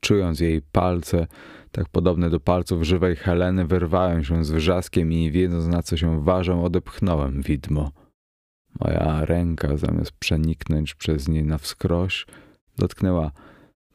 Czując 0.00 0.40
jej 0.40 0.62
palce, 0.62 1.26
tak 1.72 1.88
podobne 1.88 2.30
do 2.30 2.40
palców 2.40 2.82
żywej 2.82 3.16
Heleny, 3.16 3.66
wyrwałem 3.66 4.24
się 4.24 4.44
z 4.44 4.50
wrzaskiem 4.50 5.12
i 5.12 5.30
wiedząc 5.30 5.66
na 5.66 5.82
co 5.82 5.96
się 5.96 6.24
ważę, 6.24 6.62
odepchnąłem 6.62 7.42
widmo. 7.42 7.92
Moja 8.80 9.24
ręka, 9.24 9.76
zamiast 9.76 10.12
przeniknąć 10.12 10.94
przez 10.94 11.28
nie 11.28 11.44
na 11.44 11.58
wskroś, 11.58 12.26
dotknęła 12.78 13.30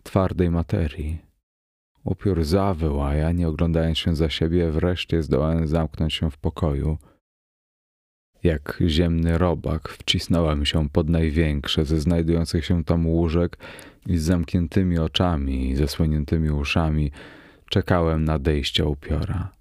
twardej 0.03 0.51
materii. 0.51 1.21
Upiór 2.03 2.43
zawył, 2.43 3.01
a 3.01 3.15
ja, 3.15 3.31
nie 3.31 3.47
oglądając 3.47 3.97
się 3.97 4.15
za 4.15 4.29
siebie, 4.29 4.71
wreszcie 4.71 5.23
zdołałem 5.23 5.67
zamknąć 5.67 6.13
się 6.13 6.31
w 6.31 6.37
pokoju. 6.37 6.97
Jak 8.43 8.83
ziemny 8.87 9.37
robak 9.37 9.89
wcisnąłem 9.89 10.65
się 10.65 10.89
pod 10.89 11.09
największe 11.09 11.85
ze 11.85 11.99
znajdujących 11.99 12.65
się 12.65 12.83
tam 12.83 13.07
łóżek 13.07 13.57
i 14.07 14.17
z 14.17 14.23
zamkniętymi 14.23 14.99
oczami 14.99 15.69
i 15.69 15.75
zasłoniętymi 15.75 16.49
uszami 16.49 17.11
czekałem 17.73 18.23
nadejścia 18.23 18.85
upiora. 18.85 19.51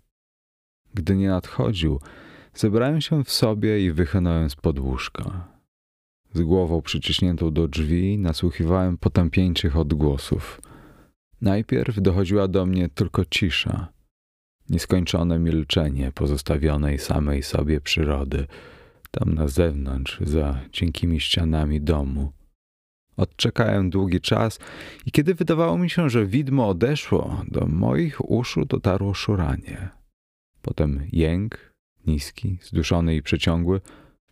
Gdy 0.95 1.17
nie 1.17 1.29
nadchodził, 1.29 2.01
zebrałem 2.55 3.01
się 3.01 3.25
w 3.25 3.31
sobie 3.31 3.85
i 3.85 3.93
wychynąłem 3.93 4.51
z 4.51 4.57
podłóżka. 4.57 5.49
Z 6.35 6.43
głową 6.43 6.83
przyciśniętą 6.83 7.53
do 7.53 7.69
drzwi 7.69 8.19
nasłuchiwałem 8.19 8.99
potępieńczych 8.99 9.77
odgłosów. 9.77 10.61
Najpierw 11.41 12.01
dochodziła 12.01 12.49
do 12.49 12.67
mnie 12.67 12.89
tylko 12.89 13.25
cisza, 13.25 13.89
nieskończone 14.71 15.39
milczenie 15.39 16.13
pozostawionej 16.13 16.99
samej 16.99 17.43
sobie 17.43 17.81
przyrody, 17.81 18.47
tam 19.11 19.35
na 19.35 19.49
zewnątrz, 19.49 20.21
za 20.21 20.61
cienkimi 20.73 21.21
ścianami 21.21 21.81
domu. 21.81 22.33
Odczekałem 23.17 23.91
długi 23.91 24.21
czas 24.21 24.59
i 25.07 25.11
kiedy 25.11 25.35
wydawało 25.35 25.79
mi 25.79 25.91
się, 25.91 26.11
że 26.11 26.27
widmo 26.27 26.69
odeszło, 26.69 27.43
do 27.49 27.67
moich 27.67 28.31
uszu 28.31 28.65
dotarło 28.65 29.15
szuranie. 29.15 29.89
Potem 30.63 31.07
jęk, 31.13 31.75
niski, 32.07 32.59
zduszony 32.63 33.15
i 33.15 33.23
przeciągły, 33.23 33.81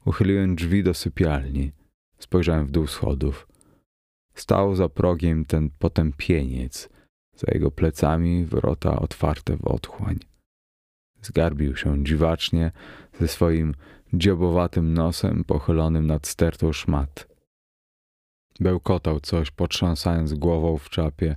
uchyliłem 0.04 0.56
drzwi 0.56 0.82
do 0.82 0.94
sypialni. 0.94 1.72
Spojrzałem 2.18 2.66
w 2.66 2.70
dół 2.70 2.86
schodów. 2.86 3.48
Stał 4.34 4.74
za 4.74 4.88
progiem 4.88 5.44
ten 5.44 5.70
potępieniec, 5.70 6.88
za 7.36 7.52
jego 7.52 7.70
plecami 7.70 8.44
wrota 8.44 9.00
otwarte 9.00 9.56
w 9.56 9.64
otchłań. 9.64 10.18
Zgarbił 11.22 11.76
się 11.76 12.04
dziwacznie 12.04 12.72
ze 13.20 13.28
swoim 13.28 13.74
dziobowatym 14.12 14.94
nosem 14.94 15.44
pochylonym 15.44 16.06
nad 16.06 16.26
stertą 16.26 16.72
szmat. 16.72 17.29
Bełkotał 18.60 19.20
coś, 19.20 19.50
potrząsając 19.50 20.34
głową 20.34 20.78
w 20.78 20.90
czapie. 20.90 21.36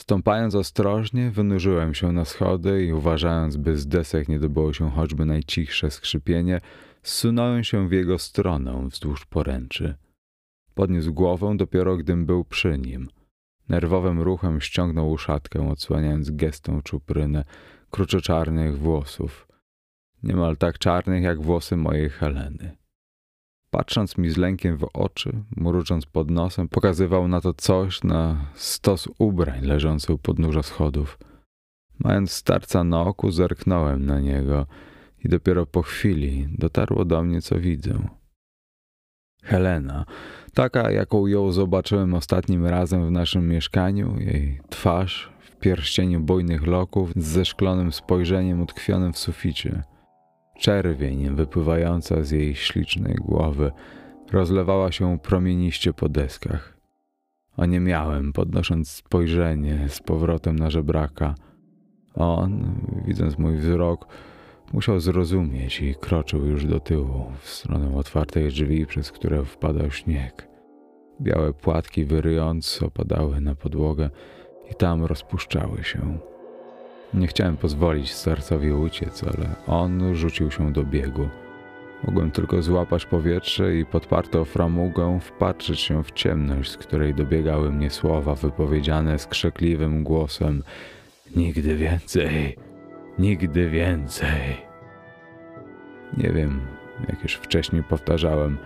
Stąpając 0.00 0.54
ostrożnie, 0.54 1.30
wynurzyłem 1.30 1.94
się 1.94 2.12
na 2.12 2.24
schody 2.24 2.84
i 2.84 2.92
uważając, 2.92 3.56
by 3.56 3.76
z 3.76 3.86
desek 3.86 4.28
nie 4.28 4.38
dobyło 4.38 4.72
się 4.72 4.90
choćby 4.90 5.24
najcichsze 5.24 5.90
skrzypienie, 5.90 6.60
zsunąłem 7.02 7.64
się 7.64 7.88
w 7.88 7.92
jego 7.92 8.18
stronę 8.18 8.88
wzdłuż 8.88 9.26
poręczy. 9.26 9.94
Podniósł 10.74 11.14
głowę 11.14 11.56
dopiero 11.56 11.96
gdym 11.96 12.26
był 12.26 12.44
przy 12.44 12.78
nim. 12.78 13.08
Nerwowym 13.68 14.20
ruchem 14.20 14.60
ściągnął 14.60 15.10
uszatkę, 15.10 15.70
odsłaniając 15.70 16.30
gestą 16.30 16.82
czuprynę 16.82 17.44
kruczoczarnych 17.90 18.78
włosów. 18.78 19.48
Niemal 20.22 20.56
tak 20.56 20.78
czarnych 20.78 21.22
jak 21.22 21.42
włosy 21.42 21.76
mojej 21.76 22.10
Heleny. 22.10 22.76
Patrząc 23.76 24.18
mi 24.18 24.30
z 24.30 24.36
lękiem 24.36 24.76
w 24.76 24.88
oczy, 24.94 25.32
mrucząc 25.56 26.06
pod 26.06 26.30
nosem, 26.30 26.68
pokazywał 26.68 27.28
na 27.28 27.40
to 27.40 27.54
coś 27.54 28.04
na 28.04 28.46
stos 28.54 29.08
ubrań 29.18 29.60
leżący 29.64 30.12
u 30.12 30.18
podnóża 30.18 30.62
schodów. 30.62 31.18
Mając 31.98 32.32
starca 32.32 32.84
na 32.84 33.00
oku, 33.00 33.30
zerknąłem 33.30 34.06
na 34.06 34.20
niego 34.20 34.66
i 35.24 35.28
dopiero 35.28 35.66
po 35.66 35.82
chwili 35.82 36.48
dotarło 36.58 37.04
do 37.04 37.22
mnie, 37.22 37.42
co 37.42 37.58
widzę. 37.58 38.08
Helena, 39.42 40.04
taka 40.54 40.90
jaką 40.90 41.26
ją 41.26 41.52
zobaczyłem 41.52 42.14
ostatnim 42.14 42.66
razem 42.66 43.06
w 43.06 43.10
naszym 43.10 43.48
mieszkaniu, 43.48 44.20
jej 44.20 44.60
twarz 44.70 45.32
w 45.40 45.56
pierścieniu 45.56 46.20
bujnych 46.20 46.66
loków 46.66 47.10
z 47.16 47.26
zeszklonym 47.26 47.92
spojrzeniem 47.92 48.62
utkwionym 48.62 49.12
w 49.12 49.18
suficie. 49.18 49.82
Czerwień 50.58 51.34
wypływająca 51.34 52.22
z 52.22 52.30
jej 52.30 52.54
ślicznej 52.54 53.14
głowy 53.14 53.72
rozlewała 54.32 54.92
się 54.92 55.18
promieniście 55.18 55.92
po 55.92 56.08
deskach. 56.08 56.76
miałem, 57.80 58.32
podnosząc 58.32 58.90
spojrzenie 58.90 59.84
z 59.88 60.00
powrotem 60.00 60.58
na 60.58 60.70
żebraka. 60.70 61.34
On, 62.14 62.80
widząc 63.06 63.38
mój 63.38 63.56
wzrok, 63.56 64.06
musiał 64.72 65.00
zrozumieć 65.00 65.80
i 65.80 65.94
kroczył 65.94 66.46
już 66.46 66.64
do 66.64 66.80
tyłu, 66.80 67.32
w 67.40 67.48
stronę 67.48 67.96
otwartej 67.96 68.48
drzwi, 68.48 68.86
przez 68.86 69.12
które 69.12 69.44
wpadał 69.44 69.90
śnieg. 69.90 70.48
Białe 71.20 71.52
płatki 71.52 72.04
wyryjąc 72.04 72.82
opadały 72.82 73.40
na 73.40 73.54
podłogę 73.54 74.10
i 74.70 74.74
tam 74.74 75.04
rozpuszczały 75.04 75.84
się. 75.84 76.18
Nie 77.14 77.26
chciałem 77.26 77.56
pozwolić 77.56 78.14
sercowi 78.14 78.72
uciec, 78.72 79.24
ale 79.24 79.48
on 79.66 80.14
rzucił 80.14 80.50
się 80.50 80.72
do 80.72 80.84
biegu. 80.84 81.28
Mogłem 82.04 82.30
tylko 82.30 82.62
złapać 82.62 83.06
powietrze 83.06 83.76
i 83.76 83.86
podparto 83.86 84.44
framugę 84.44 85.18
wpatrzyć 85.22 85.80
się 85.80 86.04
w 86.04 86.12
ciemność, 86.12 86.70
z 86.70 86.76
której 86.76 87.14
dobiegały 87.14 87.72
mnie 87.72 87.90
słowa 87.90 88.34
wypowiedziane 88.34 89.18
skrzekliwym 89.18 90.04
głosem 90.04 90.62
Nigdy 91.36 91.76
więcej, 91.76 92.56
nigdy 93.18 93.70
więcej. 93.70 94.56
Nie 96.16 96.30
wiem, 96.30 96.60
jak 97.08 97.22
już 97.22 97.34
wcześniej 97.34 97.82
powtarzałem, 97.82 98.58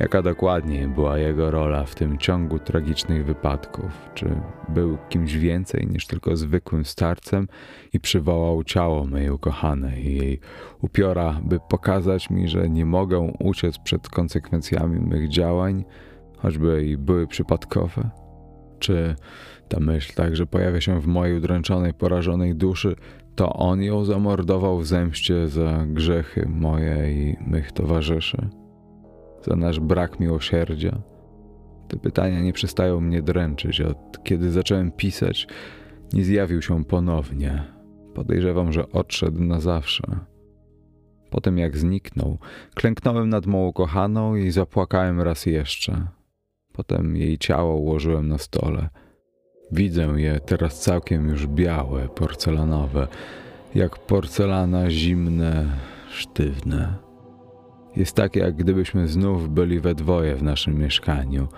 Jaka 0.00 0.22
dokładnie 0.22 0.88
była 0.88 1.18
jego 1.18 1.50
rola 1.50 1.84
w 1.84 1.94
tym 1.94 2.18
ciągu 2.18 2.58
tragicznych 2.58 3.24
wypadków? 3.24 4.10
Czy 4.14 4.40
był 4.68 4.98
kimś 5.08 5.34
więcej 5.34 5.86
niż 5.86 6.06
tylko 6.06 6.36
zwykłym 6.36 6.84
starcem 6.84 7.48
i 7.92 8.00
przywołał 8.00 8.64
ciało 8.64 9.04
mojej 9.06 9.30
ukochanej 9.30 10.06
i 10.06 10.16
jej 10.16 10.40
upiora, 10.80 11.40
by 11.44 11.58
pokazać 11.68 12.30
mi, 12.30 12.48
że 12.48 12.68
nie 12.68 12.86
mogę 12.86 13.20
uciec 13.20 13.78
przed 13.78 14.08
konsekwencjami 14.08 15.00
mych 15.00 15.28
działań, 15.28 15.84
choćby 16.38 16.84
i 16.84 16.96
były 16.96 17.26
przypadkowe? 17.26 18.10
Czy 18.78 19.14
ta 19.68 19.80
myśl 19.80 20.14
także 20.14 20.46
pojawia 20.46 20.80
się 20.80 21.00
w 21.00 21.06
mojej 21.06 21.36
udręczonej, 21.36 21.94
porażonej 21.94 22.54
duszy, 22.54 22.96
to 23.34 23.52
on 23.52 23.82
ją 23.82 24.04
zamordował 24.04 24.78
w 24.78 24.86
zemście 24.86 25.48
za 25.48 25.84
grzechy 25.86 26.48
moje 26.48 27.12
i 27.12 27.36
mych 27.46 27.72
towarzyszy? 27.72 28.63
Za 29.44 29.56
nasz 29.56 29.80
brak 29.80 30.20
miłosierdzia? 30.20 31.02
Te 31.88 31.96
pytania 31.96 32.40
nie 32.40 32.52
przestają 32.52 33.00
mnie 33.00 33.22
dręczyć. 33.22 33.80
Od 33.80 34.24
kiedy 34.24 34.50
zacząłem 34.50 34.92
pisać, 34.92 35.46
nie 36.12 36.24
zjawił 36.24 36.62
się 36.62 36.84
ponownie. 36.84 37.64
Podejrzewam, 38.14 38.72
że 38.72 38.92
odszedł 38.92 39.44
na 39.44 39.60
zawsze. 39.60 40.02
Potem 41.30 41.58
jak 41.58 41.76
zniknął, 41.76 42.38
klęknąłem 42.74 43.28
nad 43.28 43.46
moją 43.46 43.72
kochaną 43.72 44.36
i 44.36 44.50
zapłakałem 44.50 45.20
raz 45.20 45.46
jeszcze. 45.46 46.06
Potem 46.72 47.16
jej 47.16 47.38
ciało 47.38 47.76
ułożyłem 47.76 48.28
na 48.28 48.38
stole. 48.38 48.88
Widzę 49.72 50.02
je 50.02 50.40
teraz 50.40 50.80
całkiem 50.80 51.28
już 51.28 51.46
białe, 51.46 52.08
porcelanowe, 52.08 53.08
jak 53.74 53.98
porcelana 53.98 54.90
zimne, 54.90 55.66
sztywne 56.10 57.03
jest 57.96 58.16
tak, 58.16 58.36
jak 58.36 58.54
gdybyśmy 58.54 59.08
znów 59.08 59.50
byli 59.50 59.80
we 59.80 59.94
dwoje 59.94 60.36
w 60.36 60.42
naszym 60.42 60.78
mieszkaniu, 60.78 61.48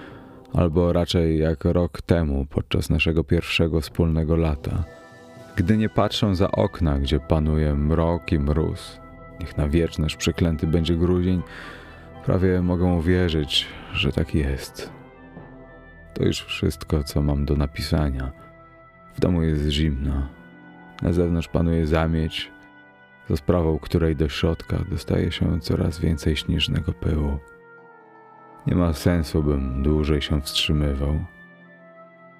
albo 0.53 0.93
raczej 0.93 1.39
jak 1.39 1.65
rok 1.65 2.03
temu 2.03 2.47
podczas 2.51 2.91
naszego 2.91 3.25
pierwszego 3.25 3.81
wspólnego 3.81 4.37
lata. 4.37 4.85
Gdy 5.57 5.77
nie 5.77 5.89
patrzę 5.89 6.35
za 6.35 6.51
okna, 6.51 6.99
gdzie 6.99 7.21
panuje 7.21 7.75
mrok 7.75 8.33
i 8.33 8.39
mróz, 8.39 9.01
niech 9.41 9.57
na 9.57 9.69
wieczność 9.69 10.17
przeklęty 10.17 10.67
będzie 10.67 10.97
grudzień, 10.97 11.43
prawie 12.25 12.63
mogę 12.63 12.85
uwierzyć, 12.85 13.67
że 13.93 14.13
tak 14.13 14.35
jest. 14.35 14.91
To 16.15 16.25
już 16.25 16.43
wszystko, 16.45 17.05
co 17.05 17.23
mam 17.23 17.45
do 17.45 17.57
napisania. 17.57 18.33
W 19.15 19.21
domu 19.21 19.43
jest 19.43 19.69
zimno. 19.69 20.29
Na 21.03 21.13
zewnątrz 21.13 21.49
panuje 21.49 21.87
zamieć, 21.87 22.51
za 23.29 23.37
sprawą 23.37 23.79
której 23.79 24.17
do 24.17 24.29
środka 24.29 24.79
dostaje 24.91 25.33
się 25.33 25.61
coraz 25.61 25.99
więcej 25.99 26.37
śnieżnego 26.37 26.93
pyłu. 26.93 27.39
Nie 28.67 28.75
ma 28.75 28.93
sensu, 28.93 29.43
bym 29.43 29.83
dłużej 29.83 30.23
się 30.23 30.41
wstrzymywał. 30.41 31.25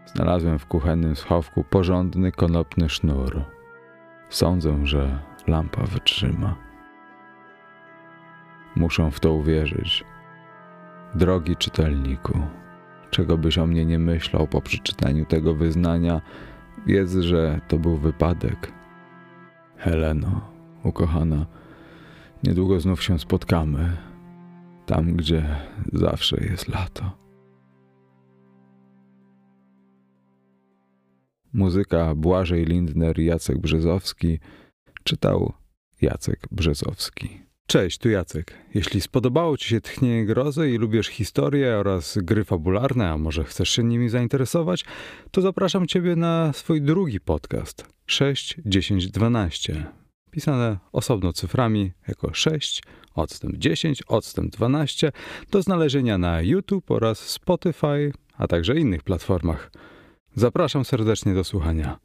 Znalazłem 0.07 0.59
w 0.59 0.67
kuchennym 0.67 1.17
schowku 1.17 1.65
porządny 1.65 2.33
konopny 2.33 2.89
sznur. 2.89 3.45
Sądzę, 4.29 4.87
że 4.87 5.19
lampa 5.47 5.83
wytrzyma. 5.83 6.57
Muszę 8.77 9.11
w 9.11 9.21
to 9.21 9.33
uwierzyć. 9.33 10.05
Drogi 11.15 11.57
czytelniku, 11.57 12.39
czego 13.11 13.39
byś 13.39 13.59
o 13.59 13.67
mnie 13.67 13.85
nie 13.85 13.99
myślał 13.99 14.47
po 14.47 14.61
przeczytaniu 14.61 15.25
tego 15.25 15.55
wyznania, 15.55 16.21
wiedz, 16.87 17.15
że 17.15 17.61
to 17.69 17.79
był 17.79 17.97
wypadek. 17.97 18.73
Heleno, 19.77 20.56
ukochana, 20.87 21.47
niedługo 22.45 22.81
znów 22.81 23.03
się 23.03 23.19
spotkamy, 23.19 23.97
tam 24.87 25.17
gdzie 25.17 25.57
zawsze 25.93 26.45
jest 26.45 26.69
lato. 26.69 27.11
Muzyka 31.53 32.15
Błażej 32.15 32.65
Lindner 32.65 33.19
Jacek 33.19 33.59
Brzezowski 33.59 34.39
czytał 35.05 35.53
Jacek 36.03 36.41
Brzezowski. 36.51 37.47
Cześć, 37.67 37.99
tu 37.99 38.09
Jacek. 38.09 38.55
Jeśli 38.75 39.01
spodobało 39.01 39.57
Ci 39.57 39.69
się 39.69 39.81
Tchnienie 39.81 40.27
Grozy 40.27 40.71
i 40.71 40.79
lubisz 40.79 41.09
historię 41.09 41.77
oraz 41.77 42.19
gry 42.23 42.45
fabularne, 42.45 43.11
a 43.11 43.19
może 43.19 43.45
chcesz 43.45 43.71
się 43.71 43.85
nimi 43.85 44.09
zainteresować, 44.09 44.85
to 45.31 45.41
zapraszam 45.41 45.87
Ciebie 45.87 46.17
na 46.17 46.53
swój 46.53 46.83
drugi 46.83 47.21
podcast 47.21 47.87
6, 48.07 48.57
10, 48.65 49.11
12. 49.11 49.87
Pisane 50.37 50.79
osobno 50.93 51.33
cyframi 51.33 51.93
jako 52.09 52.35
6, 52.35 52.83
odstęp 53.15 53.57
10, 53.57 54.03
odstęp 54.09 54.53
12 54.53 55.13
do 55.51 55.63
znalezienia 55.63 56.19
na 56.19 56.41
YouTube 56.41 56.91
oraz 56.91 57.19
Spotify, 57.19 58.13
a 58.37 58.47
także 58.47 58.77
innych 58.77 59.03
platformach. 59.03 59.71
Zapraszam 60.35 60.85
serdecznie 60.85 61.35
do 61.35 61.45
słuchania. 61.45 61.99